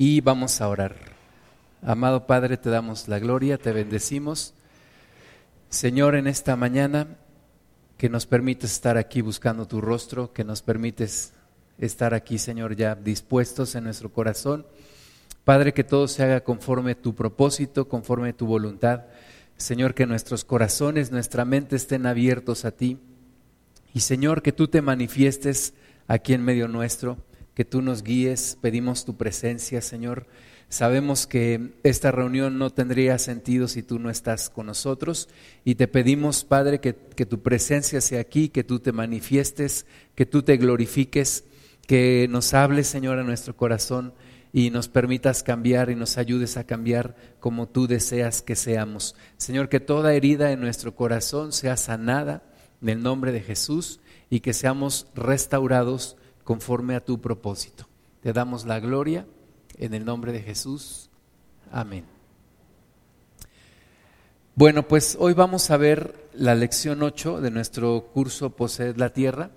y 0.00 0.22
vamos 0.22 0.62
a 0.62 0.68
orar. 0.68 0.96
Amado 1.82 2.26
Padre, 2.26 2.56
te 2.56 2.70
damos 2.70 3.06
la 3.06 3.18
gloria, 3.18 3.58
te 3.58 3.70
bendecimos. 3.70 4.54
Señor, 5.68 6.14
en 6.14 6.26
esta 6.26 6.56
mañana 6.56 7.18
que 7.98 8.08
nos 8.08 8.24
permites 8.24 8.72
estar 8.72 8.96
aquí 8.96 9.20
buscando 9.20 9.68
tu 9.68 9.82
rostro, 9.82 10.32
que 10.32 10.42
nos 10.42 10.62
permites 10.62 11.34
estar 11.76 12.14
aquí, 12.14 12.38
Señor, 12.38 12.76
ya 12.76 12.94
dispuestos 12.94 13.74
en 13.74 13.84
nuestro 13.84 14.10
corazón. 14.10 14.64
Padre, 15.44 15.74
que 15.74 15.84
todo 15.84 16.08
se 16.08 16.22
haga 16.22 16.44
conforme 16.44 16.94
tu 16.94 17.14
propósito, 17.14 17.86
conforme 17.86 18.32
tu 18.32 18.46
voluntad. 18.46 19.02
Señor, 19.58 19.92
que 19.92 20.06
nuestros 20.06 20.46
corazones, 20.46 21.12
nuestra 21.12 21.44
mente 21.44 21.76
estén 21.76 22.06
abiertos 22.06 22.64
a 22.64 22.70
ti. 22.70 22.96
Y 23.92 24.00
Señor, 24.00 24.40
que 24.40 24.52
tú 24.52 24.66
te 24.66 24.80
manifiestes 24.80 25.74
aquí 26.08 26.32
en 26.32 26.42
medio 26.42 26.68
nuestro, 26.68 27.18
que 27.54 27.64
tú 27.64 27.82
nos 27.82 28.02
guíes, 28.02 28.58
pedimos 28.60 29.04
tu 29.04 29.16
presencia, 29.16 29.80
Señor. 29.80 30.26
Sabemos 30.68 31.26
que 31.26 31.72
esta 31.82 32.12
reunión 32.12 32.58
no 32.58 32.70
tendría 32.70 33.18
sentido 33.18 33.66
si 33.66 33.82
tú 33.82 33.98
no 33.98 34.08
estás 34.08 34.50
con 34.50 34.66
nosotros 34.66 35.28
y 35.64 35.74
te 35.74 35.88
pedimos, 35.88 36.44
Padre, 36.44 36.80
que, 36.80 36.94
que, 36.94 37.26
tu 37.26 37.42
presencia 37.42 38.00
sea 38.00 38.20
aquí, 38.20 38.50
que 38.50 38.62
tú 38.62 38.78
te 38.78 38.92
manifiestes, 38.92 39.84
que 40.14 40.26
tú 40.26 40.42
te 40.42 40.56
glorifiques, 40.58 41.44
que 41.88 42.28
nos 42.30 42.54
hables, 42.54 42.86
Señor, 42.86 43.18
a 43.18 43.24
nuestro 43.24 43.56
corazón 43.56 44.14
y 44.52 44.70
nos 44.70 44.88
permitas 44.88 45.42
cambiar 45.42 45.90
y 45.90 45.96
nos 45.96 46.18
ayudes 46.18 46.56
a 46.56 46.64
cambiar 46.64 47.16
como 47.40 47.68
tú 47.68 47.86
deseas 47.86 48.42
que 48.42 48.56
seamos. 48.56 49.14
Señor, 49.36 49.68
que 49.68 49.80
toda 49.80 50.14
herida 50.14 50.52
en 50.52 50.60
nuestro 50.60 50.94
corazón 50.94 51.52
sea 51.52 51.76
sanada 51.76 52.42
en 52.82 52.88
el 52.88 53.02
nombre 53.02 53.32
de 53.32 53.40
Jesús 53.40 54.00
y 54.28 54.40
que 54.40 54.52
seamos 54.52 55.08
restaurados 55.14 56.16
conforme 56.50 56.96
a 56.96 57.04
tu 57.04 57.20
propósito. 57.20 57.86
Te 58.24 58.32
damos 58.32 58.64
la 58.66 58.80
gloria 58.80 59.24
en 59.78 59.94
el 59.94 60.04
nombre 60.04 60.32
de 60.32 60.42
Jesús. 60.42 61.08
Amén. 61.70 62.04
Bueno, 64.56 64.88
pues 64.88 65.16
hoy 65.20 65.32
vamos 65.32 65.70
a 65.70 65.76
ver 65.76 66.28
la 66.34 66.56
lección 66.56 67.04
8 67.04 67.40
de 67.40 67.52
nuestro 67.52 68.08
curso 68.12 68.50
Poseed 68.50 68.96
la 68.96 69.12
Tierra 69.12 69.52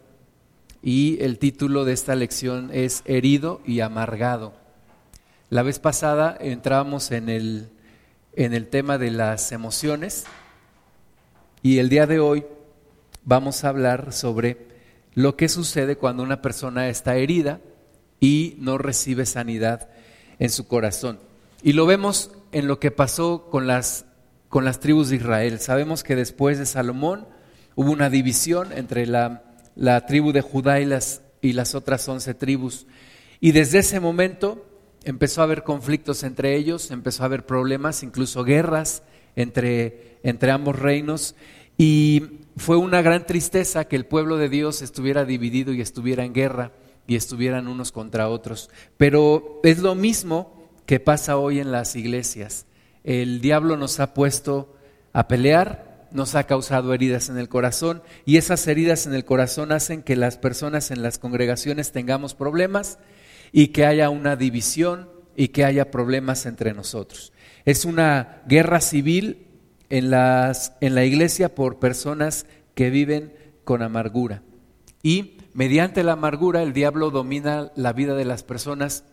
y 0.83 1.17
el 1.23 1.39
título 1.39 1.83
de 1.83 1.94
esta 1.94 2.14
lección 2.14 2.69
es 2.71 3.02
Herido 3.05 3.59
y 3.66 3.80
Amargado. 3.80 4.53
La 5.49 5.64
vez 5.64 5.80
pasada 5.80 6.38
entrábamos 6.39 7.09
en 7.09 7.27
el, 7.27 7.71
en 8.33 8.53
el 8.53 8.67
tema 8.67 8.99
de 8.99 9.09
las 9.09 9.52
emociones 9.52 10.25
y 11.64 11.80
el 11.80 11.89
día 11.89 12.05
de 12.05 12.19
hoy 12.19 12.45
vamos 13.25 13.64
a 13.64 13.69
hablar 13.69 14.14
sobre 14.14 14.72
lo 15.16 15.36
que 15.36 15.50
sucede 15.50 15.97
cuando 15.97 16.23
una 16.23 16.42
persona 16.42 16.89
está 16.89 17.16
herida 17.16 17.61
y 18.19 18.56
no 18.59 18.78
recibe 18.78 19.25
sanidad 19.25 19.89
en 20.39 20.50
su 20.50 20.67
corazón. 20.67 21.20
Y 21.61 21.73
lo 21.73 21.86
vemos 21.86 22.31
en 22.52 22.67
lo 22.67 22.80
que 22.80 22.92
pasó 22.92 23.50
con 23.50 23.67
las, 23.67 24.05
con 24.50 24.66
las 24.66 24.80
tribus 24.80 25.09
de 25.09 25.17
Israel. 25.17 25.59
Sabemos 25.59 26.03
que 26.03 26.16
después 26.16 26.59
de 26.59 26.66
Salomón 26.66 27.28
hubo 27.75 27.92
una 27.92 28.09
división 28.09 28.72
entre 28.73 29.05
la, 29.08 29.44
la 29.75 30.05
tribu 30.05 30.31
de 30.31 30.42
Judá 30.42 30.80
y 30.80 30.86
las, 30.86 31.22
y 31.42 31.53
las 31.53 31.75
otras 31.75 32.08
once 32.08 32.33
tribus. 32.33 32.88
Y 33.39 33.52
desde 33.52 33.80
ese 33.80 34.00
momento 34.00 34.66
empezó 35.03 35.42
a 35.42 35.45
haber 35.45 35.64
conflictos 35.64 36.23
entre 36.23 36.55
ellos, 36.55 36.92
empezó 36.92 37.23
a 37.23 37.25
haber 37.25 37.45
problemas, 37.45 38.03
incluso 38.03 38.44
guerras 38.44 39.03
entre, 39.36 40.17
entre 40.23 40.52
ambos 40.52 40.80
reinos. 40.80 41.36
Y 41.77 42.39
fue 42.55 42.77
una 42.77 43.01
gran 43.01 43.25
tristeza 43.25 43.85
que 43.85 43.95
el 43.95 44.05
pueblo 44.05 44.37
de 44.37 44.49
Dios 44.49 44.81
estuviera 44.81 45.25
dividido 45.25 45.73
y 45.73 45.81
estuviera 45.81 46.23
en 46.23 46.33
guerra 46.33 46.71
y 47.07 47.15
estuvieran 47.15 47.67
unos 47.67 47.91
contra 47.91 48.29
otros. 48.29 48.69
Pero 48.97 49.59
es 49.63 49.79
lo 49.79 49.95
mismo 49.95 50.69
que 50.85 50.99
pasa 50.99 51.37
hoy 51.37 51.59
en 51.59 51.71
las 51.71 51.95
iglesias. 51.95 52.65
El 53.03 53.41
diablo 53.41 53.77
nos 53.77 53.99
ha 53.99 54.13
puesto 54.13 54.75
a 55.11 55.27
pelear, 55.27 56.07
nos 56.11 56.35
ha 56.35 56.43
causado 56.45 56.93
heridas 56.93 57.29
en 57.29 57.37
el 57.37 57.49
corazón 57.49 58.03
y 58.25 58.37
esas 58.37 58.65
heridas 58.67 59.08
en 59.08 59.13
el 59.13 59.25
corazón 59.25 59.71
hacen 59.71 60.03
que 60.03 60.15
las 60.15 60.37
personas 60.37 60.92
en 60.92 61.02
las 61.02 61.17
congregaciones 61.17 61.92
tengamos 61.92 62.36
problemas 62.36 62.99
y 63.52 63.69
que 63.69 63.86
haya 63.86 64.09
una 64.09 64.36
división 64.36 65.09
y 65.36 65.49
que 65.49 65.65
haya 65.65 65.92
problemas 65.92 66.45
entre 66.45 66.73
nosotros. 66.73 67.33
Es 67.65 67.86
una 67.86 68.43
guerra 68.47 68.80
civil 68.80 69.47
en, 69.89 70.10
la 70.10 71.05
iglesia 71.05 71.54
por 71.54 71.80
personas 71.80 72.45
que 72.76 72.89
viven 72.89 73.33
con 73.64 73.82
amargura. 73.82 74.42
Y 75.02 75.38
mediante 75.54 76.04
la 76.04 76.14
amargura 76.14 76.64
el 76.64 76.73
diablo 76.73 77.10
domina 77.11 77.71
la 77.76 77.93
vida 77.93 78.16
de 78.16 78.26
las 78.26 78.43
personas 78.43 79.04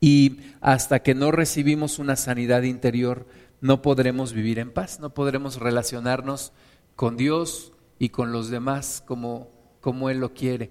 y 0.00 0.40
hasta 0.60 1.00
que 1.00 1.14
no 1.14 1.30
recibimos 1.30 1.98
una 1.98 2.16
sanidad 2.16 2.62
interior 2.62 3.26
no 3.60 3.82
podremos 3.82 4.32
vivir 4.32 4.58
en 4.58 4.70
paz, 4.72 5.00
no 5.00 5.14
podremos 5.14 5.56
relacionarnos 5.56 6.52
con 6.94 7.16
Dios 7.16 7.72
y 7.98 8.10
con 8.10 8.32
los 8.32 8.50
demás 8.50 9.02
como, 9.06 9.50
como 9.80 10.10
Él 10.10 10.18
lo 10.18 10.34
quiere. 10.34 10.70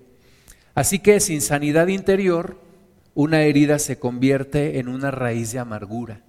Así 0.75 0.99
que 0.99 1.19
sin 1.19 1.41
sanidad 1.41 1.87
interior, 1.87 2.57
una 3.15 3.41
herida 3.41 3.79
se 3.79 3.97
convierte 3.99 4.79
en 4.79 4.87
una 4.87 5.11
raíz 5.11 5.51
de 5.51 5.59
amargura. 5.59 6.23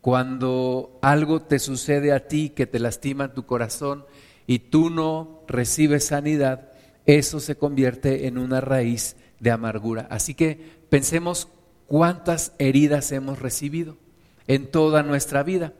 Cuando 0.00 0.98
algo 1.02 1.42
te 1.42 1.58
sucede 1.58 2.12
a 2.12 2.26
ti 2.28 2.50
que 2.50 2.66
te 2.66 2.78
lastima 2.78 3.34
tu 3.34 3.44
corazón 3.44 4.04
y 4.46 4.58
tú 4.58 4.90
no 4.90 5.42
recibes 5.46 6.06
sanidad, 6.06 6.70
eso 7.06 7.40
se 7.40 7.56
convierte 7.56 8.26
en 8.26 8.38
una 8.38 8.60
raíz 8.60 9.16
de 9.40 9.50
amargura. 9.50 10.06
Así 10.10 10.34
que 10.34 10.80
pensemos 10.88 11.48
cuántas 11.86 12.52
heridas 12.58 13.12
hemos 13.12 13.38
recibido 13.40 13.96
en 14.46 14.70
toda 14.70 15.02
nuestra 15.02 15.42
vida 15.42 15.74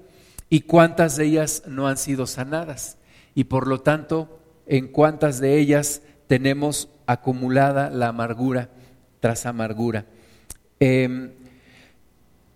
y 0.48 0.62
cuántas 0.62 1.16
de 1.16 1.26
ellas 1.26 1.62
no 1.66 1.88
han 1.88 1.96
sido 1.96 2.26
sanadas. 2.26 2.98
Y 3.34 3.44
por 3.44 3.68
lo 3.68 3.80
tanto, 3.80 4.40
en 4.66 4.88
cuántas 4.88 5.40
de 5.40 5.58
ellas 5.58 6.02
tenemos 6.26 6.88
acumulada 7.06 7.90
la 7.90 8.08
amargura 8.08 8.70
tras 9.20 9.46
amargura. 9.46 10.06
Em, 10.78 11.32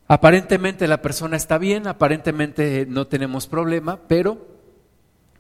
Aparentemente 0.07 0.87
la 0.87 1.01
persona 1.01 1.37
está 1.37 1.57
bien, 1.57 1.87
aparentemente 1.87 2.87
no 2.87 3.07
tenemos 3.07 3.47
problema, 3.47 4.01
pero 4.07 4.47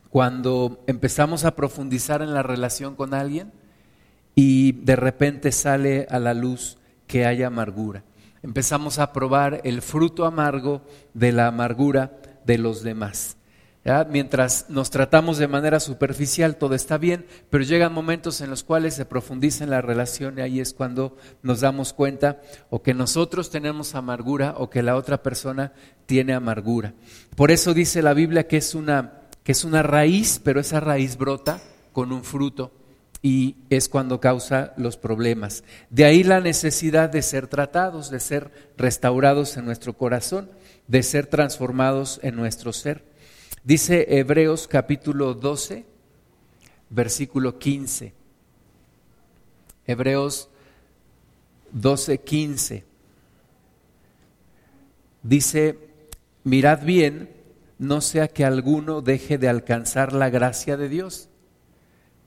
cuando 0.09 0.83
empezamos 0.87 1.45
a 1.45 1.55
profundizar 1.55 2.23
en 2.23 2.33
la 2.33 2.43
relación 2.43 2.95
con 2.95 3.13
alguien 3.13 3.53
y 4.35 4.73
de 4.73 4.97
repente 4.97 5.53
sale 5.53 6.07
a 6.09 6.19
la 6.19 6.33
luz 6.33 6.79
que 7.07 7.27
hay 7.27 7.43
amargura, 7.43 8.05
empezamos 8.43 8.99
a 8.99 9.13
probar 9.13 9.61
el 9.65 9.83
fruto 9.83 10.25
amargo 10.25 10.81
de 11.13 11.33
la 11.33 11.47
amargura 11.49 12.13
de 12.47 12.57
los 12.57 12.83
demás. 12.83 13.37
Mientras 14.09 14.71
nos 14.71 14.89
tratamos 14.89 15.37
de 15.37 15.47
manera 15.47 15.79
superficial, 15.79 16.57
todo 16.57 16.75
está 16.75 16.97
bien, 16.97 17.27
pero 17.51 17.65
llegan 17.65 17.93
momentos 17.93 18.41
en 18.41 18.49
los 18.49 18.65
cuales 18.65 18.95
se 18.95 19.05
profundiza 19.05 19.63
en 19.63 19.69
la 19.69 19.83
relación 19.83 20.39
y 20.39 20.41
ahí 20.41 20.59
es 20.59 20.73
cuando 20.73 21.19
nos 21.43 21.61
damos 21.61 21.93
cuenta 21.93 22.41
o 22.71 22.83
que 22.83 22.95
nosotros 22.95 23.51
tenemos 23.51 23.95
amargura 23.95 24.55
o 24.57 24.71
que 24.71 24.83
la 24.83 24.97
otra 24.97 25.23
persona 25.23 25.73
tiene 26.07 26.33
amargura. 26.33 26.95
Por 27.37 27.51
eso 27.51 27.75
dice 27.75 28.01
la 28.01 28.15
Biblia 28.15 28.49
que 28.49 28.57
es 28.57 28.75
una, 28.75 29.21
que 29.43 29.53
es 29.53 29.65
una 29.65 29.83
raíz, 29.83 30.41
pero 30.43 30.61
esa 30.61 30.81
raíz 30.81 31.19
brota 31.19 31.61
con 31.93 32.11
un 32.11 32.25
fruto 32.25 32.73
y 33.21 33.57
es 33.69 33.91
cuando 33.91 34.19
causa 34.19 34.73
los 34.79 34.97
problemas. 34.97 35.63
De 35.91 36.07
ahí 36.07 36.25
la 36.25 36.41
necesidad 36.41 37.11
de 37.11 37.21
ser 37.21 37.49
tratados, 37.49 38.11
de 38.11 38.21
ser 38.21 38.51
restaurados 38.79 39.59
en 39.59 39.67
nuestro 39.67 39.95
corazón, 39.95 40.51
de 40.89 41.03
ser 41.03 41.27
transformados 41.27 42.19
en 42.23 42.37
nuestro 42.37 42.73
ser. 42.73 43.14
Dice 43.65 44.19
Hebreos 44.19 44.69
capítulo 44.69 45.33
12, 45.33 45.87
versículo 46.91 47.59
15. 47.59 48.13
Hebreos 49.87 50.51
12, 51.73 52.19
15. 52.19 52.85
Dice, 55.23 55.79
mirad 56.45 56.83
bien, 56.83 57.31
no 57.79 58.03
sea 58.03 58.29
que 58.29 58.45
alguno 58.45 59.01
deje 59.01 59.39
de 59.39 59.49
alcanzar 59.49 60.13
la 60.13 60.29
gracia 60.29 60.77
de 60.77 60.91
Dios. 60.91 61.31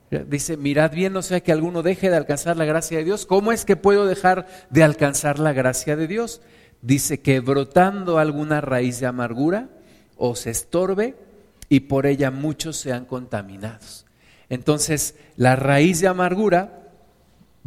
Dice, 0.09 0.57
mirad 0.57 0.91
bien, 0.91 1.13
no 1.13 1.21
sea 1.21 1.41
que 1.41 1.51
alguno 1.51 1.83
deje 1.83 2.09
de 2.09 2.15
alcanzar 2.15 2.57
la 2.57 2.65
gracia 2.65 2.97
de 2.97 3.03
Dios. 3.03 3.27
¿Cómo 3.27 3.51
es 3.51 3.63
que 3.63 3.75
puedo 3.75 4.07
dejar 4.07 4.47
de 4.71 4.81
alcanzar 4.81 5.38
la 5.38 5.53
gracia 5.53 5.95
de 5.95 6.07
Dios? 6.07 6.41
Dice 6.81 7.19
que 7.19 7.41
brotando 7.41 8.17
alguna 8.17 8.59
raíz 8.59 9.00
de 9.00 9.06
amargura 9.06 9.69
os 10.17 10.47
estorbe 10.47 11.26
y 11.69 11.81
por 11.81 12.05
ella 12.05 12.31
muchos 12.31 12.77
sean 12.77 13.05
contaminados. 13.05 14.05
Entonces, 14.49 15.15
la 15.35 15.55
raíz 15.55 15.99
de 15.99 16.07
amargura 16.07 16.87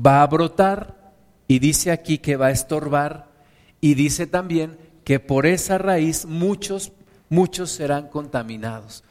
va 0.04 0.22
a 0.22 0.26
brotar 0.26 1.12
y 1.46 1.58
dice 1.58 1.90
aquí 1.90 2.18
que 2.18 2.36
va 2.36 2.46
a 2.46 2.52
estorbar 2.52 3.28
y 3.80 3.94
dice 3.94 4.26
también 4.26 4.78
que 5.04 5.20
por 5.20 5.46
esa 5.46 5.78
raíz 5.78 6.26
muchos, 6.26 6.92
muchos 7.28 7.70
serán 7.70 8.08
contaminados. 8.08 9.04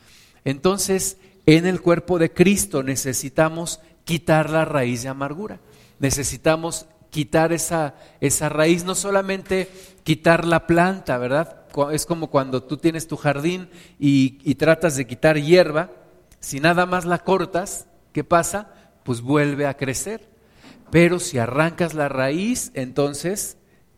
Entonces, 0.45 1.17
en 1.45 1.65
el 1.65 1.81
cuerpo 1.81 2.19
de 2.19 2.31
Cristo 2.31 2.83
necesitamos 2.83 3.81
quitar 4.05 4.49
la 4.49 4.65
raíz 4.65 5.03
de 5.03 5.09
amargura. 5.09 5.59
Necesitamos 5.99 6.87
quitar 7.09 7.51
esa, 7.53 7.95
esa 8.21 8.49
raíz, 8.49 8.83
no 8.83 8.95
solamente 8.95 9.69
quitar 10.03 10.45
la 10.45 10.65
planta, 10.65 11.17
¿verdad? 11.17 11.58
Es 11.91 12.05
como 12.05 12.29
cuando 12.29 12.63
tú 12.63 12.77
tienes 12.77 13.07
tu 13.07 13.15
jardín 13.15 13.69
y, 13.99 14.55
tratas 14.55 14.95
de 14.95 15.07
quitar 15.07 15.39
hierba, 15.39 15.91
si 16.39 16.59
nada 16.59 16.85
más 16.85 17.05
la 17.05 17.19
cortas, 17.19 17.87
¿qué 18.11 18.23
pasa? 18.23 18.73
Pues 19.03 19.21
vuelve 19.21 19.65
a 19.65 19.77
crecer. 19.77 20.27
Pero 20.91 21.19
si 21.19 21.37
arrancas 21.37 21.93
la 21.93 22.09
raíz, 22.09 22.71
entonces 22.73 23.57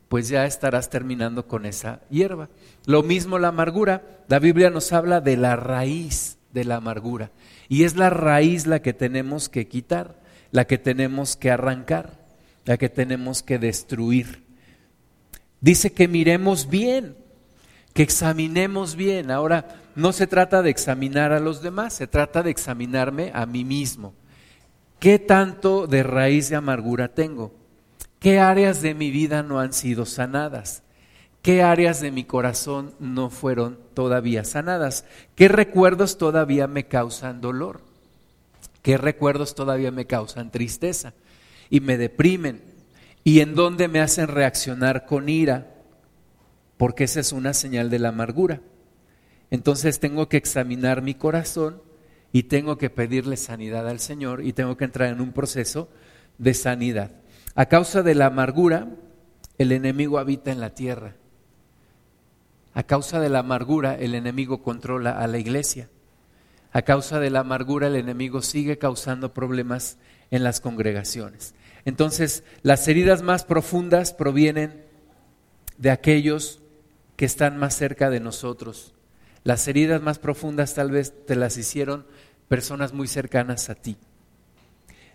pues 0.09 0.27
ya 0.27 0.45
estarás 0.45 0.89
terminando 0.89 1.47
con 1.47 1.65
esa 1.65 2.01
hierba. 2.09 2.49
Lo 2.85 3.01
mismo 3.01 3.39
la 3.39 3.47
amargura. 3.47 4.23
La 4.27 4.39
Biblia 4.39 4.69
nos 4.69 4.91
habla 4.91 5.21
de 5.21 5.37
la 5.37 5.55
raíz 5.55 6.37
de 6.51 6.65
la 6.65 6.75
amargura. 6.75 7.31
Y 7.69 7.85
es 7.85 7.95
la 7.95 8.09
raíz 8.09 8.67
la 8.67 8.81
que 8.81 8.93
tenemos 8.93 9.47
que 9.47 9.67
quitar, 9.67 10.19
la 10.51 10.65
que 10.65 10.77
tenemos 10.77 11.37
que 11.37 11.49
arrancar, 11.49 12.19
la 12.65 12.77
que 12.77 12.89
tenemos 12.89 13.41
que 13.41 13.57
destruir. 13.57 14.43
Dice 15.61 15.93
que 15.93 16.07
miremos 16.07 16.69
bien, 16.69 17.15
que 17.93 18.03
examinemos 18.03 18.95
bien. 18.95 19.31
Ahora, 19.31 19.81
no 19.95 20.13
se 20.13 20.27
trata 20.27 20.61
de 20.61 20.69
examinar 20.69 21.33
a 21.33 21.39
los 21.39 21.61
demás, 21.61 21.93
se 21.93 22.07
trata 22.07 22.43
de 22.43 22.51
examinarme 22.51 23.31
a 23.33 23.45
mí 23.45 23.65
mismo. 23.65 24.13
¿Qué 24.99 25.19
tanto 25.19 25.87
de 25.87 26.03
raíz 26.03 26.49
de 26.49 26.55
amargura 26.55 27.09
tengo? 27.09 27.51
¿Qué 28.19 28.39
áreas 28.39 28.81
de 28.81 28.93
mi 28.93 29.09
vida 29.09 29.43
no 29.43 29.59
han 29.59 29.73
sido 29.73 30.05
sanadas? 30.05 30.83
¿Qué 31.41 31.63
áreas 31.63 32.01
de 32.01 32.11
mi 32.11 32.23
corazón 32.23 32.93
no 32.99 33.31
fueron 33.31 33.79
todavía 33.95 34.43
sanadas? 34.43 35.05
¿Qué 35.35 35.47
recuerdos 35.47 36.19
todavía 36.19 36.67
me 36.67 36.85
causan 36.85 37.41
dolor? 37.41 37.81
¿Qué 38.83 38.97
recuerdos 38.97 39.55
todavía 39.55 39.89
me 39.89 40.05
causan 40.05 40.51
tristeza 40.51 41.13
y 41.71 41.79
me 41.79 41.97
deprimen? 41.97 42.61
¿Y 43.23 43.39
en 43.39 43.55
dónde 43.55 43.87
me 43.87 44.01
hacen 44.01 44.27
reaccionar 44.27 45.07
con 45.07 45.29
ira? 45.29 45.80
Porque 46.81 47.03
esa 47.03 47.19
es 47.19 47.31
una 47.31 47.53
señal 47.53 47.91
de 47.91 47.99
la 47.99 48.09
amargura. 48.09 48.59
Entonces 49.51 49.99
tengo 49.99 50.27
que 50.29 50.37
examinar 50.37 51.03
mi 51.03 51.13
corazón 51.13 51.79
y 52.31 52.41
tengo 52.41 52.79
que 52.79 52.89
pedirle 52.89 53.37
sanidad 53.37 53.87
al 53.87 53.99
Señor 53.99 54.43
y 54.43 54.53
tengo 54.53 54.77
que 54.77 54.85
entrar 54.85 55.09
en 55.09 55.21
un 55.21 55.31
proceso 55.31 55.89
de 56.39 56.55
sanidad. 56.55 57.11
A 57.53 57.67
causa 57.67 58.01
de 58.01 58.15
la 58.15 58.25
amargura, 58.25 58.87
el 59.59 59.73
enemigo 59.73 60.17
habita 60.17 60.51
en 60.51 60.59
la 60.59 60.73
tierra. 60.73 61.13
A 62.73 62.81
causa 62.81 63.19
de 63.19 63.29
la 63.29 63.41
amargura, 63.41 63.93
el 63.93 64.15
enemigo 64.15 64.63
controla 64.63 65.19
a 65.19 65.27
la 65.27 65.37
iglesia. 65.37 65.87
A 66.73 66.81
causa 66.81 67.19
de 67.19 67.29
la 67.29 67.41
amargura, 67.41 67.89
el 67.89 67.95
enemigo 67.95 68.41
sigue 68.41 68.79
causando 68.79 69.35
problemas 69.35 69.99
en 70.31 70.43
las 70.43 70.59
congregaciones. 70.59 71.53
Entonces, 71.85 72.43
las 72.63 72.87
heridas 72.87 73.21
más 73.21 73.45
profundas 73.45 74.13
provienen 74.13 74.83
de 75.77 75.91
aquellos 75.91 76.60
que 77.21 77.25
están 77.25 77.59
más 77.59 77.75
cerca 77.75 78.09
de 78.09 78.19
nosotros. 78.19 78.95
Las 79.43 79.67
heridas 79.67 80.01
más 80.01 80.17
profundas 80.17 80.73
tal 80.73 80.89
vez 80.89 81.13
te 81.27 81.35
las 81.35 81.55
hicieron 81.55 82.03
personas 82.47 82.93
muy 82.93 83.07
cercanas 83.07 83.69
a 83.69 83.75
ti. 83.75 83.95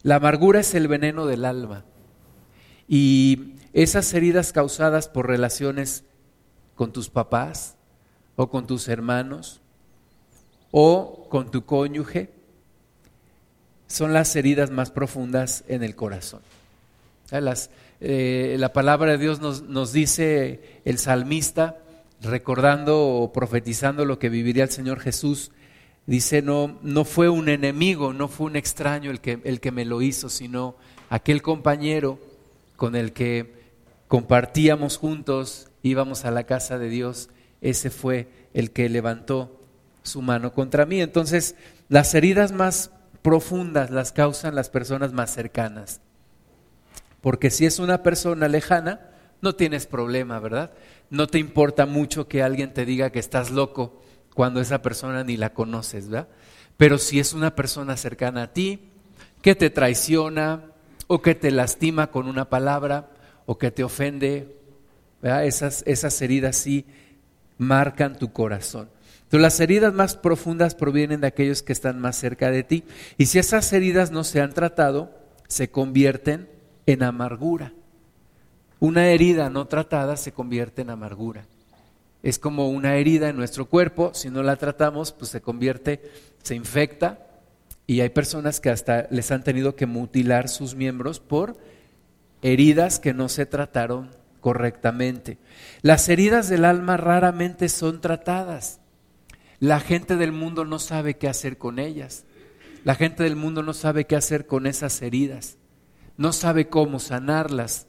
La 0.03 0.14
amargura 0.14 0.61
es 0.61 0.73
el 0.76 0.87
veneno 0.87 1.26
del 1.26 1.44
alma. 1.44 1.85
Y 2.87 3.55
esas 3.73 4.14
heridas 4.14 4.53
causadas 4.53 5.08
por 5.08 5.26
relaciones 5.26 6.05
con 6.76 6.93
tus 6.93 7.11
papás 7.11 7.75
o 8.37 8.50
con 8.50 8.69
tus 8.69 8.87
hermanos 8.87 9.61
o 10.70 11.26
con 11.29 11.50
tu 11.50 11.64
cónyuge 11.64 12.31
son 13.88 14.12
las 14.12 14.37
heridas 14.37 14.70
más 14.70 14.93
profundas 14.93 15.64
en 15.67 15.82
el 15.82 15.97
corazón. 15.97 16.43
Eh, 17.99 18.55
la 18.61 18.73
palabra 18.73 19.11
de 19.11 19.19
Dios 19.19 19.41
nos, 19.41 19.62
nos 19.62 19.93
dice 19.93 20.81
el 20.85 20.99
salmista, 20.99 21.79
recordando 22.23 22.99
o 22.99 23.33
profetizando 23.33 24.05
lo 24.05 24.19
que 24.19 24.29
viviría 24.29 24.65
el 24.65 24.71
Señor 24.71 25.01
Jesús, 25.01 25.53
dice, 26.07 26.43
no, 26.43 26.79
no 26.83 27.05
fue 27.05 27.29
un 27.29 27.49
enemigo, 27.49 28.13
no 28.13 28.29
fue 28.29 28.47
un 28.47 28.57
extraño 28.57 29.11
el 29.11 29.21
que, 29.21 29.41
el 29.45 29.61
que 29.61 29.73
me 29.73 29.85
lo 29.85 30.03
hizo, 30.03 30.29
sino 30.29 30.77
aquel 31.11 31.43
compañero 31.43 32.19
con 32.77 32.95
el 32.95 33.13
que 33.13 33.55
compartíamos 34.09 34.99
juntos, 34.99 35.71
íbamos 35.83 36.25
a 36.25 36.31
la 36.31 36.45
casa 36.45 36.79
de 36.79 36.89
Dios, 36.89 37.29
ese 37.61 37.91
fue 37.91 38.29
el 38.55 38.71
que 38.71 38.89
levantó 38.89 39.61
su 40.03 40.23
mano 40.23 40.53
contra 40.53 40.87
mí. 40.87 41.01
Entonces, 41.01 41.57
las 41.89 42.15
heridas 42.15 42.53
más 42.53 42.91
profundas 43.23 43.91
las 43.91 44.12
causan 44.12 44.55
las 44.55 44.71
personas 44.71 45.12
más 45.12 45.35
cercanas. 45.35 46.01
Porque 47.21 47.51
si 47.51 47.67
es 47.67 47.79
una 47.79 48.03
persona 48.03 48.47
lejana, 48.47 49.01
no 49.41 49.55
tienes 49.55 49.87
problema, 49.87 50.39
¿verdad? 50.39 50.71
No 51.11 51.26
te 51.26 51.38
importa 51.38 51.87
mucho 51.87 52.29
que 52.29 52.43
alguien 52.43 52.75
te 52.75 52.85
diga 52.85 53.11
que 53.11 53.19
estás 53.19 53.50
loco 53.50 54.03
cuando 54.35 54.61
esa 54.61 54.82
persona 54.82 55.25
ni 55.25 55.37
la 55.37 55.55
conoces, 55.55 56.08
¿verdad? 56.08 56.29
Pero 56.76 56.99
si 56.99 57.20
es 57.20 57.32
una 57.32 57.55
persona 57.55 57.97
cercana 57.97 58.43
a 58.43 58.53
ti, 58.53 58.91
que 59.41 59.55
te 59.55 59.70
traiciona, 59.70 60.64
o 61.06 61.23
que 61.23 61.35
te 61.35 61.50
lastima 61.50 62.08
con 62.08 62.29
una 62.29 62.49
palabra 62.49 63.11
o 63.47 63.58
que 63.58 63.70
te 63.70 63.85
ofende. 63.85 64.56
Esas, 65.23 65.82
esas 65.87 66.20
heridas 66.20 66.56
sí 66.56 66.87
marcan 67.59 68.19
tu 68.19 68.32
corazón. 68.32 68.91
Entonces, 69.25 69.41
las 69.41 69.61
heridas 69.61 69.93
más 69.93 70.17
profundas 70.17 70.75
provienen 70.75 71.20
de 71.20 71.26
aquellos 71.26 71.62
que 71.62 71.73
están 71.73 71.99
más 71.99 72.17
cerca 72.17 72.50
de 72.50 72.62
ti. 72.62 72.85
Y 73.19 73.26
si 73.26 73.38
esas 73.38 73.73
heridas 73.73 74.11
no 74.11 74.25
se 74.25 74.41
han 74.41 74.52
tratado, 74.52 75.19
se 75.49 75.70
convierten 75.70 76.49
en 76.87 77.02
amargura. 77.02 77.73
Una 78.78 79.08
herida 79.08 79.50
no 79.50 79.67
tratada 79.67 80.17
se 80.17 80.32
convierte 80.32 80.82
en 80.82 80.90
amargura. 80.90 81.46
Es 82.23 82.38
como 82.38 82.69
una 82.69 82.96
herida 82.96 83.28
en 83.28 83.37
nuestro 83.37 83.67
cuerpo, 83.67 84.12
si 84.12 84.31
no 84.31 84.43
la 84.43 84.56
tratamos, 84.56 85.12
pues 85.12 85.31
se 85.31 85.40
convierte, 85.40 86.02
se 86.43 86.55
infecta 86.55 87.26
y 87.87 88.00
hay 88.00 88.08
personas 88.08 88.61
que 88.61 88.70
hasta 88.70 89.06
les 89.11 89.31
han 89.31 89.44
tenido 89.44 89.76
que 89.76 89.87
mutilar 89.87 90.49
sus 90.49 90.75
miembros 90.75 91.20
por 91.20 91.56
heridas 92.43 92.99
que 92.99 93.14
no 93.14 93.28
se 93.28 93.46
trataron 93.46 94.11
correctamente. 94.40 95.38
Las 95.82 96.08
heridas 96.08 96.49
del 96.49 96.64
alma 96.64 96.96
raramente 96.96 97.69
son 97.69 98.00
tratadas. 98.00 98.81
La 99.58 99.81
gente 99.81 100.17
del 100.17 100.32
mundo 100.32 100.64
no 100.64 100.78
sabe 100.78 101.17
qué 101.17 101.28
hacer 101.28 101.58
con 101.58 101.78
ellas. 101.78 102.25
La 102.84 102.94
gente 102.94 103.23
del 103.23 103.37
mundo 103.37 103.62
no 103.62 103.73
sabe 103.73 104.06
qué 104.06 104.17
hacer 104.17 104.46
con 104.46 104.67
esas 104.67 105.00
heridas. 105.02 105.58
No 106.17 106.32
sabe 106.32 106.69
cómo 106.69 107.00
sanarlas. 107.00 107.87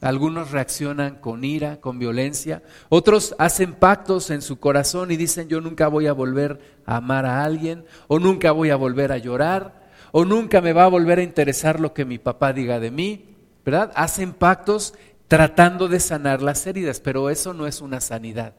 Algunos 0.00 0.52
reaccionan 0.52 1.16
con 1.16 1.42
ira, 1.42 1.80
con 1.80 1.98
violencia. 1.98 2.62
Otros 2.88 3.34
hacen 3.38 3.74
pactos 3.74 4.30
en 4.30 4.42
su 4.42 4.60
corazón 4.60 5.10
y 5.10 5.16
dicen 5.16 5.48
yo 5.48 5.60
nunca 5.60 5.88
voy 5.88 6.06
a 6.06 6.12
volver 6.12 6.60
a 6.86 6.96
amar 6.96 7.26
a 7.26 7.42
alguien 7.42 7.84
o 8.06 8.20
nunca 8.20 8.52
voy 8.52 8.70
a 8.70 8.76
volver 8.76 9.10
a 9.10 9.18
llorar 9.18 9.88
o 10.12 10.24
nunca 10.24 10.60
me 10.60 10.72
va 10.72 10.84
a 10.84 10.88
volver 10.88 11.18
a 11.18 11.24
interesar 11.24 11.80
lo 11.80 11.94
que 11.94 12.04
mi 12.04 12.18
papá 12.18 12.52
diga 12.52 12.78
de 12.78 12.92
mí. 12.92 13.24
¿Verdad? 13.64 13.92
Hacen 13.96 14.32
pactos 14.32 14.94
tratando 15.26 15.88
de 15.88 16.00
sanar 16.00 16.42
las 16.42 16.66
heridas, 16.66 17.00
pero 17.00 17.28
eso 17.28 17.52
no 17.52 17.66
es 17.66 17.80
una 17.80 18.00
sanidad. 18.00 18.54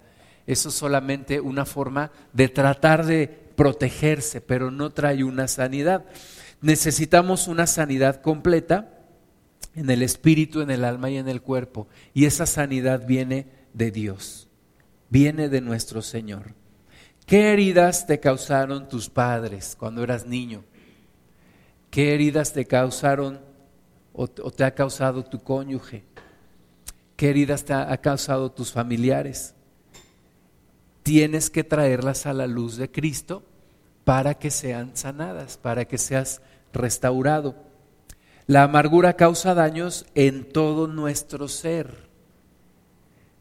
Eso 0.45 0.69
es 0.69 0.75
solamente 0.75 1.39
una 1.39 1.65
forma 1.65 2.11
de 2.33 2.49
tratar 2.49 3.05
de 3.05 3.27
protegerse, 3.55 4.41
pero 4.41 4.71
no 4.71 4.91
trae 4.91 5.23
una 5.23 5.47
sanidad. 5.47 6.05
Necesitamos 6.61 7.47
una 7.47 7.65
sanidad 7.65 8.21
completa 8.21 8.98
en 9.75 9.89
el 9.89 10.01
espíritu, 10.01 10.61
en 10.61 10.71
el 10.71 10.83
alma 10.83 11.09
y 11.09 11.17
en 11.17 11.29
el 11.29 11.41
cuerpo. 11.41 11.87
Y 12.13 12.25
esa 12.25 12.45
sanidad 12.45 13.05
viene 13.05 13.47
de 13.73 13.91
Dios, 13.91 14.47
viene 15.09 15.49
de 15.49 15.61
nuestro 15.61 16.01
Señor. 16.01 16.53
¿Qué 17.25 17.53
heridas 17.53 18.07
te 18.07 18.19
causaron 18.19 18.89
tus 18.89 19.09
padres 19.09 19.75
cuando 19.77 20.03
eras 20.03 20.25
niño? 20.25 20.63
¿Qué 21.91 22.13
heridas 22.15 22.53
te 22.53 22.65
causaron 22.65 23.39
o, 24.13 24.27
te 24.27 24.63
ha 24.63 24.73
causado 24.73 25.23
tu 25.23 25.43
cónyuge? 25.43 26.03
¿Qué 27.15 27.29
heridas 27.29 27.65
te 27.65 27.73
ha 27.73 27.97
causado 27.97 28.51
tus 28.51 28.71
familiares? 28.71 29.53
Tienes 31.03 31.49
que 31.49 31.63
traerlas 31.63 32.25
a 32.25 32.33
la 32.33 32.47
luz 32.47 32.77
de 32.77 32.89
Cristo 32.89 33.43
para 34.03 34.33
que 34.33 34.49
sean 34.49 34.95
sanadas, 34.95 35.57
para 35.57 35.85
que 35.85 35.97
seas 35.97 36.41
restaurado. 36.73 37.68
La 38.49 38.63
amargura 38.63 39.13
causa 39.13 39.53
daños 39.53 40.07
en 40.15 40.43
todo 40.43 40.87
nuestro 40.87 41.47
ser. 41.47 42.09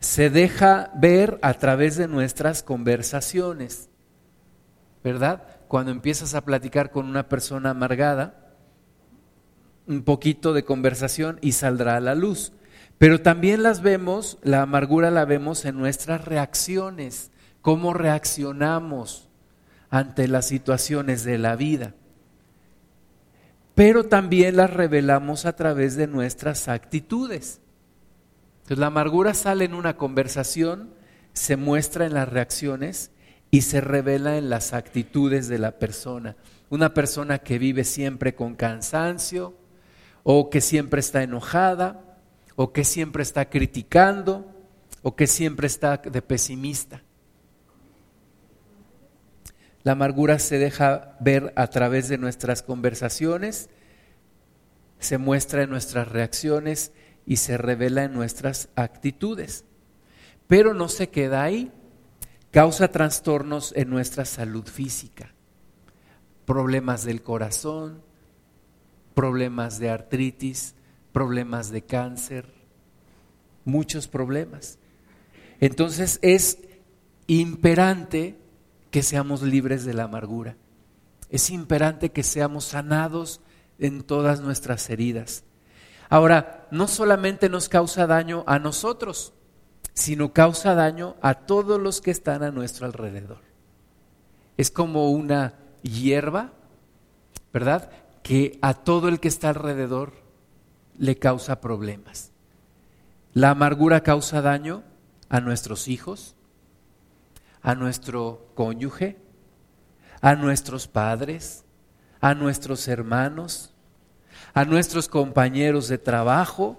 Se 0.00 0.28
deja 0.28 0.90
ver 0.96 1.38
a 1.40 1.54
través 1.54 1.96
de 1.96 2.06
nuestras 2.06 2.62
conversaciones, 2.62 3.88
¿verdad? 5.02 5.44
Cuando 5.66 5.92
empiezas 5.92 6.34
a 6.34 6.44
platicar 6.44 6.90
con 6.90 7.06
una 7.06 7.26
persona 7.26 7.70
amargada, 7.70 8.52
un 9.86 10.02
poquito 10.02 10.52
de 10.52 10.66
conversación 10.66 11.38
y 11.40 11.52
saldrá 11.52 11.96
a 11.96 12.00
la 12.00 12.14
luz. 12.14 12.52
Pero 12.98 13.22
también 13.22 13.62
las 13.62 13.80
vemos, 13.80 14.36
la 14.42 14.60
amargura 14.60 15.10
la 15.10 15.24
vemos 15.24 15.64
en 15.64 15.78
nuestras 15.78 16.26
reacciones, 16.26 17.30
cómo 17.62 17.94
reaccionamos 17.94 19.30
ante 19.88 20.28
las 20.28 20.44
situaciones 20.44 21.24
de 21.24 21.38
la 21.38 21.56
vida. 21.56 21.94
Pero 23.78 24.02
también 24.02 24.56
las 24.56 24.70
revelamos 24.70 25.46
a 25.46 25.54
través 25.54 25.94
de 25.94 26.08
nuestras 26.08 26.66
actitudes. 26.66 27.60
Entonces 28.56 28.78
la 28.78 28.88
amargura 28.88 29.34
sale 29.34 29.66
en 29.66 29.74
una 29.74 29.96
conversación, 29.96 30.90
se 31.32 31.54
muestra 31.54 32.04
en 32.04 32.14
las 32.14 32.28
reacciones 32.28 33.12
y 33.52 33.60
se 33.60 33.80
revela 33.80 34.36
en 34.36 34.50
las 34.50 34.72
actitudes 34.72 35.46
de 35.46 35.60
la 35.60 35.78
persona. 35.78 36.34
Una 36.70 36.92
persona 36.92 37.38
que 37.38 37.60
vive 37.60 37.84
siempre 37.84 38.34
con 38.34 38.56
cansancio 38.56 39.54
o 40.24 40.50
que 40.50 40.60
siempre 40.60 40.98
está 40.98 41.22
enojada 41.22 42.18
o 42.56 42.72
que 42.72 42.82
siempre 42.82 43.22
está 43.22 43.48
criticando 43.48 44.44
o 45.02 45.14
que 45.14 45.28
siempre 45.28 45.68
está 45.68 45.98
de 45.98 46.20
pesimista. 46.20 47.04
La 49.88 49.92
amargura 49.92 50.38
se 50.38 50.58
deja 50.58 51.16
ver 51.18 51.50
a 51.56 51.68
través 51.68 52.10
de 52.10 52.18
nuestras 52.18 52.62
conversaciones, 52.62 53.70
se 54.98 55.16
muestra 55.16 55.62
en 55.62 55.70
nuestras 55.70 56.08
reacciones 56.08 56.92
y 57.24 57.36
se 57.36 57.56
revela 57.56 58.04
en 58.04 58.12
nuestras 58.12 58.68
actitudes. 58.76 59.64
Pero 60.46 60.74
no 60.74 60.90
se 60.90 61.08
queda 61.08 61.42
ahí, 61.42 61.72
causa 62.50 62.88
trastornos 62.88 63.72
en 63.76 63.88
nuestra 63.88 64.26
salud 64.26 64.66
física, 64.66 65.32
problemas 66.44 67.04
del 67.04 67.22
corazón, 67.22 68.02
problemas 69.14 69.78
de 69.78 69.88
artritis, 69.88 70.74
problemas 71.12 71.70
de 71.70 71.80
cáncer, 71.80 72.52
muchos 73.64 74.06
problemas. 74.06 74.78
Entonces 75.60 76.18
es 76.20 76.58
imperante 77.26 78.36
que 78.90 79.02
seamos 79.02 79.42
libres 79.42 79.84
de 79.84 79.94
la 79.94 80.04
amargura. 80.04 80.56
Es 81.30 81.50
imperante 81.50 82.10
que 82.10 82.22
seamos 82.22 82.64
sanados 82.64 83.40
en 83.78 84.02
todas 84.02 84.40
nuestras 84.40 84.88
heridas. 84.90 85.44
Ahora, 86.08 86.66
no 86.70 86.88
solamente 86.88 87.48
nos 87.48 87.68
causa 87.68 88.06
daño 88.06 88.44
a 88.46 88.58
nosotros, 88.58 89.34
sino 89.92 90.32
causa 90.32 90.74
daño 90.74 91.16
a 91.20 91.34
todos 91.34 91.80
los 91.80 92.00
que 92.00 92.10
están 92.10 92.42
a 92.42 92.50
nuestro 92.50 92.86
alrededor. 92.86 93.40
Es 94.56 94.70
como 94.70 95.10
una 95.10 95.54
hierba, 95.82 96.52
¿verdad? 97.52 97.90
Que 98.22 98.58
a 98.62 98.74
todo 98.74 99.08
el 99.08 99.20
que 99.20 99.28
está 99.28 99.50
alrededor 99.50 100.12
le 100.96 101.18
causa 101.18 101.60
problemas. 101.60 102.30
La 103.34 103.50
amargura 103.50 104.02
causa 104.02 104.40
daño 104.40 104.82
a 105.28 105.40
nuestros 105.40 105.88
hijos, 105.88 106.34
a 107.62 107.74
nuestro 107.74 108.50
cónyuge, 108.54 109.16
a 110.20 110.34
nuestros 110.34 110.88
padres, 110.88 111.64
a 112.20 112.34
nuestros 112.34 112.88
hermanos, 112.88 113.72
a 114.54 114.64
nuestros 114.64 115.08
compañeros 115.08 115.88
de 115.88 115.98
trabajo, 115.98 116.78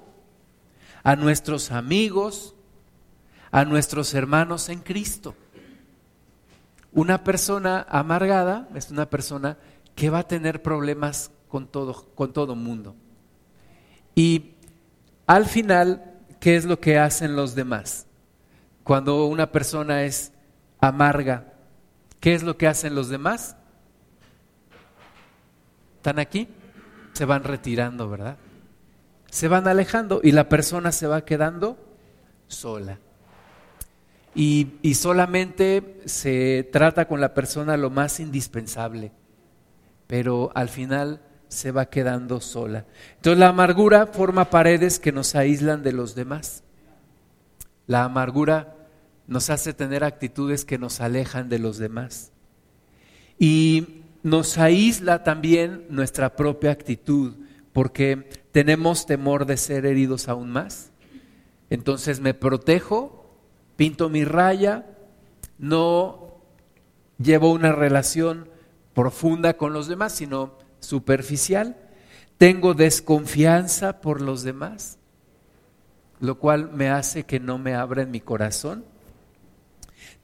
a 1.03 1.15
nuestros 1.15 1.71
amigos, 1.71 2.55
a 3.51 3.65
nuestros 3.65 4.13
hermanos 4.13 4.69
en 4.69 4.79
Cristo. 4.79 5.35
Una 6.91 7.23
persona 7.23 7.85
amargada 7.89 8.67
es 8.75 8.89
una 8.91 9.09
persona 9.09 9.57
que 9.95 10.09
va 10.09 10.19
a 10.19 10.27
tener 10.27 10.61
problemas 10.61 11.31
con 11.47 11.67
todo, 11.67 12.07
con 12.15 12.33
todo 12.33 12.55
mundo. 12.55 12.95
Y 14.15 14.55
al 15.27 15.45
final, 15.45 16.19
¿qué 16.39 16.55
es 16.55 16.65
lo 16.65 16.79
que 16.79 16.97
hacen 16.97 17.35
los 17.35 17.55
demás? 17.55 18.07
Cuando 18.83 19.25
una 19.25 19.51
persona 19.51 20.03
es 20.03 20.31
amarga, 20.79 21.53
¿qué 22.19 22.33
es 22.33 22.43
lo 22.43 22.57
que 22.57 22.67
hacen 22.67 22.95
los 22.95 23.09
demás? 23.09 23.55
¿Están 25.97 26.19
aquí? 26.19 26.47
Se 27.13 27.25
van 27.25 27.43
retirando, 27.43 28.09
¿verdad? 28.09 28.37
Se 29.29 29.47
van 29.47 29.67
alejando 29.67 30.21
y 30.23 30.31
la 30.31 30.49
persona 30.49 30.91
se 30.91 31.07
va 31.07 31.25
quedando 31.25 31.77
sola. 32.47 32.99
Y, 34.33 34.77
y, 34.81 34.93
solamente 34.93 36.01
se 36.05 36.69
trata 36.71 37.07
con 37.07 37.19
la 37.19 37.33
persona 37.33 37.75
lo 37.77 37.89
más 37.89 38.19
indispensable, 38.19 39.11
pero 40.07 40.51
al 40.53 40.69
final 40.69 41.19
se 41.49 41.71
va 41.71 41.87
quedando 41.87 42.39
sola. 42.39 42.85
Entonces 43.15 43.39
la 43.39 43.49
amargura 43.49 44.07
forma 44.07 44.49
paredes 44.49 44.99
que 44.99 45.11
nos 45.11 45.35
aíslan 45.35 45.83
de 45.83 45.91
los 45.91 46.15
demás. 46.15 46.63
La 47.87 48.03
amargura 48.03 48.75
nos 49.29 49.51
hace 49.51 49.73
tener 49.73 50.03
actitudes 50.03 50.65
que 50.65 50.79
nos 50.79 50.99
alejan 51.01 51.49
de 51.49 51.59
los 51.59 51.77
demás. 51.77 52.31
Y 53.37 54.01
nos 54.23 54.57
aísla 54.57 55.23
también 55.23 55.85
nuestra 55.89 56.35
propia 56.35 56.71
actitud, 56.71 57.35
porque 57.71 58.27
tenemos 58.51 59.05
temor 59.05 59.45
de 59.45 59.57
ser 59.57 59.85
heridos 59.85 60.27
aún 60.27 60.49
más. 60.49 60.91
Entonces 61.69 62.19
me 62.19 62.33
protejo, 62.33 63.37
pinto 63.75 64.09
mi 64.09 64.25
raya, 64.25 64.87
no 65.59 66.41
llevo 67.19 67.51
una 67.51 67.71
relación 67.71 68.49
profunda 68.95 69.57
con 69.57 69.73
los 69.73 69.87
demás, 69.87 70.13
sino 70.13 70.57
superficial. 70.79 71.77
Tengo 72.39 72.73
desconfianza 72.73 74.01
por 74.01 74.21
los 74.21 74.41
demás, 74.41 74.97
lo 76.19 76.39
cual 76.39 76.71
me 76.73 76.89
hace 76.89 77.25
que 77.25 77.39
no 77.39 77.59
me 77.59 77.75
abra 77.75 78.01
en 78.01 78.09
mi 78.09 78.21
corazón 78.21 78.85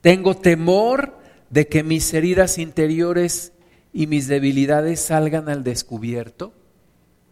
tengo 0.06 0.38
temor 0.38 1.18
de 1.50 1.68
que 1.68 1.82
mis 1.82 2.14
heridas 2.14 2.60
interiores 2.60 3.54
y 3.92 4.06
mis 4.06 4.28
debilidades 4.28 5.00
salgan 5.00 5.50
al 5.50 5.64
descubierto. 5.64 6.54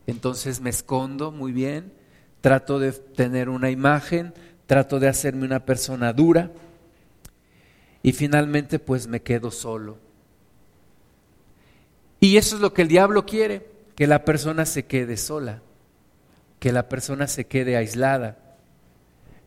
Entonces 0.07 0.59
me 0.59 0.71
escondo 0.71 1.31
muy 1.31 1.51
bien, 1.51 1.93
trato 2.41 2.79
de 2.79 2.91
tener 2.91 3.49
una 3.49 3.69
imagen, 3.69 4.33
trato 4.65 4.99
de 4.99 5.07
hacerme 5.07 5.45
una 5.45 5.63
persona 5.67 6.13
dura 6.13 6.49
y 8.01 8.13
finalmente 8.13 8.79
pues 8.79 9.05
me 9.05 9.21
quedo 9.21 9.51
solo. 9.51 9.99
Y 12.19 12.37
eso 12.37 12.55
es 12.55 12.61
lo 12.63 12.73
que 12.73 12.81
el 12.81 12.87
diablo 12.87 13.27
quiere, 13.27 13.67
que 13.95 14.07
la 14.07 14.25
persona 14.25 14.65
se 14.65 14.85
quede 14.85 15.17
sola, 15.17 15.61
que 16.59 16.71
la 16.71 16.89
persona 16.89 17.27
se 17.27 17.45
quede 17.45 17.77
aislada. 17.77 18.39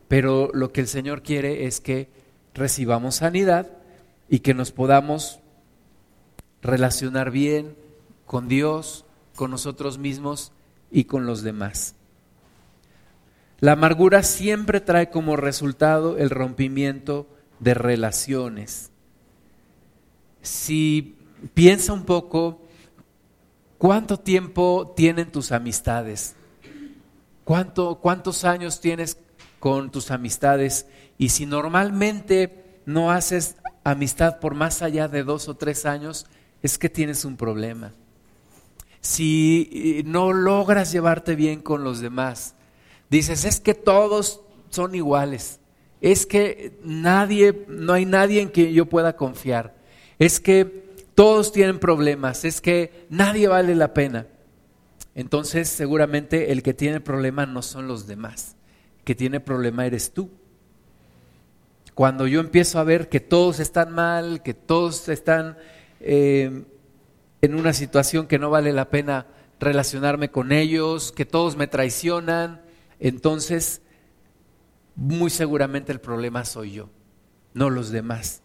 Pero 0.07 0.49
lo 0.53 0.71
que 0.71 0.79
el 0.79 0.87
Señor 0.87 1.23
quiere 1.23 1.65
es 1.65 1.81
que 1.81 2.15
recibamos 2.57 3.15
sanidad 3.15 3.69
y 4.29 4.39
que 4.39 4.53
nos 4.53 4.71
podamos 4.71 5.39
relacionar 6.61 7.31
bien 7.31 7.75
con 8.25 8.47
Dios, 8.47 9.05
con 9.35 9.51
nosotros 9.51 9.97
mismos 9.97 10.51
y 10.91 11.05
con 11.05 11.25
los 11.25 11.43
demás. 11.43 11.95
La 13.59 13.73
amargura 13.73 14.21
siempre 14.23 14.81
trae 14.81 15.09
como 15.09 15.35
resultado 15.35 16.17
el 16.17 16.29
rompimiento 16.29 17.27
de 17.59 17.73
relaciones. 17.73 18.91
Si 20.41 21.15
piensa 21.53 21.93
un 21.93 22.05
poco, 22.05 22.61
¿cuánto 23.77 24.19
tiempo 24.19 24.93
tienen 24.95 25.31
tus 25.31 25.51
amistades? 25.51 26.35
¿Cuánto, 27.43 27.99
¿Cuántos 27.99 28.43
años 28.43 28.79
tienes 28.79 29.17
con 29.59 29.89
tus 29.89 30.11
amistades 30.11 30.85
y 31.17 31.29
si 31.29 31.45
normalmente 31.45 32.81
no 32.85 33.11
haces 33.11 33.55
amistad 33.83 34.39
por 34.39 34.53
más 34.53 34.81
allá 34.81 35.07
de 35.07 35.23
dos 35.23 35.47
o 35.47 35.55
tres 35.55 35.85
años, 35.85 36.25
es 36.61 36.77
que 36.77 36.89
tienes 36.89 37.25
un 37.25 37.37
problema. 37.37 37.93
Si 39.01 39.69
eh, 39.71 40.03
no 40.05 40.33
logras 40.33 40.91
llevarte 40.91 41.35
bien 41.35 41.61
con 41.61 41.83
los 41.83 41.99
demás, 41.99 42.55
dices, 43.09 43.45
es 43.45 43.59
que 43.59 43.73
todos 43.73 44.41
son 44.69 44.95
iguales, 44.95 45.59
es 46.01 46.25
que 46.25 46.77
nadie, 46.83 47.65
no 47.67 47.93
hay 47.93 48.05
nadie 48.05 48.41
en 48.41 48.49
quien 48.49 48.71
yo 48.71 48.85
pueda 48.87 49.15
confiar, 49.15 49.75
es 50.19 50.39
que 50.39 50.87
todos 51.15 51.51
tienen 51.51 51.79
problemas, 51.79 52.45
es 52.45 52.61
que 52.61 53.07
nadie 53.09 53.47
vale 53.47 53.73
la 53.75 53.93
pena. 53.93 54.27
Entonces 55.15 55.67
seguramente 55.67 56.51
el 56.51 56.61
que 56.61 56.75
tiene 56.75 56.99
problema 56.99 57.47
no 57.47 57.63
son 57.63 57.87
los 57.87 58.05
demás, 58.05 58.55
que 59.03 59.15
tiene 59.15 59.39
problema 59.39 59.85
eres 59.85 60.11
tú. 60.11 60.29
Cuando 61.97 62.27
yo 62.27 62.41
empiezo 62.41 62.77
a 62.77 62.83
ver 62.83 63.09
que 63.09 63.19
todos 63.19 63.59
están 63.59 63.91
mal, 63.91 64.43
que 64.43 64.53
todos 64.53 65.09
están 65.09 65.57
eh, 65.99 66.63
en 67.41 67.55
una 67.55 67.73
situación 67.73 68.27
que 68.27 68.37
no 68.37 68.51
vale 68.51 68.71
la 68.71 68.91
pena 68.91 69.25
relacionarme 69.59 70.29
con 70.29 70.51
ellos, 70.51 71.11
que 71.11 71.25
todos 71.25 71.57
me 71.57 71.65
traicionan, 71.65 72.61
entonces 72.99 73.81
muy 74.95 75.31
seguramente 75.31 75.91
el 75.91 75.99
problema 75.99 76.45
soy 76.45 76.73
yo, 76.73 76.91
no 77.55 77.71
los 77.71 77.89
demás. 77.89 78.43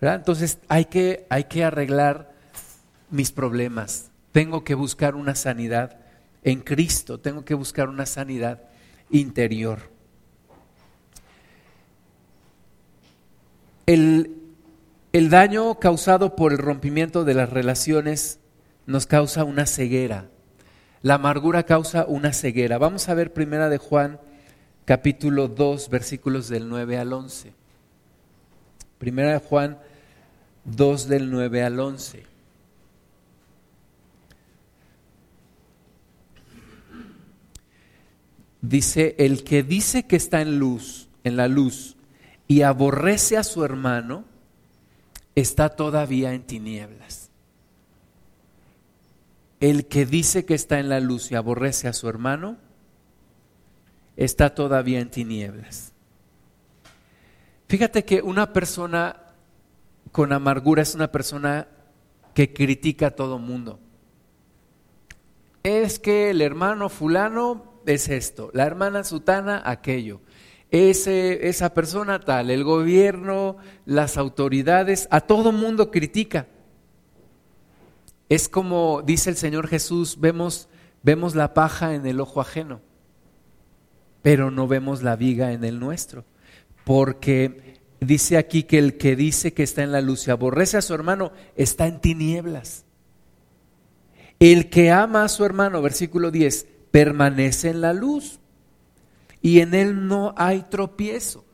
Entonces 0.00 0.60
hay 0.68 0.84
que, 0.84 1.26
hay 1.28 1.42
que 1.46 1.64
arreglar 1.64 2.34
mis 3.10 3.32
problemas. 3.32 4.12
Tengo 4.30 4.62
que 4.62 4.76
buscar 4.76 5.16
una 5.16 5.34
sanidad 5.34 5.98
en 6.44 6.60
Cristo, 6.60 7.18
tengo 7.18 7.44
que 7.44 7.54
buscar 7.54 7.88
una 7.88 8.06
sanidad 8.06 8.62
interior. 9.10 9.95
El, 13.86 14.32
daño 15.12 15.78
causado 15.78 16.34
por 16.34 16.52
el 16.52 16.58
rompimiento 16.58 17.24
de 17.24 17.34
las 17.34 17.50
relaciones 17.50 18.40
nos 18.84 19.06
causa 19.06 19.44
una 19.44 19.64
ceguera, 19.66 20.28
la 21.02 21.14
amargura 21.14 21.62
causa 21.62 22.04
una 22.04 22.32
ceguera. 22.32 22.78
Vamos 22.78 23.08
a 23.08 23.14
ver 23.14 23.32
primera 23.32 23.68
de 23.68 23.78
Juan 23.78 24.18
capítulo 24.84 25.46
2 25.46 25.88
versículos 25.88 26.48
del 26.48 26.68
9 26.68 26.98
al 26.98 27.12
11. 27.12 27.52
Primera 28.98 29.34
de 29.34 29.38
Juan 29.38 29.78
2 30.64 31.08
del 31.08 31.30
9 31.30 31.62
al 31.62 31.78
11. 31.78 32.24
Dice, 38.62 39.14
el 39.18 39.44
que 39.44 39.62
dice 39.62 40.08
que 40.08 40.16
está 40.16 40.40
en 40.40 40.58
luz, 40.58 41.08
en 41.22 41.36
la 41.36 41.46
luz, 41.46 41.95
y 42.48 42.62
aborrece 42.62 43.36
a 43.36 43.44
su 43.44 43.64
hermano, 43.64 44.24
está 45.34 45.70
todavía 45.70 46.32
en 46.32 46.42
tinieblas. 46.42 47.30
El 49.60 49.86
que 49.86 50.06
dice 50.06 50.44
que 50.44 50.54
está 50.54 50.78
en 50.78 50.88
la 50.88 51.00
luz 51.00 51.30
y 51.30 51.34
aborrece 51.34 51.88
a 51.88 51.92
su 51.92 52.08
hermano, 52.08 52.58
está 54.16 54.54
todavía 54.54 55.00
en 55.00 55.10
tinieblas. 55.10 55.92
Fíjate 57.68 58.04
que 58.04 58.22
una 58.22 58.52
persona 58.52 59.22
con 60.12 60.32
amargura 60.32 60.82
es 60.82 60.94
una 60.94 61.10
persona 61.10 61.68
que 62.32 62.52
critica 62.52 63.08
a 63.08 63.10
todo 63.10 63.38
mundo. 63.38 63.80
Es 65.62 65.98
que 65.98 66.30
el 66.30 66.42
hermano 66.42 66.88
fulano 66.88 67.80
es 67.86 68.08
esto, 68.08 68.50
la 68.52 68.66
hermana 68.66 69.04
sutana 69.04 69.62
aquello, 69.64 70.20
Ese, 70.70 71.48
esa 71.48 71.74
persona 71.74 72.20
tal, 72.20 72.50
el 72.50 72.64
gobierno, 72.64 73.56
las 73.84 74.16
autoridades, 74.16 75.06
a 75.10 75.20
todo 75.20 75.52
mundo 75.52 75.90
critica. 75.90 76.48
Es 78.28 78.48
como 78.48 79.02
dice 79.02 79.30
el 79.30 79.36
Señor 79.36 79.68
Jesús, 79.68 80.18
vemos, 80.18 80.68
vemos 81.02 81.36
la 81.36 81.54
paja 81.54 81.94
en 81.94 82.06
el 82.06 82.20
ojo 82.20 82.40
ajeno, 82.40 82.80
pero 84.22 84.50
no 84.50 84.66
vemos 84.66 85.02
la 85.02 85.14
viga 85.14 85.52
en 85.52 85.62
el 85.62 85.78
nuestro, 85.78 86.24
porque 86.84 87.80
dice 88.00 88.36
aquí 88.36 88.64
que 88.64 88.78
el 88.78 88.96
que 88.96 89.14
dice 89.14 89.52
que 89.52 89.62
está 89.62 89.84
en 89.84 89.92
la 89.92 90.00
luz 90.00 90.26
y 90.26 90.32
aborrece 90.32 90.76
a 90.76 90.82
su 90.82 90.94
hermano 90.94 91.30
está 91.54 91.86
en 91.86 92.00
tinieblas. 92.00 92.84
El 94.40 94.68
que 94.68 94.90
ama 94.90 95.24
a 95.24 95.28
su 95.28 95.44
hermano, 95.44 95.80
versículo 95.80 96.32
10, 96.32 96.66
permanece 96.90 97.70
en 97.70 97.80
la 97.80 97.92
luz 97.92 98.40
y 99.46 99.60
en 99.60 99.74
él 99.74 100.08
no 100.08 100.34
hay 100.36 100.62
tropiezo. 100.62 101.44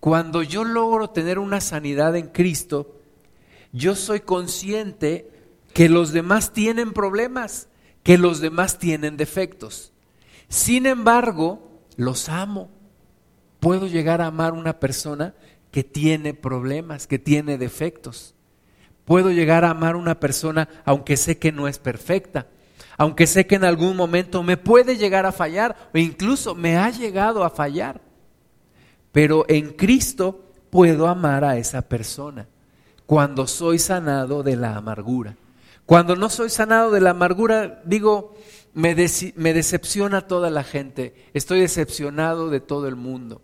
Cuando 0.00 0.42
yo 0.42 0.64
logro 0.64 1.10
tener 1.10 1.38
una 1.38 1.60
sanidad 1.60 2.16
en 2.16 2.28
Cristo, 2.28 2.96
yo 3.70 3.94
soy 3.94 4.20
consciente 4.20 5.30
que 5.74 5.90
los 5.90 6.12
demás 6.12 6.54
tienen 6.54 6.94
problemas, 6.94 7.68
que 8.02 8.16
los 8.16 8.40
demás 8.40 8.78
tienen 8.78 9.18
defectos. 9.18 9.92
Sin 10.48 10.86
embargo, 10.86 11.82
los 11.96 12.30
amo. 12.30 12.70
Puedo 13.60 13.86
llegar 13.86 14.22
a 14.22 14.28
amar 14.28 14.54
a 14.54 14.58
una 14.58 14.80
persona 14.80 15.34
que 15.70 15.84
tiene 15.84 16.32
problemas, 16.32 17.06
que 17.06 17.18
tiene 17.18 17.58
defectos. 17.58 18.34
Puedo 19.04 19.30
llegar 19.30 19.66
a 19.66 19.70
amar 19.72 19.96
a 19.96 19.98
una 19.98 20.18
persona 20.18 20.66
aunque 20.86 21.18
sé 21.18 21.36
que 21.36 21.52
no 21.52 21.68
es 21.68 21.78
perfecta, 21.78 22.46
aunque 23.00 23.26
sé 23.26 23.46
que 23.46 23.54
en 23.54 23.64
algún 23.64 23.96
momento 23.96 24.42
me 24.42 24.58
puede 24.58 24.98
llegar 24.98 25.24
a 25.24 25.32
fallar 25.32 25.74
o 25.94 25.96
incluso 25.96 26.54
me 26.54 26.76
ha 26.76 26.90
llegado 26.90 27.44
a 27.44 27.48
fallar. 27.48 28.02
Pero 29.10 29.46
en 29.48 29.70
Cristo 29.70 30.44
puedo 30.68 31.08
amar 31.08 31.42
a 31.42 31.56
esa 31.56 31.80
persona 31.80 32.46
cuando 33.06 33.46
soy 33.46 33.78
sanado 33.78 34.42
de 34.42 34.54
la 34.54 34.76
amargura. 34.76 35.34
Cuando 35.86 36.14
no 36.14 36.28
soy 36.28 36.50
sanado 36.50 36.90
de 36.90 37.00
la 37.00 37.12
amargura, 37.12 37.80
digo, 37.86 38.34
me, 38.74 38.94
me 39.34 39.54
decepciona 39.54 40.26
toda 40.26 40.50
la 40.50 40.62
gente, 40.62 41.14
estoy 41.32 41.60
decepcionado 41.60 42.50
de 42.50 42.60
todo 42.60 42.86
el 42.86 42.96
mundo. 42.96 43.40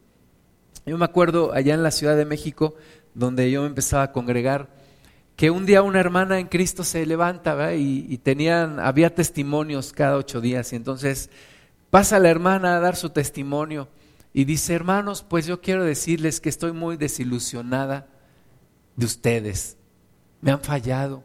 Yo 0.84 0.98
me 0.98 1.06
acuerdo 1.06 1.54
allá 1.54 1.72
en 1.72 1.82
la 1.82 1.92
Ciudad 1.92 2.14
de 2.14 2.26
México, 2.26 2.74
donde 3.14 3.50
yo 3.50 3.62
me 3.62 3.68
empezaba 3.68 4.02
a 4.02 4.12
congregar, 4.12 4.68
que 5.36 5.50
un 5.50 5.66
día 5.66 5.82
una 5.82 6.00
hermana 6.00 6.38
en 6.38 6.46
Cristo 6.46 6.82
se 6.82 7.04
levanta 7.04 7.74
y, 7.74 8.18
tenían, 8.18 8.80
había 8.80 9.14
testimonios 9.14 9.92
cada 9.92 10.16
ocho 10.16 10.40
días 10.40 10.72
y 10.72 10.76
entonces 10.76 11.30
pasa 11.90 12.18
la 12.18 12.30
hermana 12.30 12.76
a 12.76 12.80
dar 12.80 12.96
su 12.96 13.10
testimonio 13.10 13.88
y 14.32 14.44
dice, 14.44 14.74
hermanos, 14.74 15.24
pues 15.28 15.46
yo 15.46 15.60
quiero 15.60 15.84
decirles 15.84 16.40
que 16.40 16.48
estoy 16.48 16.72
muy 16.72 16.96
desilusionada 16.96 18.08
de 18.96 19.06
ustedes, 19.06 19.76
me 20.40 20.50
han 20.50 20.60
fallado, 20.60 21.22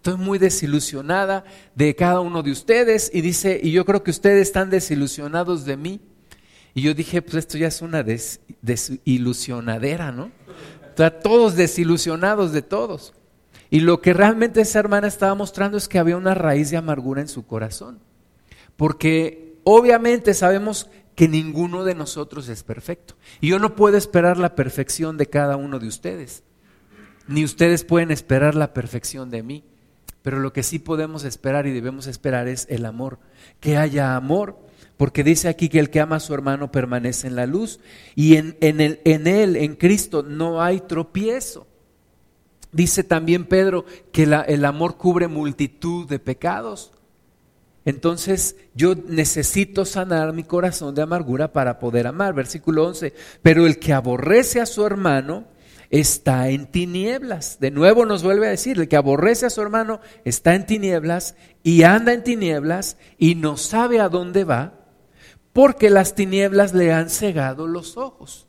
Estoy 0.00 0.16
muy 0.16 0.38
desilusionada 0.38 1.44
de 1.74 1.94
cada 1.94 2.20
uno 2.20 2.42
de 2.42 2.50
ustedes 2.52 3.10
y 3.12 3.20
dice, 3.20 3.60
y 3.62 3.70
yo 3.70 3.84
creo 3.84 4.02
que 4.02 4.10
ustedes 4.10 4.48
están 4.48 4.70
desilusionados 4.70 5.66
de 5.66 5.76
mí. 5.76 6.00
Y 6.72 6.80
yo 6.80 6.94
dije, 6.94 7.20
pues 7.20 7.34
esto 7.34 7.58
ya 7.58 7.66
es 7.66 7.82
una 7.82 8.02
desilusionadera, 8.62 10.10
¿no? 10.10 10.30
Todos 11.22 11.54
desilusionados 11.54 12.52
de 12.52 12.62
todos. 12.62 13.12
Y 13.70 13.80
lo 13.80 14.00
que 14.00 14.12
realmente 14.12 14.60
esa 14.60 14.80
hermana 14.80 15.06
estaba 15.06 15.34
mostrando 15.34 15.78
es 15.78 15.88
que 15.88 15.98
había 15.98 16.16
una 16.16 16.34
raíz 16.34 16.70
de 16.70 16.76
amargura 16.76 17.20
en 17.20 17.28
su 17.28 17.46
corazón. 17.46 18.00
Porque 18.76 19.54
obviamente 19.64 20.34
sabemos 20.34 20.90
que 21.14 21.28
ninguno 21.28 21.84
de 21.84 21.94
nosotros 21.94 22.48
es 22.48 22.62
perfecto. 22.62 23.14
Y 23.40 23.48
yo 23.48 23.58
no 23.58 23.76
puedo 23.76 23.96
esperar 23.96 24.38
la 24.38 24.54
perfección 24.56 25.16
de 25.16 25.26
cada 25.26 25.56
uno 25.56 25.78
de 25.78 25.86
ustedes. 25.86 26.42
Ni 27.28 27.44
ustedes 27.44 27.84
pueden 27.84 28.10
esperar 28.10 28.54
la 28.54 28.72
perfección 28.72 29.30
de 29.30 29.42
mí. 29.42 29.64
Pero 30.22 30.40
lo 30.40 30.52
que 30.52 30.62
sí 30.62 30.78
podemos 30.78 31.24
esperar 31.24 31.66
y 31.66 31.72
debemos 31.72 32.06
esperar 32.06 32.48
es 32.48 32.66
el 32.68 32.84
amor, 32.84 33.18
que 33.58 33.76
haya 33.76 34.16
amor, 34.16 34.58
porque 34.96 35.24
dice 35.24 35.48
aquí 35.48 35.70
que 35.70 35.78
el 35.78 35.88
que 35.88 36.00
ama 36.00 36.16
a 36.16 36.20
su 36.20 36.34
hermano 36.34 36.70
permanece 36.70 37.26
en 37.26 37.36
la 37.36 37.46
luz 37.46 37.80
y 38.14 38.36
en, 38.36 38.56
el, 38.60 39.00
en 39.04 39.26
él, 39.26 39.56
en 39.56 39.76
Cristo, 39.76 40.22
no 40.22 40.62
hay 40.62 40.80
tropiezo. 40.80 41.66
Dice 42.72 43.04
también 43.04 43.46
Pedro 43.46 43.84
que 44.12 44.24
el 44.24 44.64
amor 44.64 44.96
cubre 44.96 45.28
multitud 45.28 46.08
de 46.08 46.18
pecados. 46.18 46.92
Entonces 47.84 48.56
yo 48.74 48.94
necesito 48.94 49.84
sanar 49.84 50.32
mi 50.32 50.44
corazón 50.44 50.94
de 50.94 51.02
amargura 51.02 51.52
para 51.52 51.78
poder 51.78 52.06
amar. 52.06 52.34
Versículo 52.34 52.86
11, 52.86 53.14
pero 53.42 53.66
el 53.66 53.78
que 53.78 53.92
aborrece 53.92 54.60
a 54.60 54.66
su 54.66 54.86
hermano, 54.86 55.46
está 55.90 56.48
en 56.48 56.66
tinieblas. 56.66 57.58
De 57.58 57.70
nuevo 57.70 58.06
nos 58.06 58.22
vuelve 58.22 58.46
a 58.46 58.50
decir, 58.50 58.78
el 58.78 58.88
que 58.88 58.96
aborrece 58.96 59.46
a 59.46 59.50
su 59.50 59.60
hermano 59.60 60.00
está 60.24 60.54
en 60.54 60.64
tinieblas 60.64 61.34
y 61.62 61.82
anda 61.82 62.12
en 62.12 62.22
tinieblas 62.22 62.96
y 63.18 63.34
no 63.34 63.56
sabe 63.56 64.00
a 64.00 64.08
dónde 64.08 64.44
va 64.44 64.74
porque 65.52 65.90
las 65.90 66.14
tinieblas 66.14 66.74
le 66.74 66.92
han 66.92 67.10
cegado 67.10 67.66
los 67.66 67.96
ojos. 67.96 68.46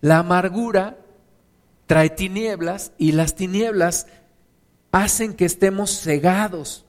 La 0.00 0.18
amargura 0.18 0.96
trae 1.90 2.08
tinieblas 2.08 2.92
y 2.98 3.10
las 3.10 3.34
tinieblas 3.34 4.06
hacen 4.92 5.34
que 5.34 5.44
estemos 5.44 6.00
cegados. 6.00 6.86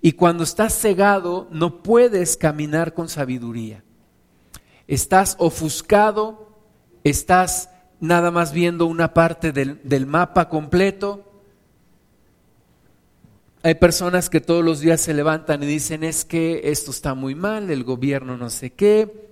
Y 0.00 0.12
cuando 0.12 0.44
estás 0.44 0.72
cegado 0.72 1.46
no 1.50 1.82
puedes 1.82 2.38
caminar 2.38 2.94
con 2.94 3.10
sabiduría. 3.10 3.84
Estás 4.86 5.36
ofuscado, 5.38 6.56
estás 7.04 7.68
nada 8.00 8.30
más 8.30 8.54
viendo 8.54 8.86
una 8.86 9.12
parte 9.12 9.52
del, 9.52 10.06
mapa 10.06 10.48
completo. 10.48 11.30
Hay 13.62 13.74
personas 13.74 14.30
que 14.30 14.40
todos 14.40 14.64
los 14.64 14.80
días 14.80 15.02
se 15.02 15.12
levantan 15.12 15.62
y 15.64 15.66
dicen 15.66 16.02
es 16.02 16.24
que 16.24 16.62
esto 16.64 16.92
está 16.92 17.12
muy 17.12 17.34
mal, 17.34 17.70
el 17.70 17.84
gobierno 17.84 18.38
no 18.38 18.48
sé 18.48 18.70
qué, 18.70 19.29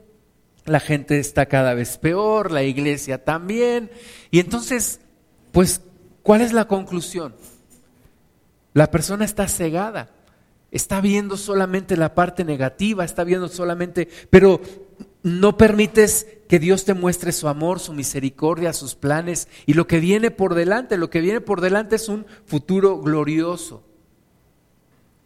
la 0.68 0.80
gente 0.80 1.18
está 1.18 1.46
cada 1.46 1.74
vez 1.74 1.98
peor, 1.98 2.50
la 2.50 2.62
iglesia 2.62 3.24
también. 3.24 3.90
Y 4.30 4.40
entonces, 4.40 5.00
pues, 5.52 5.80
¿cuál 6.22 6.40
es 6.40 6.52
la 6.52 6.66
conclusión? 6.66 7.34
La 8.74 8.90
persona 8.90 9.24
está 9.24 9.48
cegada, 9.48 10.10
está 10.70 11.00
viendo 11.00 11.36
solamente 11.36 11.96
la 11.96 12.14
parte 12.14 12.44
negativa, 12.44 13.04
está 13.04 13.24
viendo 13.24 13.48
solamente, 13.48 14.08
pero 14.30 14.60
no 15.22 15.56
permites 15.56 16.26
que 16.48 16.58
Dios 16.58 16.84
te 16.84 16.94
muestre 16.94 17.32
su 17.32 17.48
amor, 17.48 17.80
su 17.80 17.92
misericordia, 17.92 18.72
sus 18.72 18.94
planes 18.94 19.48
y 19.66 19.74
lo 19.74 19.86
que 19.86 20.00
viene 20.00 20.30
por 20.30 20.54
delante. 20.54 20.96
Lo 20.96 21.10
que 21.10 21.20
viene 21.20 21.40
por 21.40 21.60
delante 21.60 21.96
es 21.96 22.08
un 22.08 22.26
futuro 22.46 23.00
glorioso. 23.00 23.82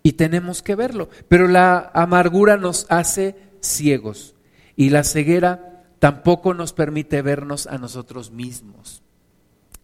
Y 0.03 0.13
tenemos 0.13 0.63
que 0.63 0.75
verlo. 0.75 1.09
Pero 1.29 1.47
la 1.47 1.91
amargura 1.95 2.57
nos 2.57 2.87
hace 2.89 3.37
ciegos 3.61 4.32
y 4.77 4.91
la 4.91 5.05
ceguera 5.05 5.85
tampoco 5.99 6.55
nos 6.55 6.73
permite 6.73 7.23
vernos 7.23 7.67
a 7.67 7.79
nosotros 7.79 8.31
mismos. 8.31 9.03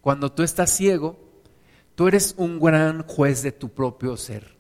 Cuando 0.01 0.33
tú 0.33 0.43
estás 0.43 0.71
ciego, 0.71 1.19
tú 1.95 2.09
eres 2.09 2.35
un 2.37 2.59
gran 2.61 3.03
juez 3.07 3.43
de 3.43 3.53
tu 3.53 3.69
propio 3.71 4.17
ser. 4.17 4.57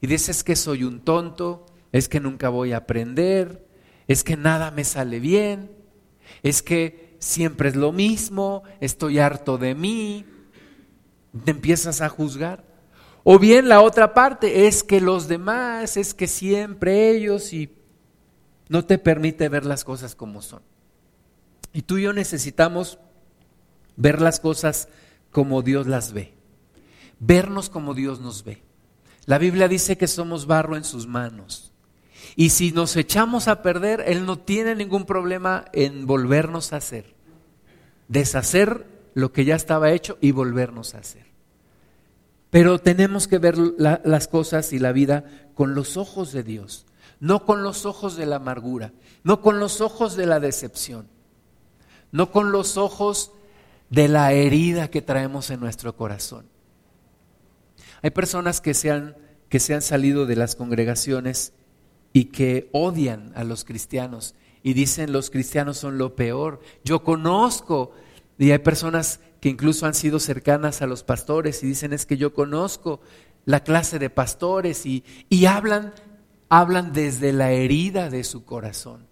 Y 0.00 0.06
dices 0.06 0.44
que 0.44 0.56
soy 0.56 0.84
un 0.84 1.00
tonto, 1.00 1.66
es 1.92 2.08
que 2.08 2.20
nunca 2.20 2.48
voy 2.48 2.72
a 2.72 2.78
aprender, 2.78 3.66
es 4.08 4.24
que 4.24 4.36
nada 4.36 4.70
me 4.70 4.84
sale 4.84 5.20
bien, 5.20 5.70
es 6.42 6.62
que 6.62 7.16
siempre 7.18 7.68
es 7.68 7.76
lo 7.76 7.92
mismo, 7.92 8.64
estoy 8.80 9.18
harto 9.18 9.58
de 9.58 9.74
mí, 9.74 10.24
te 11.44 11.50
empiezas 11.52 12.00
a 12.00 12.08
juzgar. 12.08 12.64
O 13.24 13.38
bien 13.38 13.68
la 13.68 13.80
otra 13.80 14.14
parte 14.14 14.66
es 14.66 14.82
que 14.82 15.00
los 15.00 15.28
demás, 15.28 15.96
es 15.96 16.14
que 16.14 16.26
siempre 16.26 17.10
ellos 17.10 17.52
y 17.52 17.70
no 18.72 18.86
te 18.86 18.96
permite 18.96 19.50
ver 19.50 19.66
las 19.66 19.84
cosas 19.84 20.14
como 20.14 20.40
son. 20.40 20.62
Y 21.74 21.82
tú 21.82 21.98
y 21.98 22.04
yo 22.04 22.14
necesitamos 22.14 22.98
ver 23.96 24.22
las 24.22 24.40
cosas 24.40 24.88
como 25.30 25.60
Dios 25.60 25.86
las 25.86 26.14
ve, 26.14 26.32
vernos 27.20 27.68
como 27.68 27.92
Dios 27.92 28.20
nos 28.20 28.44
ve. 28.44 28.62
La 29.26 29.36
Biblia 29.36 29.68
dice 29.68 29.98
que 29.98 30.06
somos 30.06 30.46
barro 30.46 30.74
en 30.74 30.84
sus 30.84 31.06
manos. 31.06 31.70
Y 32.34 32.48
si 32.48 32.72
nos 32.72 32.96
echamos 32.96 33.46
a 33.46 33.60
perder, 33.60 34.02
Él 34.06 34.24
no 34.24 34.38
tiene 34.38 34.74
ningún 34.74 35.04
problema 35.04 35.66
en 35.74 36.06
volvernos 36.06 36.72
a 36.72 36.76
hacer, 36.76 37.14
deshacer 38.08 38.86
lo 39.12 39.32
que 39.32 39.44
ya 39.44 39.54
estaba 39.54 39.92
hecho 39.92 40.16
y 40.22 40.30
volvernos 40.30 40.94
a 40.94 41.00
hacer. 41.00 41.26
Pero 42.48 42.78
tenemos 42.78 43.28
que 43.28 43.36
ver 43.36 43.58
las 43.58 44.28
cosas 44.28 44.72
y 44.72 44.78
la 44.78 44.92
vida 44.92 45.24
con 45.54 45.74
los 45.74 45.98
ojos 45.98 46.32
de 46.32 46.42
Dios, 46.42 46.86
no 47.22 47.46
con 47.46 47.62
los 47.62 47.86
ojos 47.86 48.16
de 48.16 48.26
la 48.26 48.36
amargura, 48.36 48.92
no 49.22 49.40
con 49.42 49.60
los 49.60 49.80
ojos 49.80 50.16
de 50.16 50.26
la 50.26 50.40
decepción, 50.40 51.06
no 52.10 52.32
con 52.32 52.50
los 52.50 52.76
ojos 52.76 53.30
de 53.90 54.08
la 54.08 54.32
herida 54.32 54.90
que 54.90 55.02
traemos 55.02 55.50
en 55.50 55.60
nuestro 55.60 55.94
corazón. 55.94 56.46
Hay 58.02 58.10
personas 58.10 58.60
que 58.60 58.74
se 58.74 58.90
han, 58.90 59.16
que 59.48 59.60
se 59.60 59.72
han 59.72 59.82
salido 59.82 60.26
de 60.26 60.34
las 60.34 60.56
congregaciones 60.56 61.52
y 62.12 62.24
que 62.24 62.68
odian 62.72 63.30
a 63.36 63.44
los 63.44 63.64
cristianos 63.64 64.34
y 64.64 64.72
dicen 64.72 65.12
los 65.12 65.30
cristianos 65.30 65.78
son 65.78 65.98
lo 65.98 66.16
peor. 66.16 66.58
Yo 66.82 67.04
conozco 67.04 67.92
y 68.36 68.50
hay 68.50 68.58
personas 68.58 69.20
que 69.40 69.48
incluso 69.48 69.86
han 69.86 69.94
sido 69.94 70.18
cercanas 70.18 70.82
a 70.82 70.88
los 70.88 71.04
pastores 71.04 71.62
y 71.62 71.68
dicen 71.68 71.92
es 71.92 72.04
que 72.04 72.16
yo 72.16 72.34
conozco 72.34 73.00
la 73.44 73.62
clase 73.62 74.00
de 74.00 74.10
pastores 74.10 74.86
y, 74.86 75.04
y 75.28 75.46
hablan, 75.46 75.94
hablan 76.52 76.92
desde 76.92 77.32
la 77.32 77.50
herida 77.52 78.10
de 78.10 78.24
su 78.24 78.44
corazón. 78.44 79.06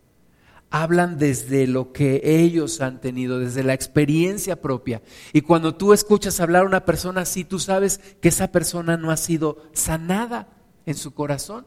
Hablan 0.68 1.16
desde 1.16 1.66
lo 1.66 1.90
que 1.90 2.20
ellos 2.22 2.82
han 2.82 3.00
tenido, 3.00 3.38
desde 3.38 3.64
la 3.64 3.72
experiencia 3.72 4.60
propia. 4.60 5.00
Y 5.32 5.40
cuando 5.40 5.74
tú 5.74 5.94
escuchas 5.94 6.38
hablar 6.38 6.64
a 6.64 6.66
una 6.66 6.84
persona 6.84 7.22
así, 7.22 7.44
tú 7.44 7.58
sabes 7.58 7.98
que 8.20 8.28
esa 8.28 8.52
persona 8.52 8.98
no 8.98 9.10
ha 9.10 9.16
sido 9.16 9.56
sanada 9.72 10.48
en 10.84 10.94
su 10.96 11.14
corazón. 11.14 11.66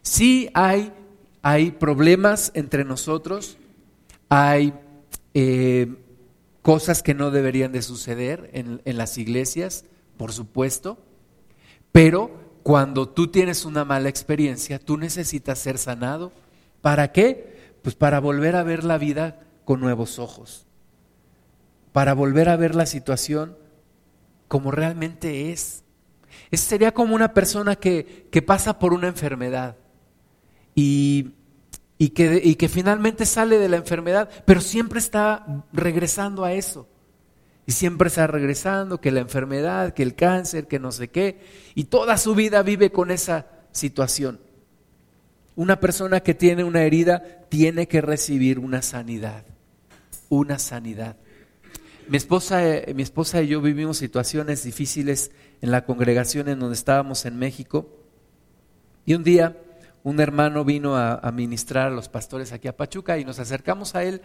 Sí 0.00 0.48
hay, 0.54 0.94
hay 1.42 1.72
problemas 1.72 2.50
entre 2.54 2.82
nosotros, 2.82 3.58
hay 4.30 4.72
eh, 5.34 5.94
cosas 6.62 7.02
que 7.02 7.12
no 7.12 7.30
deberían 7.30 7.72
de 7.72 7.82
suceder 7.82 8.48
en, 8.54 8.80
en 8.86 8.96
las 8.96 9.18
iglesias, 9.18 9.84
por 10.16 10.32
supuesto, 10.32 10.96
pero 11.92 12.30
cuando 12.62 13.08
tú 13.08 13.28
tienes 13.28 13.64
una 13.64 13.84
mala 13.84 14.08
experiencia, 14.08 14.78
tú 14.78 14.96
necesitas 14.96 15.58
ser 15.58 15.78
sanado. 15.78 16.32
¿Para 16.80 17.12
qué? 17.12 17.74
Pues 17.82 17.94
para 17.94 18.20
volver 18.20 18.56
a 18.56 18.62
ver 18.62 18.84
la 18.84 18.98
vida 18.98 19.40
con 19.64 19.80
nuevos 19.80 20.18
ojos, 20.18 20.66
para 21.92 22.14
volver 22.14 22.48
a 22.48 22.56
ver 22.56 22.74
la 22.74 22.86
situación 22.86 23.56
como 24.48 24.70
realmente 24.70 25.52
es. 25.52 25.84
Sería 26.52 26.92
como 26.92 27.14
una 27.14 27.32
persona 27.34 27.76
que, 27.76 28.28
que 28.30 28.42
pasa 28.42 28.78
por 28.78 28.92
una 28.92 29.08
enfermedad 29.08 29.76
y 30.74 31.32
y 32.02 32.08
que, 32.08 32.40
y 32.42 32.56
que 32.56 32.68
finalmente 32.68 33.24
sale 33.26 33.58
de 33.58 33.68
la 33.68 33.76
enfermedad, 33.76 34.28
pero 34.44 34.60
siempre 34.60 34.98
está 34.98 35.46
regresando 35.72 36.44
a 36.44 36.52
eso. 36.52 36.88
Y 37.66 37.72
siempre 37.72 38.08
está 38.08 38.26
regresando, 38.26 39.00
que 39.00 39.10
la 39.10 39.20
enfermedad, 39.20 39.94
que 39.94 40.02
el 40.02 40.14
cáncer, 40.14 40.66
que 40.66 40.78
no 40.78 40.90
sé 40.90 41.08
qué, 41.08 41.40
y 41.74 41.84
toda 41.84 42.18
su 42.18 42.34
vida 42.34 42.62
vive 42.62 42.90
con 42.90 43.10
esa 43.10 43.46
situación. 43.70 44.40
Una 45.54 45.78
persona 45.78 46.20
que 46.20 46.34
tiene 46.34 46.64
una 46.64 46.82
herida 46.82 47.22
tiene 47.48 47.86
que 47.86 48.00
recibir 48.00 48.58
una 48.58 48.82
sanidad, 48.82 49.44
una 50.28 50.58
sanidad. 50.58 51.16
Mi 52.08 52.16
esposa, 52.16 52.66
eh, 52.66 52.92
mi 52.94 53.02
esposa 53.02 53.42
y 53.42 53.48
yo 53.48 53.60
vivimos 53.60 53.98
situaciones 53.98 54.64
difíciles 54.64 55.30
en 55.60 55.70
la 55.70 55.84
congregación 55.84 56.48
en 56.48 56.58
donde 56.58 56.74
estábamos 56.74 57.26
en 57.26 57.38
México. 57.38 57.88
Y 59.06 59.14
un 59.14 59.22
día 59.22 59.56
un 60.04 60.20
hermano 60.20 60.64
vino 60.64 60.96
a, 60.96 61.30
ministrar 61.32 61.88
a 61.88 61.90
los 61.90 62.08
pastores 62.08 62.52
aquí 62.52 62.68
a 62.68 62.76
Pachuca 62.76 63.18
y 63.18 63.24
nos 63.24 63.38
acercamos 63.38 63.94
a 63.94 64.04
él 64.04 64.20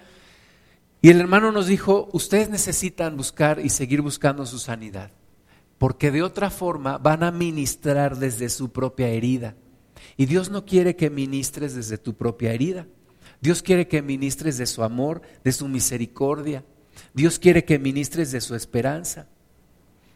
y 1.02 1.10
el 1.10 1.20
hermano 1.20 1.52
nos 1.52 1.68
dijo, 1.68 2.10
ustedes 2.12 2.50
necesitan 2.50 3.18
buscar 3.18 3.60
y 3.60 3.70
seguir 3.70 4.02
buscando 4.02 4.46
su 4.46 4.58
sanidad, 4.58 5.12
porque 5.78 6.12
de 6.12 6.24
otra 6.24 6.50
forma 6.50 6.98
van 6.98 7.24
a 7.24 7.32
ministrar 7.32 8.18
desde 8.18 8.50
su 8.50 8.72
propia 8.72 9.10
herida. 9.10 9.56
Y 10.16 10.26
Dios 10.26 10.50
no 10.50 10.66
quiere 10.66 10.96
que 10.96 11.10
ministres 11.10 11.76
desde 11.76 11.98
tu 11.98 12.16
propia 12.16 12.54
herida. 12.54 12.88
Dios 13.42 13.62
quiere 13.62 13.88
que 13.88 14.02
ministres 14.02 14.58
de 14.58 14.66
su 14.66 14.84
amor, 14.84 15.22
de 15.44 15.52
su 15.52 15.68
misericordia. 15.68 16.64
Dios 17.14 17.38
quiere 17.38 17.66
que 17.66 17.78
ministres 17.78 18.32
de 18.32 18.42
su 18.42 18.56
esperanza. 18.56 19.28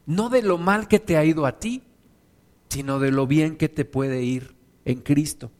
No 0.08 0.30
de 0.30 0.41
lo 0.41 0.58
mal 0.58 0.88
que 0.88 1.00
te 1.00 1.17
ha 1.17 1.24
ido 1.24 1.46
a 1.46 1.60
ti, 1.60 1.84
sino 2.70 3.00
de 3.00 3.12
lo 3.12 3.28
bien 3.28 3.58
que 3.58 3.70
te 3.70 3.86
puede 3.86 4.24
ir 4.24 4.56
en 4.86 5.02
Cristo. 5.02 5.52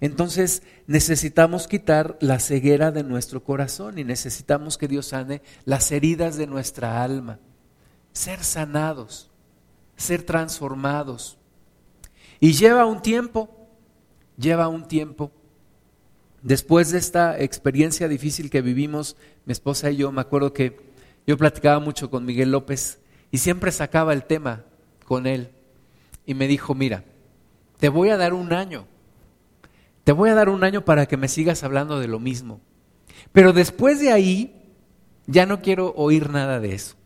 Entonces 0.00 0.62
necesitamos 0.86 1.66
quitar 1.66 2.16
la 2.20 2.38
ceguera 2.38 2.92
de 2.92 3.02
nuestro 3.02 3.42
corazón 3.42 3.98
y 3.98 4.04
necesitamos 4.04 4.78
que 4.78 4.88
Dios 4.88 5.06
sane 5.06 5.42
las 5.64 5.90
heridas 5.90 6.36
de 6.36 6.46
nuestra 6.46 7.02
alma, 7.02 7.40
ser 8.12 8.44
sanados, 8.44 9.30
ser 9.96 10.22
transformados. 10.22 11.36
Y 12.38 12.52
lleva 12.52 12.86
un 12.86 13.02
tiempo, 13.02 13.68
lleva 14.36 14.68
un 14.68 14.86
tiempo. 14.86 15.32
Después 16.42 16.92
de 16.92 16.98
esta 16.98 17.40
experiencia 17.40 18.06
difícil 18.06 18.50
que 18.50 18.62
vivimos, 18.62 19.16
mi 19.44 19.52
esposa 19.52 19.90
y 19.90 19.96
yo, 19.96 20.12
me 20.12 20.20
acuerdo 20.20 20.52
que 20.52 20.78
yo 21.26 21.36
platicaba 21.36 21.80
mucho 21.80 22.08
con 22.08 22.24
Miguel 22.24 22.52
López 22.52 23.00
y 23.32 23.38
siempre 23.38 23.72
sacaba 23.72 24.12
el 24.12 24.22
tema 24.24 24.64
con 25.04 25.26
él 25.26 25.50
y 26.24 26.34
me 26.34 26.46
dijo, 26.46 26.74
mira, 26.74 27.04
te 27.78 27.88
voy 27.88 28.10
a 28.10 28.16
dar 28.16 28.32
un 28.32 28.52
año. 28.52 28.86
Te 30.08 30.12
voy 30.12 30.30
a 30.30 30.34
dar 30.34 30.48
un 30.48 30.64
año 30.64 30.86
para 30.86 31.04
que 31.04 31.18
me 31.18 31.28
sigas 31.28 31.62
hablando 31.64 32.00
de 32.00 32.08
lo 32.08 32.18
mismo. 32.18 32.62
Pero 33.30 33.52
después 33.52 34.00
de 34.00 34.10
ahí, 34.10 34.72
ya 35.26 35.44
no 35.44 35.60
quiero 35.60 35.92
oír 35.96 36.30
nada 36.30 36.60
de 36.60 36.72
eso. 36.72 36.96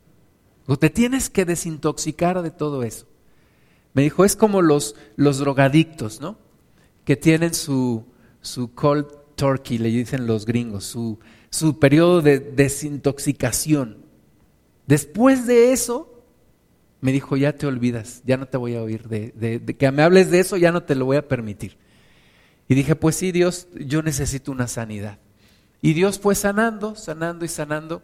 O 0.67 0.77
te 0.77 0.89
tienes 0.89 1.29
que 1.29 1.43
desintoxicar 1.43 2.41
de 2.41 2.49
todo 2.49 2.81
eso. 2.81 3.05
Me 3.93 4.03
dijo, 4.03 4.23
es 4.23 4.37
como 4.37 4.61
los, 4.61 4.95
los 5.17 5.37
drogadictos, 5.37 6.21
¿no? 6.21 6.37
Que 7.03 7.17
tienen 7.17 7.53
su, 7.53 8.05
su 8.39 8.73
cold 8.73 9.07
turkey, 9.35 9.79
le 9.79 9.89
dicen 9.89 10.25
los 10.25 10.45
gringos, 10.45 10.85
su, 10.85 11.19
su 11.49 11.79
periodo 11.79 12.21
de 12.21 12.39
desintoxicación. 12.39 13.97
Después 14.87 15.45
de 15.45 15.73
eso, 15.73 16.23
me 17.01 17.11
dijo, 17.11 17.35
ya 17.35 17.51
te 17.51 17.67
olvidas, 17.67 18.21
ya 18.25 18.37
no 18.37 18.45
te 18.45 18.55
voy 18.55 18.75
a 18.75 18.81
oír, 18.81 19.09
de, 19.09 19.75
que 19.77 19.91
me 19.91 20.03
hables 20.03 20.31
de 20.31 20.39
eso, 20.39 20.55
ya 20.55 20.71
no 20.71 20.83
te 20.83 20.95
lo 20.95 21.03
voy 21.03 21.17
a 21.17 21.27
permitir. 21.27 21.82
Y 22.67 22.75
dije, 22.75 22.95
pues 22.95 23.15
sí, 23.15 23.31
Dios, 23.31 23.67
yo 23.73 24.01
necesito 24.01 24.51
una 24.51 24.67
sanidad. 24.67 25.19
Y 25.81 25.93
Dios 25.93 26.19
fue 26.19 26.35
sanando, 26.35 26.95
sanando 26.95 27.43
y 27.43 27.49
sanando. 27.49 28.03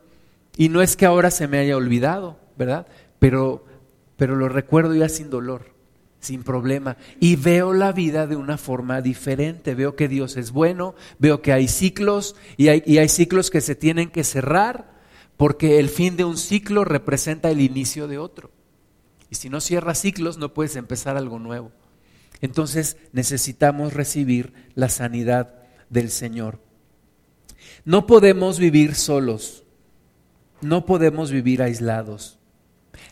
Y 0.58 0.70
no 0.70 0.82
es 0.82 0.98
que 0.98 1.06
ahora 1.06 1.32
se 1.32 1.48
me 1.48 1.60
haya 1.60 1.78
olvidado, 1.78 2.38
¿verdad? 2.58 2.88
Pero, 3.20 3.66
pero 4.18 4.36
lo 4.36 4.50
recuerdo 4.50 4.94
ya 4.94 5.08
sin 5.08 5.30
dolor, 5.30 5.74
sin 6.20 6.44
problema. 6.44 6.98
Y 7.22 7.38
veo 7.38 7.74
la 7.74 7.94
vida 7.94 8.28
de 8.28 8.36
una 8.36 8.58
forma 8.58 9.02
diferente. 9.02 9.76
Veo 9.76 9.96
que 9.96 10.10
Dios 10.10 10.36
es 10.36 10.52
bueno, 10.52 10.96
veo 11.20 11.42
que 11.42 11.54
hay 11.54 11.68
ciclos 11.70 12.36
y 12.58 12.68
hay, 12.68 12.84
y 12.86 12.98
hay 12.98 13.08
ciclos 13.08 13.50
que 13.50 13.62
se 13.62 13.76
tienen 13.76 14.10
que 14.10 14.26
cerrar 14.26 15.00
porque 15.38 15.80
el 15.80 15.88
fin 15.88 16.18
de 16.18 16.26
un 16.26 16.38
ciclo 16.38 16.84
representa 16.84 17.50
el 17.50 17.62
inicio 17.62 18.10
de 18.10 18.18
otro. 18.18 18.52
Y 19.30 19.36
si 19.36 19.50
no 19.50 19.62
cierras 19.62 20.02
ciclos, 20.02 20.38
no 20.38 20.54
puedes 20.54 20.76
empezar 20.76 21.16
algo 21.16 21.40
nuevo. 21.40 21.72
Entonces 22.42 22.98
necesitamos 23.12 23.94
recibir 23.94 24.54
la 24.76 24.90
sanidad 24.90 25.56
del 25.90 26.10
Señor. 26.10 26.62
No 27.86 28.08
podemos 28.08 28.60
vivir 28.60 28.96
solos, 28.96 29.64
no 30.62 30.86
podemos 30.86 31.32
vivir 31.32 31.62
aislados. 31.62 32.40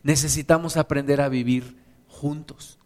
Necesitamos 0.04 0.78
aprender 0.78 1.22
a 1.22 1.30
vivir 1.30 1.78
juntos. 2.08 2.80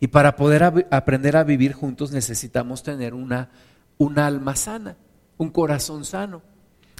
Y 0.00 0.08
para 0.08 0.36
poder 0.36 0.86
aprender 0.90 1.36
a 1.36 1.44
vivir 1.44 1.72
juntos 1.72 2.12
necesitamos 2.12 2.82
tener 2.82 3.14
una, 3.14 3.50
una 3.98 4.26
alma 4.26 4.56
sana, 4.56 4.96
un 5.38 5.50
corazón 5.50 6.04
sano, 6.04 6.42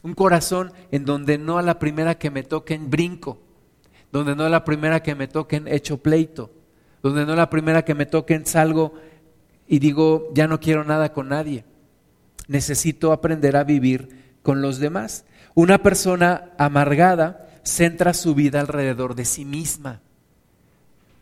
un 0.03 0.15
corazón 0.15 0.73
en 0.91 1.05
donde 1.05 1.37
no 1.37 1.59
a 1.59 1.63
la 1.63 1.79
primera 1.79 2.17
que 2.17 2.31
me 2.31 2.43
toquen 2.43 2.91
brinco, 2.91 3.39
donde 4.13 4.35
no 4.35 4.47
es 4.47 4.51
la 4.51 4.65
primera 4.65 5.03
que 5.03 5.15
me 5.15 5.29
toquen 5.29 5.69
hecho 5.69 5.99
pleito, 5.99 6.51
donde 7.03 7.27
no 7.27 7.37
la 7.37 7.51
primera 7.51 7.85
que 7.85 7.95
me 7.95 8.07
toquen 8.07 8.47
salgo 8.47 8.95
y 9.69 9.79
digo, 9.79 10.31
ya 10.35 10.47
no 10.47 10.61
quiero 10.61 10.85
nada 10.85 11.13
con 11.13 11.29
nadie. 11.29 11.65
Necesito 12.49 13.13
aprender 13.13 13.57
a 13.57 13.65
vivir 13.65 14.37
con 14.43 14.63
los 14.63 14.79
demás. 14.79 15.25
Una 15.55 15.79
persona 15.79 16.53
amargada 16.59 17.49
centra 17.65 18.15
su 18.15 18.35
vida 18.35 18.61
alrededor 18.61 19.15
de 19.15 19.25
sí 19.25 19.45
misma. 19.45 20.01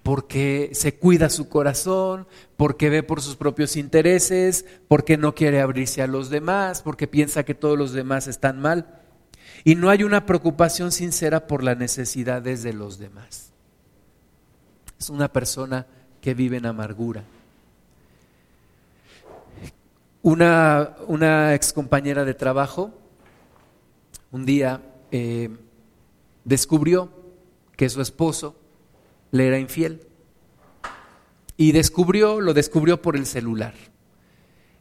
porque 0.02 0.68
se 0.74 0.96
cuida 0.96 1.30
su 1.30 1.48
corazón, 1.48 2.26
porque 2.58 2.90
ve 2.90 3.02
por 3.02 3.22
sus 3.22 3.36
propios 3.36 3.74
intereses, 3.74 4.66
porque 4.86 5.16
no 5.16 5.34
quiere 5.34 5.62
abrirse 5.62 6.02
a 6.02 6.06
los 6.06 6.28
demás, 6.28 6.82
porque 6.82 7.08
piensa 7.08 7.44
que 7.44 7.54
todos 7.54 7.78
los 7.78 7.94
demás 7.94 8.28
están 8.28 8.60
mal. 8.60 9.00
Y 9.64 9.76
no 9.76 9.88
hay 9.88 10.02
una 10.02 10.26
preocupación 10.26 10.92
sincera 10.92 11.46
por 11.46 11.64
las 11.64 11.78
necesidades 11.78 12.62
de 12.62 12.74
los 12.74 12.98
demás. 12.98 13.53
Es 15.04 15.10
una 15.10 15.30
persona 15.30 15.86
que 16.22 16.32
vive 16.32 16.56
en 16.56 16.64
amargura. 16.64 17.22
Una, 20.22 20.96
una 21.08 21.54
ex 21.54 21.74
compañera 21.74 22.24
de 22.24 22.32
trabajo 22.32 22.90
un 24.32 24.46
día 24.46 24.80
eh, 25.12 25.50
descubrió 26.46 27.10
que 27.76 27.90
su 27.90 28.00
esposo 28.00 28.56
le 29.30 29.46
era 29.46 29.58
infiel. 29.58 30.00
Y 31.58 31.72
descubrió, 31.72 32.40
lo 32.40 32.54
descubrió 32.54 33.02
por 33.02 33.14
el 33.14 33.26
celular. 33.26 33.74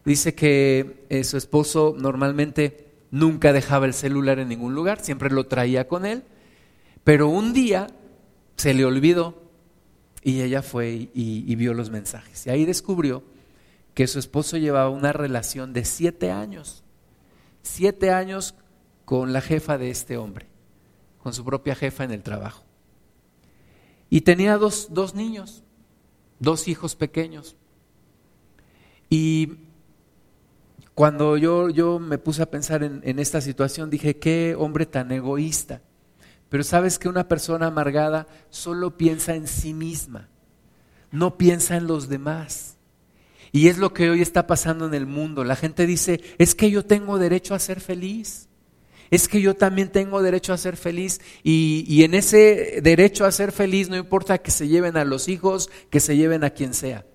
Dice 0.06 0.34
que 0.34 1.04
eh, 1.10 1.22
su 1.24 1.36
esposo 1.36 1.94
normalmente 1.98 2.94
nunca 3.10 3.52
dejaba 3.52 3.84
el 3.84 3.92
celular 3.92 4.38
en 4.38 4.48
ningún 4.48 4.74
lugar, 4.74 5.00
siempre 5.04 5.28
lo 5.28 5.44
traía 5.48 5.86
con 5.86 6.06
él, 6.06 6.22
pero 7.04 7.28
un 7.28 7.52
día 7.52 7.88
se 8.56 8.72
le 8.72 8.86
olvidó 8.86 9.43
y 10.24 10.40
ella 10.40 10.62
fue 10.62 11.10
y, 11.12 11.54
vio 11.54 11.74
los 11.74 11.90
mensajes. 11.90 12.46
Y 12.46 12.50
ahí 12.50 12.64
descubrió 12.64 13.22
que 13.92 14.06
su 14.06 14.18
esposo 14.18 14.56
llevaba 14.56 14.88
una 14.88 15.12
relación 15.12 15.74
de 15.74 15.84
siete 15.84 16.32
años, 16.32 16.82
siete 17.62 18.10
años 18.10 18.54
con 19.04 19.34
la 19.34 19.42
jefa 19.42 19.76
de 19.76 19.90
este 19.90 20.16
hombre, 20.16 20.46
con 21.22 21.34
su 21.34 21.44
propia 21.44 21.74
jefa 21.74 22.04
en 22.04 22.10
el 22.10 22.22
trabajo. 22.22 22.64
Y 24.08 24.22
tenía 24.22 24.56
dos, 24.56 24.88
dos 24.90 25.14
niños, 25.14 25.62
dos 26.40 26.68
hijos 26.68 26.96
pequeños. 26.96 27.54
Y 29.10 29.58
cuando 30.94 31.36
yo, 31.36 31.68
yo 31.68 31.98
me 31.98 32.16
puse 32.16 32.40
a 32.40 32.50
pensar 32.50 32.82
en, 32.82 33.02
en, 33.04 33.18
esta 33.18 33.42
situación, 33.42 33.90
dije, 33.90 34.16
qué 34.16 34.56
hombre 34.58 34.86
tan 34.86 35.12
egoísta. 35.12 35.82
Pero 36.48 36.62
sabes 36.62 36.98
que 36.98 37.08
una 37.08 37.28
persona 37.28 37.66
amargada 37.66 38.26
solo 38.50 38.96
piensa 38.96 39.34
en 39.34 39.48
sí 39.48 39.74
misma, 39.74 40.28
no 41.10 41.36
piensa 41.36 41.76
en 41.76 41.86
los 41.86 42.08
demás. 42.08 42.76
Y 43.52 43.68
es 43.68 43.78
lo 43.78 43.92
que 43.92 44.10
hoy 44.10 44.20
está 44.20 44.46
pasando 44.46 44.86
en 44.86 44.94
el 44.94 45.06
mundo. 45.06 45.44
La 45.44 45.56
gente 45.56 45.86
dice, 45.86 46.20
es 46.38 46.54
que 46.54 46.70
yo 46.70 46.84
tengo 46.84 47.18
derecho 47.18 47.54
a 47.54 47.58
ser 47.58 47.80
feliz 47.80 48.48
es 49.10 49.28
que 49.28 49.40
yo 49.40 49.54
también 49.54 49.90
tengo 49.90 50.22
derecho 50.22 50.52
a 50.52 50.58
ser 50.58 50.76
feliz 50.76 51.20
y, 51.42 52.02
en 52.02 52.14
ese 52.14 52.80
derecho 52.82 53.24
a 53.24 53.32
ser 53.32 53.52
feliz 53.52 53.88
no 53.88 53.96
importa 53.96 54.38
que 54.38 54.50
se 54.50 54.68
lleven 54.68 54.96
a 54.96 55.04
los 55.04 55.28
hijos, 55.28 55.70
que 55.90 56.00
se 56.00 56.16
lleven 56.16 56.42
a 56.44 56.50
quien 56.50 56.74
sea, 56.74 57.06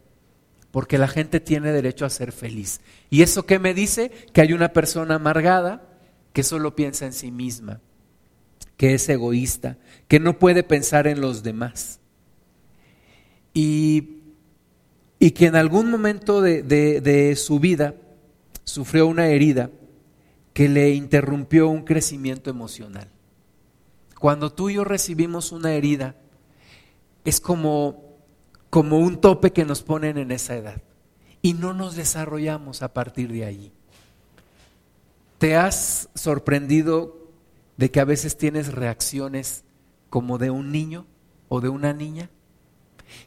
porque 0.72 0.98
la 0.98 1.08
gente 1.08 1.40
tiene 1.40 1.72
derecho 1.72 2.06
a 2.06 2.10
ser 2.10 2.32
feliz. 2.32 2.80
¿Y 3.10 3.22
eso 3.22 3.46
qué 3.46 3.60
me 3.60 3.74
dice? 3.74 4.12
Que 4.34 4.42
hay 4.42 4.54
una 4.54 4.70
persona 4.70 5.16
amargada 5.16 5.90
que 6.32 6.44
solo 6.44 6.76
piensa 6.76 7.06
en 7.06 7.14
sí 7.14 7.32
misma, 7.32 7.82
que 8.80 8.94
es 8.94 9.10
egoísta, 9.10 9.78
que 10.08 10.22
no 10.22 10.40
puede 10.40 10.64
pensar 10.64 11.06
en 11.06 11.20
los 11.20 11.44
demás. 11.44 12.00
Y, 13.54 14.16
que 15.20 15.48
en 15.48 15.58
algún 15.58 15.92
momento 15.92 16.42
de 16.42 17.36
su 17.36 17.60
vida 17.60 17.94
sufrió 18.64 19.06
una 19.08 19.28
herida 19.28 19.70
que 20.54 20.70
le 20.70 20.92
interrumpió 20.92 21.68
un 21.68 21.84
crecimiento 21.84 22.50
emocional. 22.50 23.10
Cuando 24.18 24.50
tú 24.50 24.70
y 24.70 24.76
yo 24.76 24.86
recibimos 24.86 25.52
una 25.52 25.74
herida, 25.74 26.16
es 27.26 27.42
como, 27.42 28.18
como 28.70 29.00
un 29.00 29.20
tope 29.20 29.52
que 29.52 29.66
nos 29.66 29.84
ponen 29.84 30.18
en 30.18 30.32
esa 30.32 30.56
edad 30.56 30.82
y 31.42 31.54
no 31.54 31.74
nos 31.74 31.98
desarrollamos 31.98 32.82
a 32.82 32.94
partir 32.94 33.30
de 33.30 33.44
allí. 33.44 33.74
¿Te 35.38 35.58
has 35.58 36.08
sorprendido 36.16 37.19
de 37.80 37.90
que 37.90 38.02
a 38.02 38.06
veces 38.06 38.36
tienes 38.36 38.74
reacciones 38.74 39.64
como 40.10 40.38
de 40.38 40.50
un 40.50 40.70
niño 40.70 41.06
o 41.48 41.62
de 41.62 41.70
una 41.70 41.94
niña? 41.94 42.30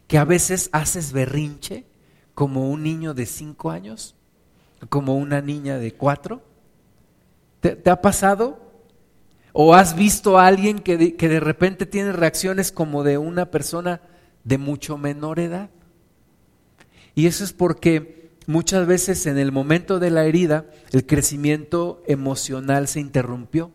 ¿Que 0.05 0.19
a 0.19 0.25
veces 0.25 0.69
haces 0.73 1.11
berrinche 1.11 1.85
como 2.35 2.69
un 2.69 2.83
niño 2.83 3.15
de 3.15 3.25
cinco 3.25 3.71
años? 3.71 4.15
¿Como 4.89 5.17
una 5.17 5.41
niña 5.41 5.79
de 5.79 5.93
cuatro? 5.93 6.43
¿Te, 7.61 7.89
ha 7.89 7.99
pasado? 7.99 8.59
¿O 9.53 9.73
has 9.73 9.95
visto 9.95 10.37
a 10.37 10.45
alguien 10.45 10.77
que 10.77 10.97
de, 10.97 11.15
que 11.15 11.29
de 11.29 11.39
repente 11.39 11.87
tiene 11.87 12.11
reacciones 12.11 12.71
como 12.71 13.03
de 13.03 13.17
una 13.17 13.49
persona 13.49 14.01
de 14.43 14.59
mucho 14.59 14.99
menor 14.99 15.39
edad? 15.39 15.71
Y 17.15 17.25
eso 17.25 17.43
es 17.43 17.53
porque 17.53 18.29
muchas 18.45 18.85
veces 18.85 19.25
en 19.25 19.39
el 19.39 19.51
momento 19.51 19.97
de 19.97 20.11
la 20.11 20.25
herida 20.25 20.67
el 20.91 21.07
crecimiento 21.07 22.03
emocional 22.05 22.87
se 22.87 22.99
interrumpió 22.99 23.71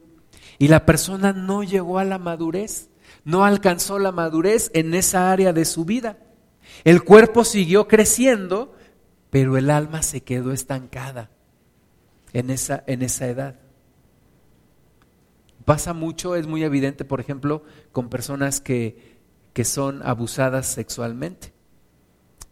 y 0.58 0.68
la 0.68 0.84
persona 0.84 1.32
no 1.32 1.62
llegó 1.62 1.98
a 1.98 2.04
la 2.04 2.18
madurez, 2.18 2.90
no 3.24 3.44
alcanzó 3.44 3.98
la 3.98 4.12
madurez 4.12 4.70
en 4.74 4.94
esa 4.94 5.30
área 5.30 5.52
de 5.52 5.64
su 5.64 5.84
vida. 5.84 6.18
El 6.84 7.04
cuerpo 7.04 7.44
siguió 7.44 7.88
creciendo, 7.88 8.74
pero 9.30 9.56
el 9.56 9.70
alma 9.70 10.02
se 10.02 10.22
quedó 10.22 10.52
estancada 10.52 11.30
en 12.32 12.50
esa, 12.50 12.82
en 12.86 13.02
esa 13.02 13.26
edad. 13.28 13.56
Pasa 15.64 15.92
mucho, 15.92 16.34
es 16.34 16.46
muy 16.46 16.64
evidente, 16.64 17.04
por 17.04 17.20
ejemplo, 17.20 17.62
con 17.92 18.08
personas 18.08 18.60
que, 18.60 19.18
que 19.52 19.64
son 19.64 20.02
abusadas 20.02 20.66
sexualmente 20.66 21.52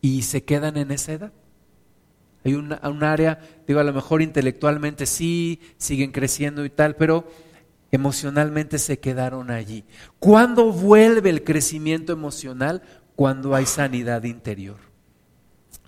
y 0.00 0.22
se 0.22 0.44
quedan 0.44 0.76
en 0.76 0.90
esa 0.90 1.12
edad. 1.12 1.32
Hay 2.44 2.54
un 2.54 2.72
área, 3.02 3.40
digo, 3.66 3.80
a 3.80 3.84
lo 3.84 3.92
mejor 3.92 4.22
intelectualmente 4.22 5.06
sí, 5.06 5.60
siguen 5.78 6.12
creciendo 6.12 6.64
y 6.64 6.70
tal, 6.70 6.94
pero 6.94 7.26
emocionalmente 7.90 8.78
se 8.78 8.98
quedaron 8.98 9.50
allí. 9.50 9.84
¿Cuándo 10.18 10.72
vuelve 10.72 11.30
el 11.30 11.44
crecimiento 11.44 12.12
emocional? 12.12 12.82
Cuando 13.14 13.54
hay 13.54 13.66
sanidad 13.66 14.24
interior. 14.24 14.76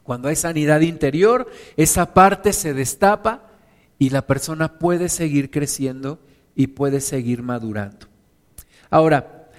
Cuando 0.03 0.29
hay 0.29 0.37
sanidad 0.37 0.81
interior, 0.81 1.51
esa 1.77 2.15
parte 2.15 2.53
se 2.53 2.73
destapa 2.73 3.51
y 3.99 4.11
la 4.11 4.27
persona 4.27 4.79
puede 4.79 5.09
seguir 5.09 5.51
creciendo 5.51 6.21
y 6.55 6.69
puede 6.69 7.01
seguir 7.01 7.43
madurando. 7.43 8.07
Ahora, 8.91 9.51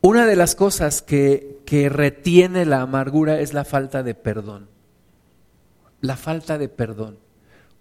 una 0.00 0.26
de 0.26 0.36
las 0.36 0.54
cosas 0.54 1.00
que, 1.00 1.62
que 1.64 1.88
retiene 1.88 2.66
la 2.66 2.82
amargura 2.82 3.40
es 3.40 3.54
la 3.54 3.64
falta 3.64 4.02
de 4.02 4.14
perdón. 4.14 4.68
La 6.00 6.16
falta 6.16 6.58
de 6.58 6.68
perdón. 6.68 7.18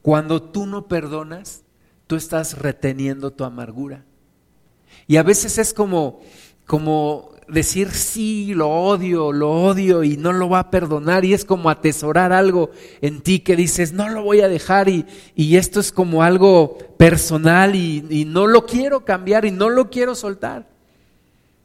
Cuando 0.01 0.41
tú 0.41 0.65
no 0.65 0.87
perdonas, 0.87 1.63
tú 2.07 2.15
estás 2.15 2.57
reteniendo 2.57 3.31
tu 3.31 3.43
amargura. 3.43 4.03
Y 5.07 5.17
a 5.17 5.23
veces 5.23 5.57
es 5.57 5.73
como, 5.73 6.21
como 6.65 7.31
decir 7.47 7.91
sí, 7.91 8.53
lo 8.53 8.69
odio, 8.69 9.31
lo 9.31 9.51
odio 9.51 10.03
y 10.03 10.17
no 10.17 10.33
lo 10.33 10.49
va 10.49 10.59
a 10.59 10.71
perdonar 10.71 11.23
y 11.23 11.33
es 11.33 11.45
como 11.45 11.69
atesorar 11.69 12.33
algo 12.33 12.71
en 13.01 13.21
ti 13.21 13.39
que 13.39 13.55
dices, 13.55 13.93
no 13.93 14.09
lo 14.09 14.23
voy 14.23 14.41
a 14.41 14.47
dejar 14.47 14.89
y, 14.89 15.05
esto 15.35 15.79
es 15.79 15.91
como 15.91 16.23
algo 16.23 16.77
personal 16.97 17.75
y, 17.75 18.25
no 18.25 18.47
lo 18.47 18.65
quiero 18.65 19.05
cambiar 19.05 19.45
y 19.45 19.51
no 19.51 19.69
lo 19.69 19.89
quiero 19.89 20.15
soltar. 20.15 20.67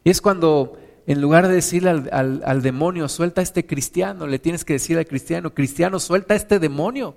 Y 0.03 0.09
es 0.09 0.21
cuando 0.21 0.77
en 1.05 1.19
lugar 1.19 1.47
de 1.47 1.55
decirle 1.55 1.89
al, 1.89 2.41
al 2.45 2.61
demonio, 2.61 3.09
suelta 3.09 3.41
a 3.41 3.43
este 3.43 3.65
cristiano, 3.65 4.25
le 4.25 4.39
tienes 4.39 4.63
que 4.63 4.73
decir 4.73 4.97
al 4.97 5.05
cristiano, 5.05 5.53
cristiano, 5.53 5.99
suelta 5.99 6.33
a 6.33 6.37
este 6.37 6.59
demonio, 6.59 7.15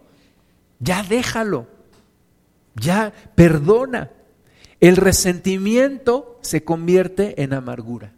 ya 0.81 1.05
déjalo, 1.05 1.69
ya 2.77 3.12
perdona. 3.35 4.11
El 4.81 4.97
resentimiento 4.97 6.39
se 6.43 6.65
convierte 6.65 7.43
en 7.43 7.55
amargura. 7.55 8.12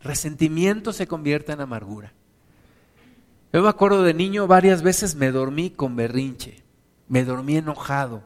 Resentimiento 0.00 0.92
se 0.92 1.06
convierte 1.06 1.52
en 1.52 1.62
amargura. 1.62 2.12
Yo 3.52 3.62
me 3.62 3.68
acuerdo 3.68 4.02
de 4.02 4.14
niño 4.14 4.46
varias 4.46 4.82
veces 4.82 5.14
me 5.14 5.30
dormí 5.30 5.70
con 5.70 5.96
berrinche, 5.96 6.62
me 7.08 7.24
dormí 7.24 7.56
enojado. 7.56 8.22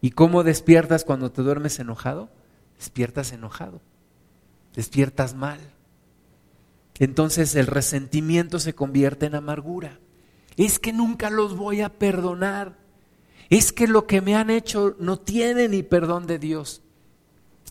¿Y 0.00 0.12
cómo 0.12 0.42
despiertas 0.44 1.04
cuando 1.04 1.30
te 1.30 1.42
duermes 1.42 1.78
enojado? 1.78 2.30
Despiertas 2.78 3.32
enojado, 3.32 3.80
despiertas 4.74 5.34
mal. 5.34 5.60
Entonces 6.98 7.54
el 7.56 7.66
resentimiento 7.66 8.58
se 8.58 8.74
convierte 8.74 9.26
en 9.26 9.34
amargura. 9.34 9.98
Es 10.56 10.78
que 10.78 10.92
nunca 10.92 11.30
los 11.30 11.56
voy 11.56 11.80
a 11.80 11.88
perdonar. 11.88 12.81
Es 13.52 13.70
que 13.70 13.86
lo 13.86 14.06
que 14.06 14.22
me 14.22 14.34
han 14.34 14.48
hecho 14.48 14.96
no 14.98 15.18
tiene 15.18 15.68
ni 15.68 15.82
perdón 15.82 16.26
de 16.26 16.38
Dios. 16.38 16.80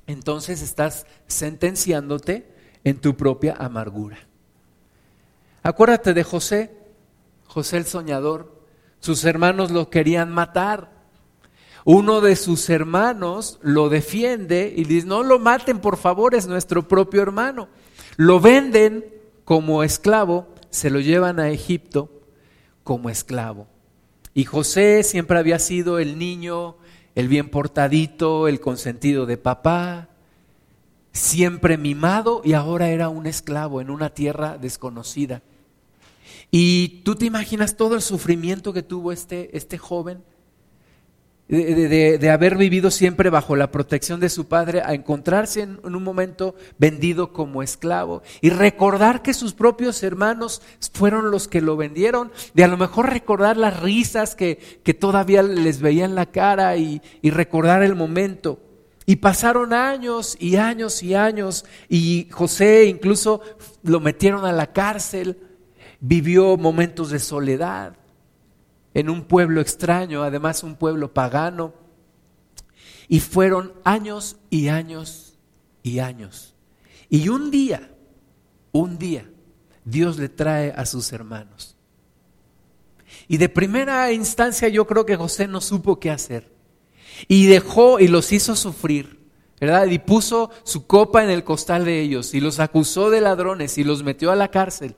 Entonces 0.05 0.61
estás 0.61 1.07
sentenciándote 1.25 2.53
en 2.83 2.99
tu 2.99 3.17
propia 3.17 3.55
amargura. 3.57 4.19
Acuérdate 5.63 6.13
de 6.13 6.23
José, 6.23 6.69
José 7.47 7.77
el 7.77 7.87
soñador. 7.87 8.61
Sus 8.99 9.25
hermanos 9.25 9.71
lo 9.71 9.89
querían 9.89 10.29
matar. 10.31 10.91
Uno 11.83 12.21
de 12.21 12.35
sus 12.35 12.69
hermanos 12.69 13.57
lo 13.63 13.89
defiende 13.89 14.71
y 14.77 14.83
dice, 14.83 15.07
no 15.07 15.23
lo 15.23 15.39
maten, 15.39 15.79
por 15.79 15.97
favor, 15.97 16.35
es 16.35 16.45
nuestro 16.45 16.87
propio 16.87 17.23
hermano. 17.23 17.69
Lo 18.17 18.39
venden 18.39 19.03
como 19.45 19.81
esclavo, 19.81 20.47
se 20.69 20.91
lo 20.91 20.99
llevan 20.99 21.39
a 21.39 21.49
Egipto 21.49 22.21
como 22.83 23.09
esclavo. 23.09 23.65
Y 24.33 24.45
José 24.45 25.03
siempre 25.03 25.37
había 25.37 25.59
sido 25.59 25.99
el 25.99 26.17
niño, 26.17 26.77
el 27.15 27.27
bien 27.27 27.49
portadito, 27.49 28.47
el 28.47 28.59
consentido 28.59 29.25
de 29.25 29.37
papá, 29.37 30.09
siempre 31.11 31.77
mimado 31.77 32.41
y 32.43 32.53
ahora 32.53 32.89
era 32.89 33.09
un 33.09 33.27
esclavo 33.27 33.81
en 33.81 33.89
una 33.89 34.11
tierra 34.11 34.57
desconocida. 34.57 35.41
Y 36.49 37.01
tú 37.03 37.15
te 37.15 37.25
imaginas 37.25 37.75
todo 37.75 37.95
el 37.95 38.01
sufrimiento 38.01 38.73
que 38.73 38.83
tuvo 38.83 39.11
este, 39.11 39.55
este 39.57 39.77
joven 39.77 40.23
de, 41.51 42.29
haber 42.29 42.55
vivido 42.55 42.89
siempre 42.91 43.29
bajo 43.29 43.57
la 43.57 43.71
protección 43.71 44.21
de 44.21 44.29
su 44.29 44.47
padre, 44.47 44.81
a 44.85 44.93
encontrarse 44.93 45.61
en, 45.61 45.79
un 45.83 46.01
momento 46.01 46.55
vendido 46.77 47.33
como 47.33 47.61
esclavo 47.61 48.23
y 48.39 48.51
recordar 48.51 49.21
que 49.21 49.33
sus 49.33 49.53
propios 49.53 50.01
hermanos 50.01 50.61
fueron 50.93 51.29
los 51.29 51.49
que 51.49 51.59
lo 51.59 51.75
vendieron, 51.75 52.31
de 52.53 52.63
a 52.63 52.69
lo 52.69 52.77
mejor 52.77 53.09
recordar 53.09 53.57
las 53.57 53.81
risas 53.81 54.33
que, 54.33 54.59
que 54.83 54.93
todavía 54.93 55.43
les 55.43 55.81
veían 55.81 56.15
la 56.15 56.27
cara 56.27 56.77
y, 56.77 57.01
y 57.21 57.31
recordar 57.31 57.83
el 57.83 57.95
momento. 57.95 58.59
Y 59.05 59.17
pasaron 59.17 59.73
años 59.73 60.37
y 60.39 60.55
años 60.55 61.03
y 61.03 61.15
años 61.15 61.65
y 61.89 62.29
José 62.31 62.85
incluso 62.85 63.41
lo 63.83 63.99
metieron 63.99 64.45
a 64.45 64.53
la 64.53 64.71
cárcel, 64.71 65.37
vivió 65.99 66.55
momentos 66.55 67.09
de 67.09 67.19
soledad 67.19 68.00
en 68.93 69.09
un 69.09 69.23
pueblo 69.23 69.61
extraño, 69.61 70.23
además 70.23 70.63
un 70.63 70.75
pueblo 70.75 71.13
pagano. 71.13 71.73
Y 73.07 73.19
fueron 73.19 73.73
años 73.83 74.37
y 74.49 74.69
años 74.69 75.37
y 75.83 75.99
años. 75.99 76.55
Y 77.09 77.29
un 77.29 77.51
día, 77.51 77.91
un 78.71 78.97
día, 78.97 79.29
Dios 79.83 80.17
le 80.17 80.29
trae 80.29 80.71
a 80.71 80.85
sus 80.85 81.11
hermanos. 81.11 81.75
Y 83.27 83.37
de 83.37 83.49
primera 83.49 84.11
instancia 84.11 84.67
yo 84.69 84.87
creo 84.87 85.05
que 85.05 85.15
José 85.15 85.47
no 85.47 85.61
supo 85.61 85.99
qué 85.99 86.11
hacer. 86.11 86.51
Y 87.27 87.45
dejó 87.47 87.99
y 87.99 88.07
los 88.07 88.31
hizo 88.31 88.55
sufrir, 88.55 89.19
¿verdad? 89.59 89.87
Y 89.87 89.99
puso 89.99 90.49
su 90.63 90.87
copa 90.87 91.23
en 91.23 91.29
el 91.29 91.43
costal 91.43 91.85
de 91.85 92.01
ellos 92.01 92.33
y 92.33 92.39
los 92.39 92.59
acusó 92.59 93.09
de 93.09 93.21
ladrones 93.21 93.77
y 93.77 93.83
los 93.83 94.03
metió 94.03 94.31
a 94.31 94.35
la 94.35 94.49
cárcel. 94.49 94.95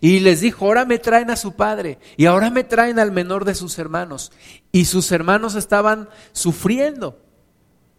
Y 0.00 0.20
les 0.20 0.40
dijo, 0.40 0.66
ahora 0.66 0.84
me 0.84 0.98
traen 0.98 1.30
a 1.30 1.36
su 1.36 1.52
padre 1.52 1.98
y 2.16 2.26
ahora 2.26 2.50
me 2.50 2.64
traen 2.64 2.98
al 2.98 3.12
menor 3.12 3.44
de 3.44 3.54
sus 3.54 3.78
hermanos. 3.78 4.32
Y 4.72 4.84
sus 4.84 5.10
hermanos 5.12 5.54
estaban 5.54 6.08
sufriendo. 6.32 7.20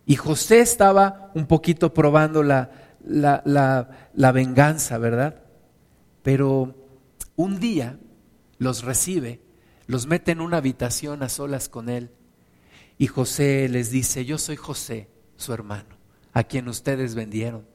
Y 0.06 0.16
José 0.16 0.62
estaba 0.62 1.32
un 1.36 1.46
poquito 1.46 1.94
probando 1.94 2.42
la, 2.42 2.72
la, 3.06 3.42
la, 4.14 4.32
venganza, 4.32 4.98
¿verdad? 4.98 5.44
Pero 6.24 6.76
un 7.36 7.60
día 7.60 8.00
los 8.58 8.84
recibe, 8.84 9.42
los 9.86 10.08
mete 10.08 10.32
en 10.32 10.42
una 10.42 10.58
habitación 10.58 11.22
a 11.22 11.30
solas 11.30 11.70
con 11.70 11.90
él. 11.90 12.12
Y 12.98 13.08
José 13.08 13.70
les 13.70 13.92
dice, 13.92 14.26
yo 14.26 14.38
soy 14.38 14.56
José, 14.56 15.10
su 15.38 15.54
hermano, 15.54 15.96
a 16.34 16.44
quien 16.44 16.68
ustedes 16.68 17.14
vendieron. 17.14 17.66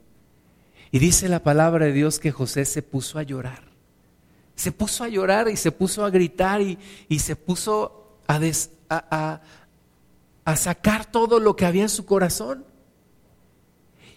Y 0.90 0.98
dice 0.98 1.28
la 1.28 1.42
palabra 1.42 1.86
de 1.86 1.92
Dios 1.92 2.18
que 2.18 2.32
José 2.32 2.64
se 2.64 2.82
puso 2.82 3.18
a 3.18 3.22
llorar 3.22 3.73
se 4.54 4.72
puso 4.72 5.04
a 5.04 5.08
llorar 5.08 5.48
y 5.48 5.56
se 5.56 5.72
puso 5.72 6.04
a 6.04 6.10
gritar 6.10 6.60
y, 6.60 6.78
se 7.18 7.36
puso 7.36 8.18
a, 8.26 9.40
a 10.44 10.56
sacar 10.56 11.10
todo 11.10 11.40
lo 11.40 11.56
que 11.56 11.66
había 11.66 11.82
en 11.82 11.88
su 11.88 12.04
corazón. 12.04 12.64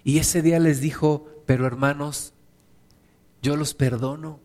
Y 0.04 0.20
ese 0.20 0.42
día 0.42 0.60
les 0.60 0.80
dijo, 0.80 1.28
pero 1.46 1.66
hermanos, 1.66 2.34
yo 3.42 3.56
los 3.56 3.74
perdono. 3.74 4.40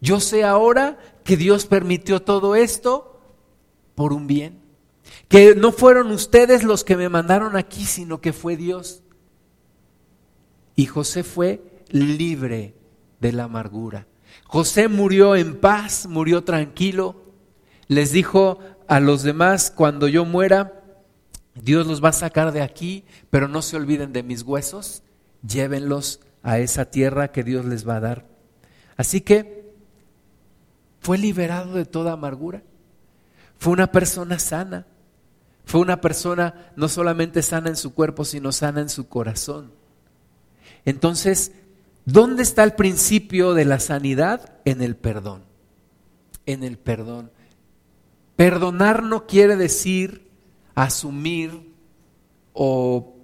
Yo 0.00 0.20
sé 0.20 0.44
ahora 0.44 0.98
que 1.24 1.36
Dios 1.36 1.66
permitió 1.66 2.22
todo 2.22 2.54
esto 2.54 3.20
por 3.94 4.12
un 4.12 4.26
bien. 4.26 4.60
Que 5.28 5.54
no 5.54 5.72
fueron 5.72 6.10
ustedes 6.10 6.64
los 6.64 6.84
que 6.84 6.96
me 6.96 7.08
mandaron 7.08 7.56
aquí, 7.56 7.84
sino 7.84 8.20
que 8.20 8.32
fue 8.32 8.56
Dios. 8.56 9.02
Y 10.76 10.86
José 10.86 11.24
fue 11.24 11.62
libre 11.88 12.74
de 13.20 13.32
la 13.32 13.44
amargura. 13.44 14.06
José 14.44 14.88
murió 14.88 15.36
en 15.36 15.58
paz, 15.60 16.06
murió 16.06 16.44
tranquilo. 16.44 17.22
Les 17.88 18.12
dijo 18.12 18.58
a 18.88 19.00
los 19.00 19.22
demás, 19.22 19.70
cuando 19.70 20.08
yo 20.08 20.24
muera, 20.24 20.82
Dios 21.54 21.86
los 21.86 22.02
va 22.02 22.10
a 22.10 22.12
sacar 22.12 22.52
de 22.52 22.62
aquí, 22.62 23.04
pero 23.30 23.48
no 23.48 23.62
se 23.62 23.76
olviden 23.76 24.12
de 24.12 24.22
mis 24.22 24.42
huesos, 24.42 25.02
llévenlos 25.46 26.20
a 26.42 26.58
esa 26.58 26.86
tierra 26.86 27.32
que 27.32 27.44
Dios 27.44 27.64
les 27.64 27.88
va 27.88 27.96
a 27.96 28.00
dar. 28.00 28.26
Así 28.96 29.20
que 29.20 29.74
fue 31.00 31.18
liberado 31.18 31.74
de 31.74 31.84
toda 31.84 32.12
amargura. 32.12 32.62
Fue 33.58 33.72
una 33.72 33.92
persona 33.92 34.38
sana. 34.38 34.86
Fue 35.64 35.80
una 35.80 36.00
persona 36.00 36.72
no 36.76 36.88
solamente 36.88 37.42
sana 37.42 37.70
en 37.70 37.76
su 37.76 37.94
cuerpo, 37.94 38.24
sino 38.24 38.52
sana 38.52 38.80
en 38.80 38.88
su 38.88 39.08
corazón. 39.08 39.72
Entonces, 40.84 41.52
¿Dónde 42.04 42.42
está 42.42 42.64
el 42.64 42.74
principio 42.74 43.54
de 43.54 43.64
la 43.64 43.80
sanidad? 43.80 44.58
En 44.64 44.82
el 44.82 44.96
perdón. 44.96 45.44
En 46.46 46.62
el 46.62 46.78
perdón. 46.78 47.30
Perdonar 48.36 49.02
no 49.02 49.26
quiere 49.26 49.56
decir 49.56 50.30
asumir 50.74 51.72
o 52.52 53.14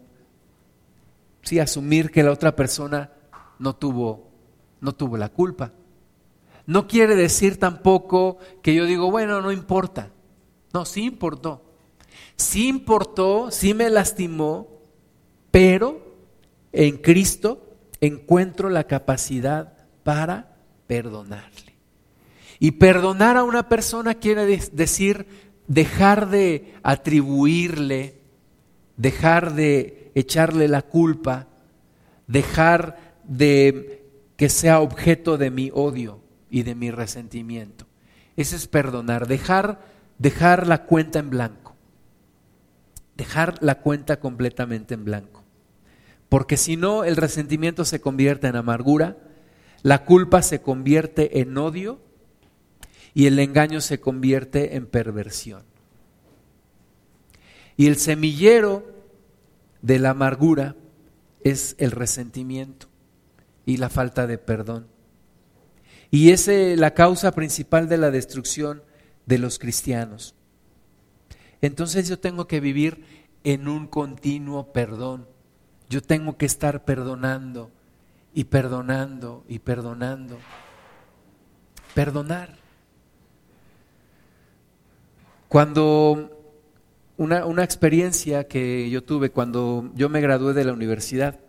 sí 1.43 1.59
asumir 1.59 2.11
que 2.11 2.23
la 2.23 2.31
otra 2.31 2.55
persona 2.55 3.11
no 3.59 3.75
tuvo 3.75 4.31
no 4.81 4.95
tuvo 4.95 5.16
la 5.16 5.29
culpa. 5.29 5.73
No 6.66 6.87
quiere 6.87 7.16
decir 7.16 7.59
tampoco 7.59 8.38
que 8.62 8.75
yo 8.75 8.87
digo, 8.87 9.11
bueno, 9.11 9.40
no 9.40 9.53
importa. 9.53 10.11
No, 10.73 10.85
sí 10.85 11.05
importó. 11.05 11.62
Sí 12.37 12.69
importó, 12.69 13.51
sí 13.51 13.75
me 13.75 13.90
lastimó, 13.90 14.69
pero 15.51 16.16
en 16.73 16.99
Cristo 16.99 17.69
encuentro 18.00 18.70
la 18.70 18.84
capacidad 18.84 19.74
para 20.02 20.56
perdonarle. 20.86 21.74
Y 22.58 22.72
perdonar 22.72 23.36
a 23.36 23.44
una 23.44 23.68
persona 23.68 24.14
quiere 24.14 24.44
decir 24.72 25.26
dejar 25.66 26.28
de 26.28 26.74
atribuirle, 26.82 28.20
dejar 28.96 29.54
de 29.54 30.10
echarle 30.14 30.68
la 30.68 30.82
culpa, 30.82 31.46
dejar 32.26 33.14
de 33.24 34.04
que 34.36 34.48
sea 34.48 34.80
objeto 34.80 35.38
de 35.38 35.50
mi 35.50 35.70
odio 35.72 36.20
y 36.50 36.62
de 36.64 36.74
mi 36.74 36.90
resentimiento. 36.90 37.86
Ese 38.36 38.56
es 38.56 38.66
perdonar, 38.66 39.26
dejar, 39.26 39.80
dejar 40.18 40.66
la 40.66 40.84
cuenta 40.84 41.18
en 41.18 41.30
blanco, 41.30 41.76
dejar 43.16 43.62
la 43.62 43.76
cuenta 43.76 44.18
completamente 44.18 44.94
en 44.94 45.04
blanco 45.04 45.39
porque 46.31 46.57
si 46.57 46.77
no 46.77 47.05
el 47.05 47.16
resentimiento 47.16 47.85
se 47.85 48.01
convierte 48.01 48.47
en 48.47 48.55
amargura, 48.55 49.19
la 49.83 50.05
culpa 50.05 50.43
se 50.43 50.62
convierte 50.62 51.40
en 51.40 51.59
odio 51.59 52.01
y 53.12 53.27
el 53.27 53.38
engaño 53.40 53.81
se 53.81 53.99
convierte 53.99 54.77
en 54.77 54.87
perversión. 54.87 55.64
Y 57.77 57.88
el 57.88 57.97
semillero 57.97 58.87
de 59.83 59.99
la 59.99 60.11
amargura 60.11 60.77
es 61.43 61.75
el 61.79 61.90
resentimiento 61.90 62.87
y 63.66 63.79
la 63.79 63.88
falta 63.88 64.29
de 64.29 64.38
perdón. 64.38 64.87
Y 66.12 66.31
es 66.31 66.49
la 66.79 66.95
causa 66.95 67.33
principal 67.33 67.88
de 67.88 67.99
la 67.99 68.12
destrucción 68.12 68.85
de 69.27 69.38
los 69.38 69.59
cristianos. 69.59 70.37
Entonces 71.61 72.09
yo 72.09 72.21
tengo 72.21 72.47
que 72.47 72.61
vivir 72.61 73.05
en 73.43 73.66
un 73.66 73.88
continuo 73.88 74.73
perdón 74.73 75.27
yo 75.90 76.00
tengo 76.00 76.38
que 76.38 76.46
estar 76.46 76.85
perdonando 76.85 77.70
y 78.33 78.44
perdonando 78.44 79.44
y 79.48 79.59
perdonando. 79.59 80.38
Perdonar. 81.94 82.55
Cuando 85.49 86.30
una, 87.16 87.45
una, 87.45 87.64
experiencia 87.64 88.47
que 88.47 88.88
yo 88.88 89.03
tuve 89.03 89.30
cuando 89.30 89.91
yo 89.97 90.09
me 90.09 90.20
gradué 90.20 90.55
de 90.55 90.64
la 90.64 90.72
universidad, 90.72 91.41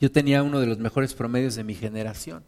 yo 0.00 0.12
tenía 0.12 0.44
uno 0.44 0.60
de 0.60 0.66
los 0.66 0.78
mejores 0.78 1.12
promedios 1.12 1.56
de 1.56 1.64
mi 1.64 1.74
generación. 1.74 2.44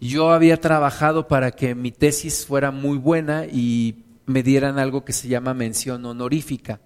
Yo 0.00 0.32
había 0.32 0.60
trabajado 0.60 1.28
para 1.28 1.50
que 1.52 1.74
mi 1.74 1.92
tesis 1.92 2.44
fuera 2.44 2.70
muy 2.70 2.98
buena 2.98 3.46
y 3.46 4.04
me 4.26 4.42
dieran 4.42 4.78
algo 4.78 5.06
que 5.06 5.14
se 5.14 5.28
llama 5.28 5.54
mención 5.54 6.04
honorífica. 6.04 6.78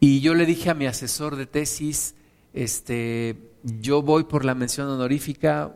Y 0.00 0.20
yo 0.20 0.34
le 0.34 0.46
dije 0.46 0.70
a 0.70 0.74
mi 0.74 0.86
asesor 0.86 1.36
de 1.36 1.46
tesis, 1.46 2.14
este, 2.52 3.36
yo 3.62 4.02
voy 4.02 4.24
por 4.24 4.44
la 4.44 4.54
mención 4.54 4.88
honorífica, 4.88 5.72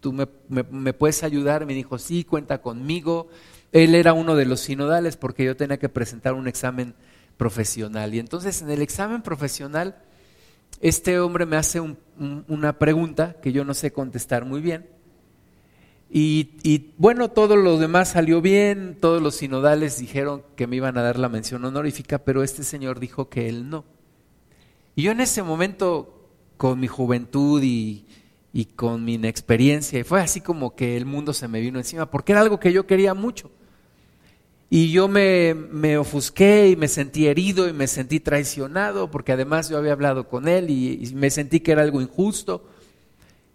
tú 0.00 0.12
me, 0.12 0.92
puedes 0.92 1.22
ayudar. 1.22 1.66
Me 1.66 1.74
dijo, 1.74 1.98
sí, 1.98 2.24
cuenta 2.24 2.60
conmigo. 2.60 3.28
Él 3.72 3.94
era 3.94 4.12
uno 4.12 4.34
de 4.34 4.46
los 4.46 4.60
sinodales 4.60 5.16
porque 5.16 5.44
yo 5.44 5.56
tenía 5.56 5.78
que 5.78 5.88
presentar 5.88 6.34
un 6.34 6.48
examen 6.48 6.94
profesional. 7.36 8.14
Y 8.14 8.18
entonces 8.18 8.62
en 8.62 8.70
el 8.70 8.82
examen 8.82 9.22
profesional 9.22 9.96
este 10.80 11.18
hombre 11.18 11.46
me 11.46 11.56
hace 11.56 11.80
una 11.80 12.78
pregunta 12.78 13.36
que 13.42 13.52
yo 13.52 13.64
no 13.64 13.74
sé 13.74 13.92
contestar 13.92 14.44
muy 14.44 14.60
bien. 14.60 14.86
Y, 16.10 16.92
bueno, 16.96 17.30
todo 17.30 17.56
lo 17.56 17.76
demás 17.78 18.10
salió 18.10 18.40
bien, 18.40 18.96
todos 18.98 19.20
los 19.20 19.36
sinodales 19.36 19.98
dijeron 19.98 20.42
que 20.56 20.66
me 20.66 20.76
iban 20.76 20.96
a 20.96 21.02
dar 21.02 21.18
la 21.18 21.28
mención 21.28 21.64
honorífica, 21.64 22.18
pero 22.18 22.42
este 22.42 22.64
señor 22.64 22.98
dijo 22.98 23.28
que 23.28 23.48
él 23.48 23.68
no. 23.68 23.84
Y 24.96 25.02
yo 25.02 25.12
en 25.12 25.20
ese 25.20 25.42
momento, 25.42 26.28
con 26.56 26.80
mi 26.80 26.86
juventud 26.86 27.62
y, 27.62 28.06
y 28.52 28.64
con 28.64 29.04
mi 29.04 29.14
inexperiencia, 29.14 30.02
fue 30.04 30.20
así 30.20 30.40
como 30.40 30.74
que 30.74 30.96
el 30.96 31.04
mundo 31.04 31.34
se 31.34 31.46
me 31.46 31.60
vino 31.60 31.78
encima, 31.78 32.10
porque 32.10 32.32
era 32.32 32.40
algo 32.40 32.58
que 32.58 32.72
yo 32.72 32.86
quería 32.86 33.12
mucho. 33.12 33.50
Y 34.70 34.90
yo 34.90 35.08
me, 35.08 35.54
me, 35.54 35.96
ofusqué 35.96 36.68
y 36.68 36.76
me 36.76 36.88
sentí 36.88 37.26
herido 37.26 37.68
y 37.68 37.72
me 37.72 37.86
sentí 37.86 38.20
traicionado 38.20 39.10
porque 39.10 39.32
además 39.32 39.70
yo 39.70 39.78
había 39.78 39.92
hablado 39.92 40.28
con 40.28 40.46
él 40.46 40.68
y, 40.68 41.10
me 41.14 41.30
sentí 41.30 41.60
que 41.60 41.72
era 41.72 41.82
algo 41.82 42.02
injusto. 42.02 42.68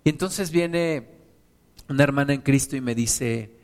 Y 0.04 0.10
entonces 0.10 0.50
viene 0.50 1.08
una 1.94 2.04
hermana 2.04 2.34
en 2.34 2.42
Cristo 2.42 2.76
y 2.76 2.82
me 2.82 2.96
dice, 2.96 3.56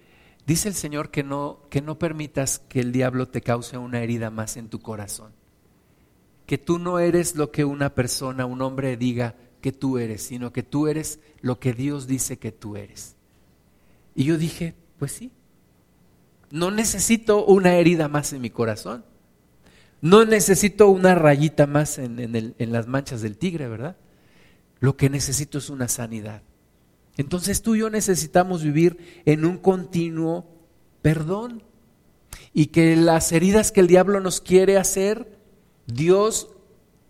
dice 0.46 0.70
el 0.70 0.76
Señor 0.76 1.10
que 1.10 1.24
no, 1.24 1.62
que 1.70 1.82
no 1.82 1.98
permitas 1.98 2.60
que 2.60 2.80
el 2.80 2.92
diablo 2.92 3.28
te 3.28 3.42
cause 3.42 3.78
una 3.78 4.02
herida 4.02 4.30
más 4.30 4.56
en 4.56 4.70
tu 4.70 4.80
corazón. 4.80 5.34
Que 6.46 6.58
tú 6.58 6.80
no 6.80 7.00
eres 7.00 7.36
lo 7.36 7.52
que 7.52 7.66
una 7.66 7.94
persona, 7.96 8.46
un 8.46 8.62
hombre 8.62 8.98
diga 8.98 9.36
que 9.62 9.72
tú 9.72 9.98
eres, 9.98 10.22
sino 10.22 10.54
que 10.54 10.64
tú 10.64 10.88
eres 10.88 11.20
lo 11.42 11.60
que 11.60 11.74
Dios 11.74 12.08
dice 12.08 12.38
que 12.38 12.52
tú 12.52 12.78
eres. 12.78 13.16
Y 14.16 14.26
yo 14.26 14.38
dije, 14.38 14.76
pues 14.98 15.12
sí, 15.12 15.32
no 16.52 16.72
necesito 16.72 17.46
una 17.46 17.76
herida 17.76 18.08
más 18.08 18.32
en 18.34 18.42
mi 18.42 18.50
corazón. 18.50 19.06
No 20.02 20.24
necesito 20.24 20.88
una 20.90 21.14
rayita 21.16 21.68
más 21.68 21.98
en, 21.98 22.56
las 22.58 22.88
manchas 22.88 23.22
del 23.22 23.38
tigre, 23.38 23.68
¿verdad? 23.68 23.98
Lo 24.80 24.96
que 24.96 25.10
necesito 25.10 25.58
es 25.58 25.70
una 25.70 25.88
sanidad. 25.88 26.42
Entonces 27.20 27.62
tú 27.62 27.76
y 27.76 27.80
yo 27.80 27.90
necesitamos 27.90 28.64
vivir 28.64 29.22
en 29.26 29.44
un 29.44 29.58
continuo 29.58 30.48
perdón. 31.02 31.64
Y 32.54 32.68
que 32.68 32.96
las 32.96 33.34
heridas 33.34 33.74
que 33.74 33.82
el 33.82 33.88
diablo 33.88 34.22
nos 34.22 34.40
quiere 34.40 34.78
hacer, 34.78 35.38
Dios 35.86 36.48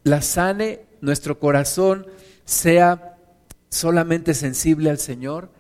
las 0.04 0.26
sane, 0.26 0.82
nuestro 1.00 1.38
corazón 1.38 2.08
sea 2.44 3.18
solamente 3.70 4.34
sensible 4.34 4.90
al 4.90 4.98
Señor. 4.98 5.52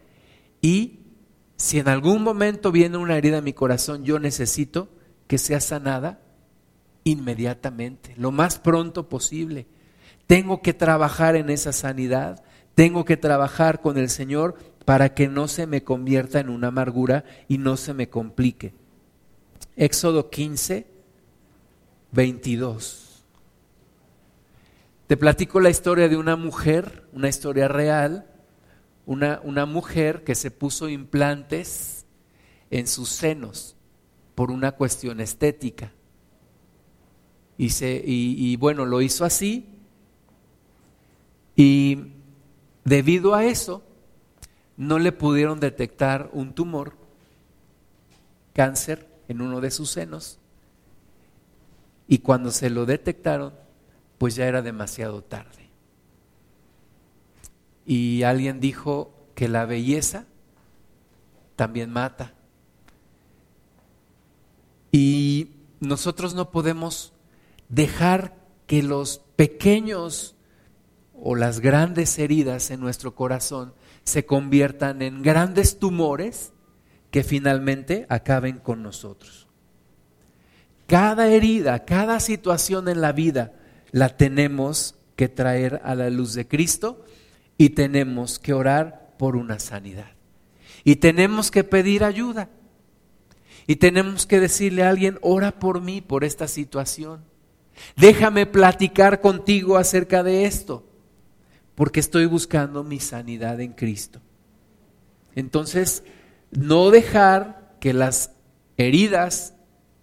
Y 0.63 1.01
si 1.55 1.77
en 1.77 1.87
algún 1.87 2.23
momento 2.23 2.71
viene 2.71 2.97
una 2.97 3.17
herida 3.17 3.37
en 3.37 3.43
mi 3.43 3.53
corazón, 3.53 4.03
yo 4.03 4.17
necesito 4.17 4.89
que 5.27 5.37
sea 5.37 5.61
sanada 5.61 6.21
inmediatamente, 7.03 8.15
lo 8.17 8.31
más 8.31 8.57
pronto 8.57 9.09
posible. 9.09 9.67
Tengo 10.25 10.63
que 10.63 10.73
trabajar 10.73 11.35
en 11.35 11.51
esa 11.51 11.71
sanidad, 11.71 12.43
tengo 12.80 13.03
que 13.03 13.17
trabajar 13.17 13.82
con 13.82 13.97
el 13.97 14.09
Señor 14.09 14.55
para 14.86 15.13
que 15.13 15.27
no 15.27 15.49
se 15.49 15.67
me 15.67 15.84
convierta 15.84 16.39
en 16.39 16.47
una 16.47 16.69
amargura 16.69 17.25
y 17.49 17.57
no 17.57 17.75
se 17.75 17.93
me 17.93 18.07
complique. 18.07 18.73
Éxodo 19.75 20.30
15, 20.30 20.88
22. 22.13 23.25
Te 25.07 25.17
platico 25.17 25.59
la 25.59 25.69
historia 25.69 26.07
de 26.07 26.15
una 26.15 26.38
mujer, 26.38 27.05
una 27.11 27.27
historia 27.27 27.67
real, 27.67 28.32
una, 29.05 29.65
mujer 29.65 30.23
que 30.23 30.34
se 30.34 30.49
puso 30.49 30.88
implantes 30.88 32.05
en 32.71 32.88
sus 32.88 33.09
senos 33.09 33.75
por 34.36 34.51
una 34.51 34.71
cuestión 34.71 35.19
estética. 35.19 35.91
Y, 37.57 37.73
y, 37.84 38.55
bueno, 38.55 38.86
lo 38.86 39.01
hizo 39.01 39.25
así 39.25 39.67
y 41.57 42.13
debido 42.89 43.35
a 43.35 43.45
eso 43.45 43.83
no 44.75 44.97
le 44.97 45.11
pudieron 45.11 45.59
detectar 45.59 46.29
un 46.33 46.53
tumor, 46.53 46.93
cáncer 48.53 49.07
en 49.27 49.41
uno 49.41 49.61
de 49.61 49.69
sus 49.69 49.91
senos. 49.91 50.39
Y 52.07 52.19
cuando 52.19 52.49
se 52.49 52.71
lo 52.71 52.87
detectaron, 52.87 53.53
pues 54.17 54.35
ya 54.35 54.47
era 54.47 54.63
demasiado 54.63 55.21
tarde. 55.21 55.69
Y 57.85 58.23
alguien 58.23 58.59
dijo 58.59 59.13
que 59.35 59.47
la 59.47 59.65
belleza 59.65 60.25
también 61.55 61.91
mata. 61.91 62.33
Y 64.91 65.51
nosotros 65.79 66.33
no 66.33 66.49
podemos 66.49 67.13
dejar 67.67 68.35
que 68.65 68.81
los 68.81 69.19
pequeños 69.35 70.35
o 71.24 71.36
las 71.36 71.59
grandes 71.59 72.17
heridas 72.20 72.72
en 72.72 72.80
nuestro 72.80 73.15
corazón 73.15 73.74
se 74.03 74.26
conviertan 74.26 75.01
en 75.01 75.22
grandes 75.22 75.80
tumores 75.80 76.53
que 77.11 77.24
finalmente 77.24 78.05
acaben 78.09 78.57
con 78.57 78.84
nosotros. 78.84 79.47
Cada 80.88 81.28
herida, 81.28 81.86
cada 81.86 82.20
situación 82.20 82.88
en 82.88 83.01
la 83.01 83.11
vida 83.11 83.53
la 83.91 84.17
tenemos 84.17 84.95
que 85.15 85.30
traer 85.30 85.82
a 85.84 85.95
la 85.95 86.09
luz 86.09 86.34
de 86.34 86.47
Cristo 86.47 87.05
y 87.57 87.72
tenemos 87.72 88.39
que 88.39 88.53
orar 88.53 89.13
por 89.17 89.36
una 89.36 89.59
sanidad. 89.59 90.11
Y 90.84 90.95
tenemos 90.95 91.51
que 91.51 91.63
pedir 91.63 92.03
ayuda. 92.03 92.49
Y 93.67 93.76
tenemos 93.76 94.26
que 94.26 94.39
decirle 94.39 94.84
a 94.84 94.89
alguien, 94.89 95.20
ora 95.22 95.59
por 95.59 95.82
mí, 95.82 96.01
por 96.01 96.24
esta 96.24 96.47
situación. 96.47 97.24
Déjame 97.95 98.45
platicar 98.45 99.22
contigo 99.22 99.78
acerca 99.78 100.24
de 100.24 100.45
esto, 100.45 100.88
porque 101.80 102.01
estoy 102.01 102.25
buscando 102.25 102.84
mi 102.84 102.99
sanidad 102.99 103.61
en 103.61 103.71
Cristo. 103.71 104.19
Entonces, 105.34 106.03
no 106.51 106.91
dejar 106.91 107.77
que 107.80 107.93
las 107.93 108.34
heridas 108.75 109.55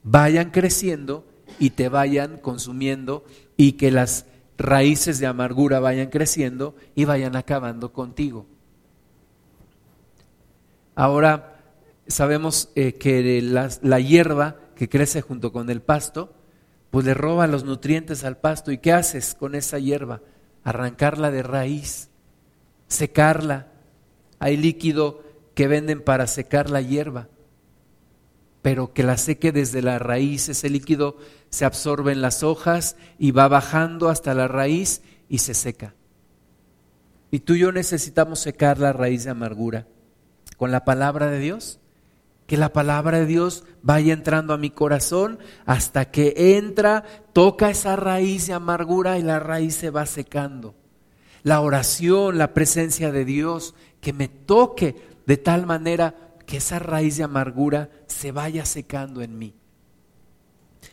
vayan 0.03 0.53
creciendo 0.53 1.27
y 1.59 1.69
te 1.69 1.91
vayan 1.91 2.39
consumiendo 2.39 3.27
y 3.59 3.73
que 3.73 3.91
las 3.91 4.25
raíces 4.57 5.19
de 5.19 5.27
amargura 5.27 5.79
vayan 5.79 6.09
creciendo 6.09 6.77
y 6.95 7.05
vayan 7.05 7.37
acabando 7.37 7.93
contigo. 7.93 8.47
Ahora 10.95 11.61
sabemos 12.07 12.71
eh, 12.75 12.95
que 12.95 13.43
la, 13.43 14.01
hierba 14.01 14.57
que 14.77 14.89
crece 14.89 15.21
junto 15.21 15.53
con 15.53 15.69
el 15.69 15.83
pasto, 15.83 16.33
pues 16.89 17.05
le 17.05 17.13
roba 17.13 17.47
los 17.47 17.65
nutrientes 17.65 18.25
al 18.25 18.39
pasto. 18.39 18.73
¿Y 18.73 18.79
qué 18.79 18.95
haces 18.95 19.35
con 19.35 19.55
esa 19.55 19.79
hierba? 19.79 20.23
Arrancarla 20.67 21.31
de 21.31 21.45
raíz, 21.45 22.09
secarla. 22.89 23.69
Hay 24.41 24.57
líquido 24.57 25.23
que 25.55 25.69
venden 25.69 26.03
para 26.03 26.27
secar 26.27 26.71
la 26.71 26.81
hierba, 26.81 27.29
pero 28.63 28.93
que 28.93 29.05
la 29.05 29.17
seque 29.17 29.53
desde 29.53 29.81
la 29.81 30.01
raíz. 30.01 30.49
Ese 30.49 30.69
líquido 30.69 31.19
se 31.51 31.65
absorbe 31.65 32.11
en 32.11 32.21
las 32.21 32.43
hojas 32.43 32.97
y 33.17 33.31
va 33.31 33.47
bajando 33.47 34.09
hasta 34.09 34.35
la 34.35 34.49
raíz 34.49 35.03
y 35.29 35.39
se 35.39 35.55
seca. 35.55 35.95
Y 37.31 37.39
tú 37.39 37.55
y 37.55 37.61
yo 37.61 37.71
necesitamos 37.71 38.41
secar 38.41 38.81
la 38.81 38.93
raíz 38.93 39.23
de 39.23 39.31
amargura 39.31 39.87
con 40.57 40.73
la 40.73 40.85
palabra 40.85 41.29
de 41.29 41.39
Dios. 41.39 41.79
Que 42.47 42.57
la 42.57 42.73
palabra 42.73 43.19
de 43.19 43.27
Dios 43.27 43.65
vaya 43.83 44.13
entrando 44.13 44.55
a 44.55 44.59
mi 44.59 44.71
corazón 44.71 45.39
hasta 45.65 46.11
que 46.11 46.57
entra, 46.57 47.05
toca 47.33 47.71
esa 47.71 47.97
raíz 47.97 48.47
de 48.47 48.53
amargura 48.53 49.19
y 49.19 49.23
la 49.23 49.41
raíz 49.41 49.75
se 49.75 49.91
va 49.91 50.07
secando. 50.07 50.75
La 51.43 51.61
oración, 51.61 52.39
la 52.39 52.55
presencia 52.55 53.13
de 53.13 53.25
Dios, 53.25 53.75
que 54.01 54.13
me 54.13 54.29
toque 54.29 54.97
de 55.27 55.37
tal 55.37 55.67
manera 55.67 56.15
que 56.47 56.59
esa 56.59 56.79
raíz 56.79 57.17
de 57.17 57.25
amargura 57.25 57.91
se 58.07 58.33
vaya 58.33 58.65
secando 58.65 59.23
en 59.23 59.39
mí. 59.39 59.55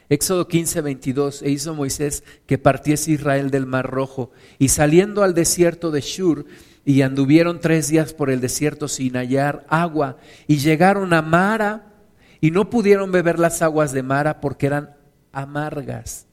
Éxodo 0.10 0.48
15, 0.48 0.82
22, 0.82 1.42
e 1.44 1.52
hizo 1.52 1.74
Moisés 1.74 2.24
que 2.46 2.58
partiese 2.58 3.12
Israel 3.12 3.52
del 3.52 3.66
Mar 3.66 3.90
Rojo, 3.90 4.32
y 4.60 4.70
saliendo 4.70 5.24
al 5.24 5.34
desierto 5.34 5.92
de 5.92 6.02
Shur, 6.02 6.46
y 6.86 7.02
anduvieron 7.02 7.60
tres 7.60 7.88
días 7.88 8.14
por 8.14 8.30
el 8.30 8.42
desierto 8.42 8.88
sin 8.88 9.16
hallar 9.16 9.66
agua, 9.70 10.18
y 10.48 10.58
llegaron 10.58 11.14
a 11.14 11.22
Mara, 11.22 11.94
y 12.42 12.52
no 12.52 12.70
pudieron 12.70 13.12
beber 13.12 13.40
las 13.40 13.62
aguas 13.62 13.94
de 13.94 14.04
Mara 14.04 14.42
porque 14.42 14.68
eran 14.68 14.96
amargas. 15.32 16.28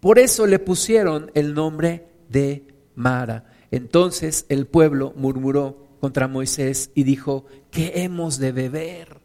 Por 0.00 0.18
eso 0.18 0.46
le 0.46 0.58
pusieron 0.58 1.30
el 1.34 1.52
nombre 1.52 2.06
de 2.30 2.64
Mara. 2.94 3.44
Entonces 3.70 4.46
el 4.48 4.66
pueblo 4.66 5.12
murmuró 5.16 5.86
contra 6.00 6.28
Moisés 6.28 6.90
y 6.94 7.02
dijo, 7.04 7.44
¿qué 7.70 7.92
hemos 7.96 8.38
de 8.38 8.52
beber? 8.52 9.20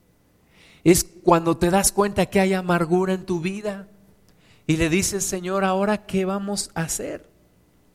es 0.86 1.04
cuando 1.24 1.58
te 1.58 1.72
das 1.72 1.92
cuenta 1.92 2.28
que 2.28 2.40
hay 2.40 2.54
amargura 2.54 3.14
en 3.14 3.26
tu 3.26 3.42
vida 3.42 3.88
y 4.68 4.78
le 4.78 4.88
dices, 4.88 5.26
Señor, 5.26 5.66
ahora 5.66 6.06
qué 6.06 6.26
vamos 6.26 6.70
a 6.76 6.84
hacer? 6.84 7.28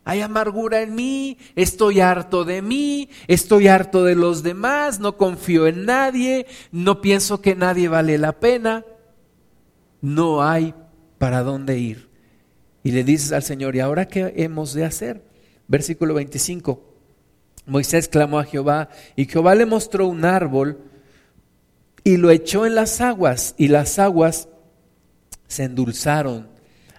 Hay 0.05 0.23
amargura 0.23 0.81
en 0.83 0.95
mí, 0.95 1.39
estoy 1.55 2.01
harto 2.01 2.45
de 2.45 2.63
mí, 2.63 3.11
estoy 3.29 3.69
harto 3.69 4.05
de 4.05 4.15
los 4.15 4.43
demás, 4.43 4.99
no 4.99 5.17
confío 5.17 5.67
en 5.67 5.85
nadie, 5.85 6.47
no 6.73 7.01
pienso 7.01 7.41
que 7.41 7.55
nadie 7.55 7.89
vale 7.89 8.17
la 8.19 8.33
pena, 8.41 8.85
no 10.01 10.43
hay 10.43 10.75
para 11.19 11.43
dónde 11.43 11.79
ir. 11.79 12.09
Y 12.83 12.93
le 12.93 13.05
dices 13.05 13.33
al 13.33 13.43
Señor, 13.43 13.77
¿y 13.77 13.81
ahora 13.81 14.09
qué 14.09 14.33
hemos 14.37 14.73
de 14.73 14.85
hacer? 14.85 15.23
Versículo 15.69 16.15
25. 16.15 16.83
Moisés 17.67 18.09
clamó 18.09 18.39
a 18.39 18.45
Jehová 18.45 18.89
y 19.17 19.27
Jehová 19.27 19.55
le 19.55 19.67
mostró 19.67 20.07
un 20.09 20.25
árbol 20.25 20.79
y 22.03 22.17
lo 22.17 22.31
echó 22.31 22.67
en 22.67 22.75
las 22.75 23.01
aguas 23.01 23.55
y 23.59 23.69
las 23.69 23.99
aguas 23.99 24.49
se 25.47 25.65
endulzaron. 25.65 26.49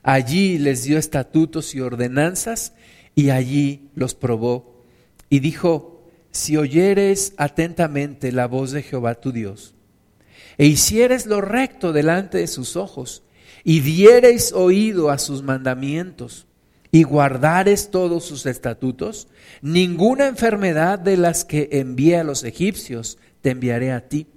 Allí 0.04 0.58
les 0.58 0.84
dio 0.84 0.98
estatutos 0.98 1.76
y 1.76 1.82
ordenanzas 1.82 2.74
y 3.16 3.30
allí 3.30 3.90
los 3.96 4.16
probó. 4.16 4.84
Y 5.30 5.40
dijo, 5.40 6.04
si 6.32 6.58
oyeres 6.58 7.34
atentamente 7.38 8.32
la 8.32 8.48
voz 8.48 8.72
de 8.72 8.84
Jehová 8.84 9.16
tu 9.16 9.32
Dios, 9.32 9.76
e 10.58 10.66
hicieres 10.66 11.26
lo 11.26 11.42
recto 11.42 11.94
delante 11.94 12.40
de 12.40 12.48
sus 12.48 12.76
ojos, 12.76 13.24
y 13.64 13.82
diereis 13.82 14.54
oído 14.54 15.10
a 15.10 15.18
sus 15.18 15.44
mandamientos, 15.44 16.48
y 16.92 17.04
guardares 17.04 17.90
todos 17.90 18.26
sus 18.26 18.46
estatutos, 18.46 19.28
ninguna 19.62 20.28
enfermedad 20.28 21.00
de 21.00 21.16
las 21.16 21.46
que 21.46 21.70
envié 21.72 22.18
a 22.18 22.24
los 22.24 22.44
egipcios 22.44 23.18
te 23.42 23.52
enviaré 23.52 23.92
a 23.92 24.10
ti, 24.10 24.28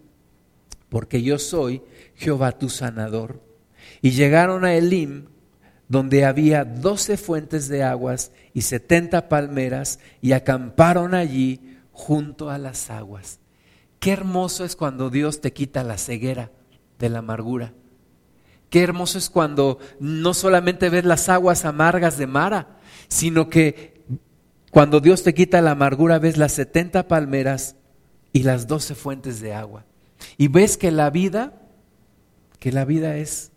porque 0.88 1.22
yo 1.22 1.38
soy 1.38 1.82
Jehová 2.14 2.52
tu 2.52 2.68
sanador. 2.68 3.42
Y 4.02 4.12
llegaron 4.12 4.64
a 4.64 4.74
Elim, 4.74 5.26
donde 5.88 6.24
había 6.24 6.64
doce 6.64 7.16
fuentes 7.16 7.68
de 7.68 7.82
aguas 7.82 8.32
y 8.52 8.62
setenta 8.62 9.28
palmeras, 9.28 9.98
y 10.20 10.32
acamparon 10.32 11.14
allí 11.14 11.78
junto 11.92 12.50
a 12.50 12.58
las 12.58 12.90
aguas. 12.90 13.38
Qué 14.00 14.12
hermoso 14.12 14.64
es 14.64 14.76
cuando 14.76 15.10
Dios 15.10 15.40
te 15.40 15.52
quita 15.52 15.82
la 15.82 15.98
ceguera 15.98 16.50
de 16.98 17.08
la 17.08 17.20
amargura. 17.20 17.72
Qué 18.70 18.82
hermoso 18.82 19.18
es 19.18 19.30
cuando 19.30 19.78
no 20.00 20.34
solamente 20.34 20.90
ves 20.90 21.04
las 21.04 21.28
aguas 21.28 21.64
amargas 21.64 22.18
de 22.18 22.26
Mara, 22.26 22.80
sino 23.08 23.48
que 23.48 24.04
cuando 24.70 25.00
Dios 25.00 25.22
te 25.22 25.32
quita 25.32 25.62
la 25.62 25.70
amargura 25.70 26.18
ves 26.18 26.36
las 26.36 26.52
setenta 26.52 27.06
palmeras 27.06 27.76
y 28.32 28.42
las 28.42 28.66
doce 28.66 28.96
fuentes 28.96 29.40
de 29.40 29.54
agua. 29.54 29.84
Y 30.36 30.48
ves 30.48 30.76
que 30.76 30.90
la 30.90 31.10
vida, 31.10 31.52
que 32.58 32.72
la 32.72 32.84
vida 32.84 33.16
es, 33.16 33.52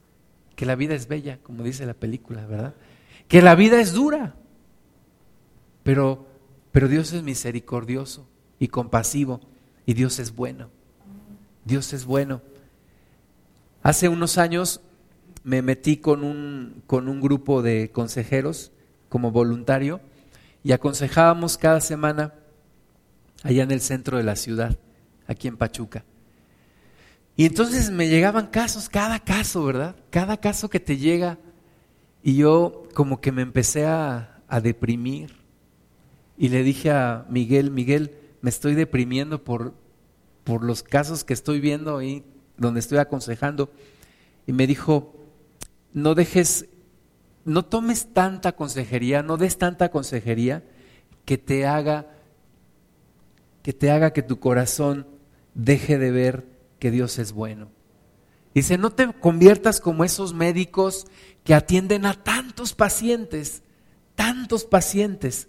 que 0.58 0.66
la 0.66 0.76
vida 0.76 0.96
es 0.96 1.08
bella, 1.08 1.38
como 1.44 1.64
dice 1.64 1.86
la 1.86 1.94
película, 1.94 2.48
¿verdad? 2.48 2.74
Que 3.28 3.44
la 3.44 3.54
vida 3.54 3.80
es 3.80 3.94
dura. 3.94 4.34
Pero, 5.84 6.26
pero 6.72 6.88
Dios 6.88 7.14
es 7.14 7.22
misericordioso 7.22 8.28
y 8.58 8.70
compasivo 8.70 9.40
y 9.86 9.94
Dios 9.94 10.18
es 10.18 10.36
bueno. 10.36 10.72
Dios 11.64 11.94
es 11.94 12.06
bueno. 12.06 12.42
Hace 13.84 14.10
unos 14.10 14.40
años 14.40 14.82
me 15.44 15.62
metí 15.62 15.98
con 15.98 16.24
un, 16.24 16.82
con 16.88 17.08
un 17.08 17.22
grupo 17.22 17.62
de 17.62 17.92
consejeros 17.92 18.72
como 19.10 19.30
voluntario 19.30 20.02
y 20.64 20.72
aconsejábamos 20.72 21.60
cada 21.60 21.82
semana 21.82 22.34
allá 23.44 23.62
en 23.62 23.70
el 23.70 23.82
centro 23.82 24.18
de 24.18 24.24
la 24.24 24.36
ciudad, 24.36 24.76
aquí 25.28 25.48
en 25.48 25.56
Pachuca. 25.56 26.04
Y 27.38 27.46
entonces 27.46 27.92
me 27.92 28.10
llegaban 28.10 28.48
casos, 28.48 28.90
cada 28.90 29.20
caso, 29.20 29.64
¿verdad? 29.64 29.96
Cada 30.10 30.38
caso 30.38 30.70
que 30.70 30.80
te 30.80 30.98
llega. 30.98 31.38
Y 32.24 32.36
yo 32.36 32.84
como 32.96 33.22
que 33.22 33.32
me 33.32 33.44
empecé 33.44 33.86
a, 33.86 34.42
a 34.48 34.60
deprimir. 34.60 35.36
Y 36.36 36.50
le 36.50 36.64
dije 36.64 36.90
a 36.90 37.28
Miguel, 37.30 37.70
Miguel, 37.70 38.12
me 38.42 38.50
estoy 38.50 38.74
deprimiendo 38.74 39.44
por, 39.44 39.76
por 40.44 40.64
los 40.64 40.82
casos 40.82 41.24
que 41.24 41.34
estoy 41.34 41.60
viendo 41.60 41.98
ahí, 41.98 42.26
donde 42.58 42.80
estoy 42.80 42.98
aconsejando. 42.98 43.72
Y 44.48 44.54
me 44.54 44.66
dijo, 44.66 45.14
no 45.94 46.16
dejes, 46.16 46.66
no 47.46 47.66
tomes 47.66 48.14
tanta 48.14 48.54
consejería, 48.54 49.22
no 49.22 49.38
des 49.38 49.60
tanta 49.60 49.90
consejería 49.90 50.64
que 51.24 51.38
te 51.38 51.68
haga, 51.68 52.08
que 53.62 53.74
te 53.74 53.92
haga 53.92 54.12
que 54.12 54.24
tu 54.24 54.40
corazón 54.40 55.06
deje 55.54 56.00
de 56.00 56.10
ver 56.10 56.57
que 56.80 56.92
Dios 56.92 57.20
es 57.20 57.32
bueno. 57.32 57.70
Dice, 58.54 58.78
no 58.78 58.92
te 58.92 59.14
conviertas 59.14 59.80
como 59.80 60.04
esos 60.04 60.34
médicos 60.34 61.06
que 61.44 61.54
atienden 61.54 62.06
a 62.06 62.14
tantos 62.24 62.74
pacientes, 62.74 63.64
tantos 64.16 64.66
pacientes, 64.66 65.48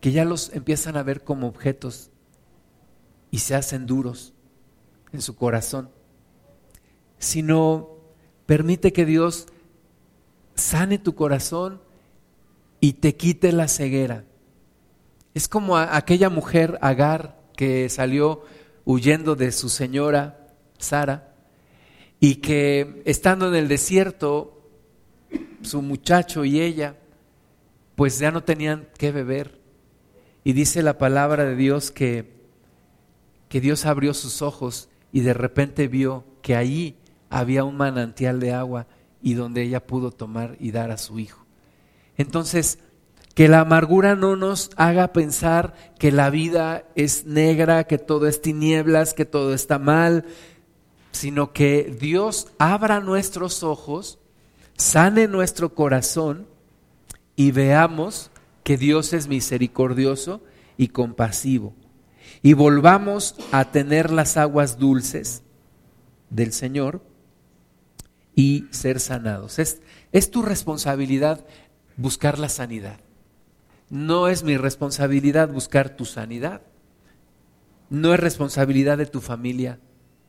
que 0.00 0.12
ya 0.12 0.24
los 0.24 0.52
empiezan 0.52 0.96
a 0.96 1.02
ver 1.02 1.24
como 1.24 1.46
objetos 1.46 2.10
y 3.30 3.38
se 3.38 3.54
hacen 3.54 3.86
duros 3.86 4.34
en 5.12 5.22
su 5.22 5.36
corazón, 5.36 5.90
sino 7.18 7.96
permite 8.46 8.92
que 8.92 9.04
Dios 9.04 9.46
sane 10.54 10.98
tu 10.98 11.14
corazón 11.14 11.80
y 12.80 12.94
te 12.94 13.16
quite 13.16 13.52
la 13.52 13.68
ceguera. 13.68 14.24
Es 15.34 15.48
como 15.48 15.76
aquella 15.76 16.30
mujer 16.30 16.78
Agar 16.80 17.40
que 17.56 17.88
salió 17.88 18.42
huyendo 18.86 19.36
de 19.36 19.52
su 19.52 19.68
señora 19.68 20.48
Sara 20.78 21.34
y 22.18 22.36
que 22.36 23.02
estando 23.04 23.48
en 23.48 23.56
el 23.56 23.68
desierto, 23.68 24.62
su 25.60 25.82
muchacho 25.82 26.46
y 26.46 26.62
ella, 26.62 26.96
pues 27.94 28.18
ya 28.18 28.30
no 28.30 28.42
tenían 28.42 28.88
que 28.96 29.12
beber. 29.12 29.60
Y 30.44 30.54
dice 30.54 30.82
la 30.82 30.96
palabra 30.96 31.44
de 31.44 31.56
Dios 31.56 31.90
que 31.90 32.36
que 33.48 33.60
Dios 33.60 33.86
abrió 33.86 34.14
sus 34.14 34.42
ojos 34.42 34.88
y 35.12 35.20
de 35.20 35.34
repente 35.34 35.88
vio 35.88 36.24
que 36.42 36.56
allí 36.56 36.96
había 37.30 37.64
un 37.64 37.76
manantial 37.76 38.40
de 38.40 38.52
agua 38.52 38.86
y 39.22 39.34
donde 39.34 39.62
ella 39.62 39.86
pudo 39.86 40.10
tomar 40.10 40.56
y 40.60 40.70
dar 40.70 40.90
a 40.90 40.98
su 40.98 41.18
hijo. 41.18 41.44
Entonces, 42.16 42.78
que 43.36 43.48
la 43.48 43.60
amargura 43.60 44.16
no 44.16 44.34
nos 44.34 44.70
haga 44.76 45.12
pensar 45.12 45.74
que 45.98 46.10
la 46.10 46.30
vida 46.30 46.84
es 46.94 47.26
negra, 47.26 47.84
que 47.84 47.98
todo 47.98 48.26
es 48.28 48.40
tinieblas, 48.40 49.12
que 49.12 49.26
todo 49.26 49.52
está 49.52 49.78
mal, 49.78 50.24
sino 51.12 51.52
que 51.52 51.94
Dios 52.00 52.48
abra 52.56 53.00
nuestros 53.00 53.62
ojos, 53.62 54.18
sane 54.78 55.28
nuestro 55.28 55.74
corazón 55.74 56.46
y 57.36 57.50
veamos 57.50 58.30
que 58.64 58.78
Dios 58.78 59.12
es 59.12 59.28
misericordioso 59.28 60.40
y 60.78 60.88
compasivo 60.88 61.74
y 62.42 62.54
volvamos 62.54 63.34
a 63.52 63.70
tener 63.70 64.12
las 64.12 64.38
aguas 64.38 64.78
dulces 64.78 65.42
del 66.30 66.54
Señor 66.54 67.02
y 68.34 68.64
ser 68.70 68.98
sanados. 68.98 69.58
Es, 69.58 69.82
es 70.10 70.30
tu 70.30 70.40
responsabilidad 70.40 71.44
buscar 71.98 72.38
la 72.38 72.48
sanidad. 72.48 72.98
No 73.88 74.28
es 74.28 74.42
mi 74.42 74.56
responsabilidad 74.56 75.48
buscar 75.48 75.96
tu 75.96 76.04
sanidad. 76.04 76.62
No 77.88 78.12
es 78.12 78.20
responsabilidad 78.20 78.98
de 78.98 79.06
tu 79.06 79.20
familia 79.20 79.78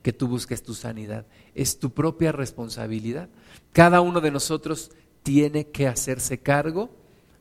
que 0.04 0.14
tú 0.14 0.28
busques 0.28 0.64
tu 0.64 0.74
sanidad. 0.74 1.26
Es 1.56 1.80
tu 1.80 1.92
propia 1.92 2.32
responsabilidad. 2.32 3.30
Cada 3.74 4.02
uno 4.02 4.22
de 4.22 4.32
nosotros 4.32 4.92
tiene 5.24 5.68
que 5.68 5.88
hacerse 5.88 6.40
cargo 6.40 6.92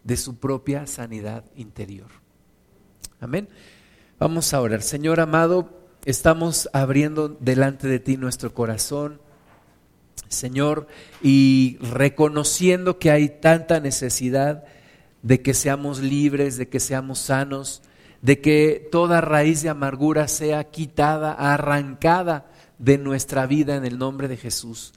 de 0.05 0.17
su 0.17 0.39
propia 0.39 0.87
sanidad 0.87 1.45
interior. 1.55 2.09
Amén. 3.21 3.49
Vamos 4.19 4.55
a 4.55 4.61
orar. 4.61 4.83
Señor 4.83 5.21
amado, 5.21 5.71
estamos 6.05 6.71
abriendo 6.73 7.29
delante 7.29 7.89
de 7.89 7.99
ti 7.99 8.17
nuestro 8.17 8.55
corazón, 8.55 9.21
Señor, 10.29 10.87
y 11.23 11.79
reconociendo 11.81 12.99
que 12.99 13.11
hay 13.11 13.29
tanta 13.29 13.81
necesidad 13.81 14.65
de 15.27 15.43
que 15.43 15.55
seamos 15.55 15.99
libres, 15.99 16.57
de 16.57 16.69
que 16.69 16.79
seamos 16.79 17.19
sanos, 17.19 17.83
de 18.23 18.41
que 18.41 18.89
toda 18.93 19.21
raíz 19.21 19.61
de 19.61 19.69
amargura 19.69 20.29
sea 20.29 20.71
quitada, 20.71 21.33
arrancada 21.33 22.47
de 22.79 22.97
nuestra 22.97 23.45
vida 23.45 23.75
en 23.75 23.85
el 23.85 23.99
nombre 23.99 24.29
de 24.29 24.37
Jesús. 24.37 24.93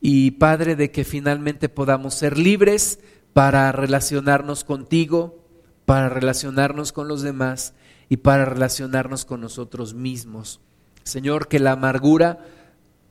Y 0.00 0.32
Padre, 0.32 0.74
de 0.74 0.90
que 0.90 1.04
finalmente 1.04 1.68
podamos 1.68 2.14
ser 2.14 2.36
libres 2.36 2.98
para 3.32 3.70
relacionarnos 3.70 4.64
contigo, 4.64 5.38
para 5.84 6.08
relacionarnos 6.08 6.90
con 6.90 7.06
los 7.06 7.22
demás 7.22 7.74
y 8.08 8.16
para 8.16 8.46
relacionarnos 8.46 9.24
con 9.24 9.40
nosotros 9.40 9.94
mismos. 9.94 10.60
Señor, 11.04 11.46
que 11.46 11.60
la 11.60 11.72
amargura 11.72 12.44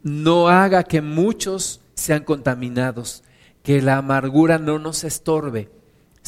no 0.03 0.49
haga 0.49 0.83
que 0.83 1.01
muchos 1.01 1.79
sean 1.93 2.25
contaminados, 2.25 3.23
que 3.63 3.81
la 3.81 3.95
amargura 3.95 4.59
no 4.59 4.77
nos 4.77 5.05
estorbe, 5.05 5.78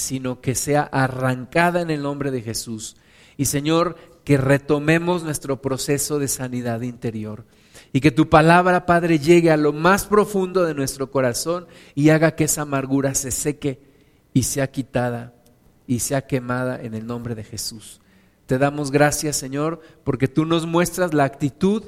sino 0.01 0.41
que 0.41 0.55
sea 0.55 0.81
arrancada 0.81 1.81
en 1.81 1.89
el 1.89 2.01
nombre 2.01 2.31
de 2.31 2.41
Jesús. 2.41 2.97
Y 3.37 3.45
Señor, 3.45 3.95
que 4.23 4.37
retomemos 4.37 5.23
nuestro 5.23 5.61
proceso 5.61 6.19
de 6.19 6.27
sanidad 6.27 6.81
interior. 6.81 7.45
Y 7.93 7.99
que 8.01 8.11
tu 8.11 8.29
palabra, 8.29 8.85
Padre, 8.85 9.19
llegue 9.19 9.51
a 9.51 9.57
lo 9.57 9.73
más 9.73 10.05
profundo 10.05 10.63
de 10.63 10.73
nuestro 10.73 11.11
corazón 11.11 11.67
y 11.95 12.09
haga 12.09 12.35
que 12.35 12.45
esa 12.45 12.61
amargura 12.63 13.15
se 13.15 13.31
seque 13.31 13.81
y 14.33 14.43
sea 14.43 14.71
quitada 14.71 15.33
y 15.87 15.99
sea 15.99 16.25
quemada 16.25 16.81
en 16.81 16.93
el 16.93 17.05
nombre 17.05 17.35
de 17.35 17.43
Jesús. 17.43 17.99
Te 18.45 18.57
damos 18.57 18.91
gracias, 18.91 19.35
Señor, 19.35 19.81
porque 20.03 20.27
tú 20.27 20.45
nos 20.45 20.65
muestras 20.65 21.13
la 21.13 21.25
actitud 21.25 21.83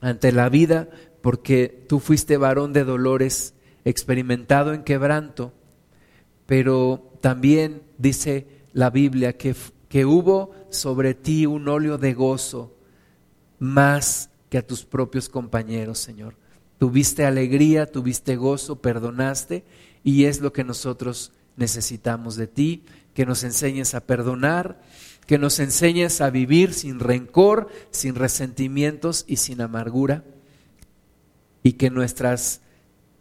ante 0.00 0.32
la 0.32 0.48
vida, 0.48 0.88
porque 1.22 1.84
tú 1.88 2.00
fuiste 2.00 2.36
varón 2.36 2.72
de 2.72 2.84
dolores, 2.84 3.54
experimentado 3.84 4.72
en 4.72 4.82
quebranto, 4.82 5.52
pero 6.48 7.12
también 7.20 7.82
dice 7.98 8.46
la 8.72 8.88
Biblia 8.88 9.36
que, 9.36 9.54
que 9.90 10.06
hubo 10.06 10.52
sobre 10.70 11.12
ti 11.12 11.44
un 11.44 11.68
óleo 11.68 11.98
de 11.98 12.14
gozo 12.14 12.74
más 13.58 14.30
que 14.48 14.56
a 14.56 14.66
tus 14.66 14.86
propios 14.86 15.28
compañeros, 15.28 15.98
Señor. 15.98 16.36
Tuviste 16.78 17.26
alegría, 17.26 17.84
tuviste 17.84 18.36
gozo, 18.36 18.80
perdonaste 18.80 19.62
y 20.02 20.24
es 20.24 20.40
lo 20.40 20.54
que 20.54 20.64
nosotros 20.64 21.32
necesitamos 21.58 22.36
de 22.36 22.46
ti, 22.46 22.82
que 23.12 23.26
nos 23.26 23.44
enseñes 23.44 23.94
a 23.94 24.06
perdonar, 24.06 24.80
que 25.26 25.36
nos 25.36 25.58
enseñes 25.58 26.22
a 26.22 26.30
vivir 26.30 26.72
sin 26.72 26.98
rencor, 26.98 27.68
sin 27.90 28.14
resentimientos 28.14 29.26
y 29.28 29.36
sin 29.36 29.60
amargura 29.60 30.24
y 31.62 31.74
que 31.74 31.90
nuestras 31.90 32.62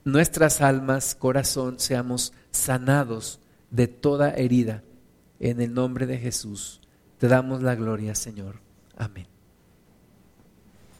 nuestras 0.05 0.61
almas, 0.61 1.13
corazón 1.13 1.81
seamos 1.81 2.31
sanados 2.51 3.39
de 3.71 3.87
toda 3.87 4.31
herida 4.31 4.83
en 5.39 5.61
el 5.61 5.73
nombre 5.73 6.05
de 6.05 6.17
Jesús. 6.17 6.81
Te 7.17 7.27
damos 7.27 7.61
la 7.61 7.75
gloria, 7.75 8.15
Señor. 8.15 8.61
Amén. 8.95 9.27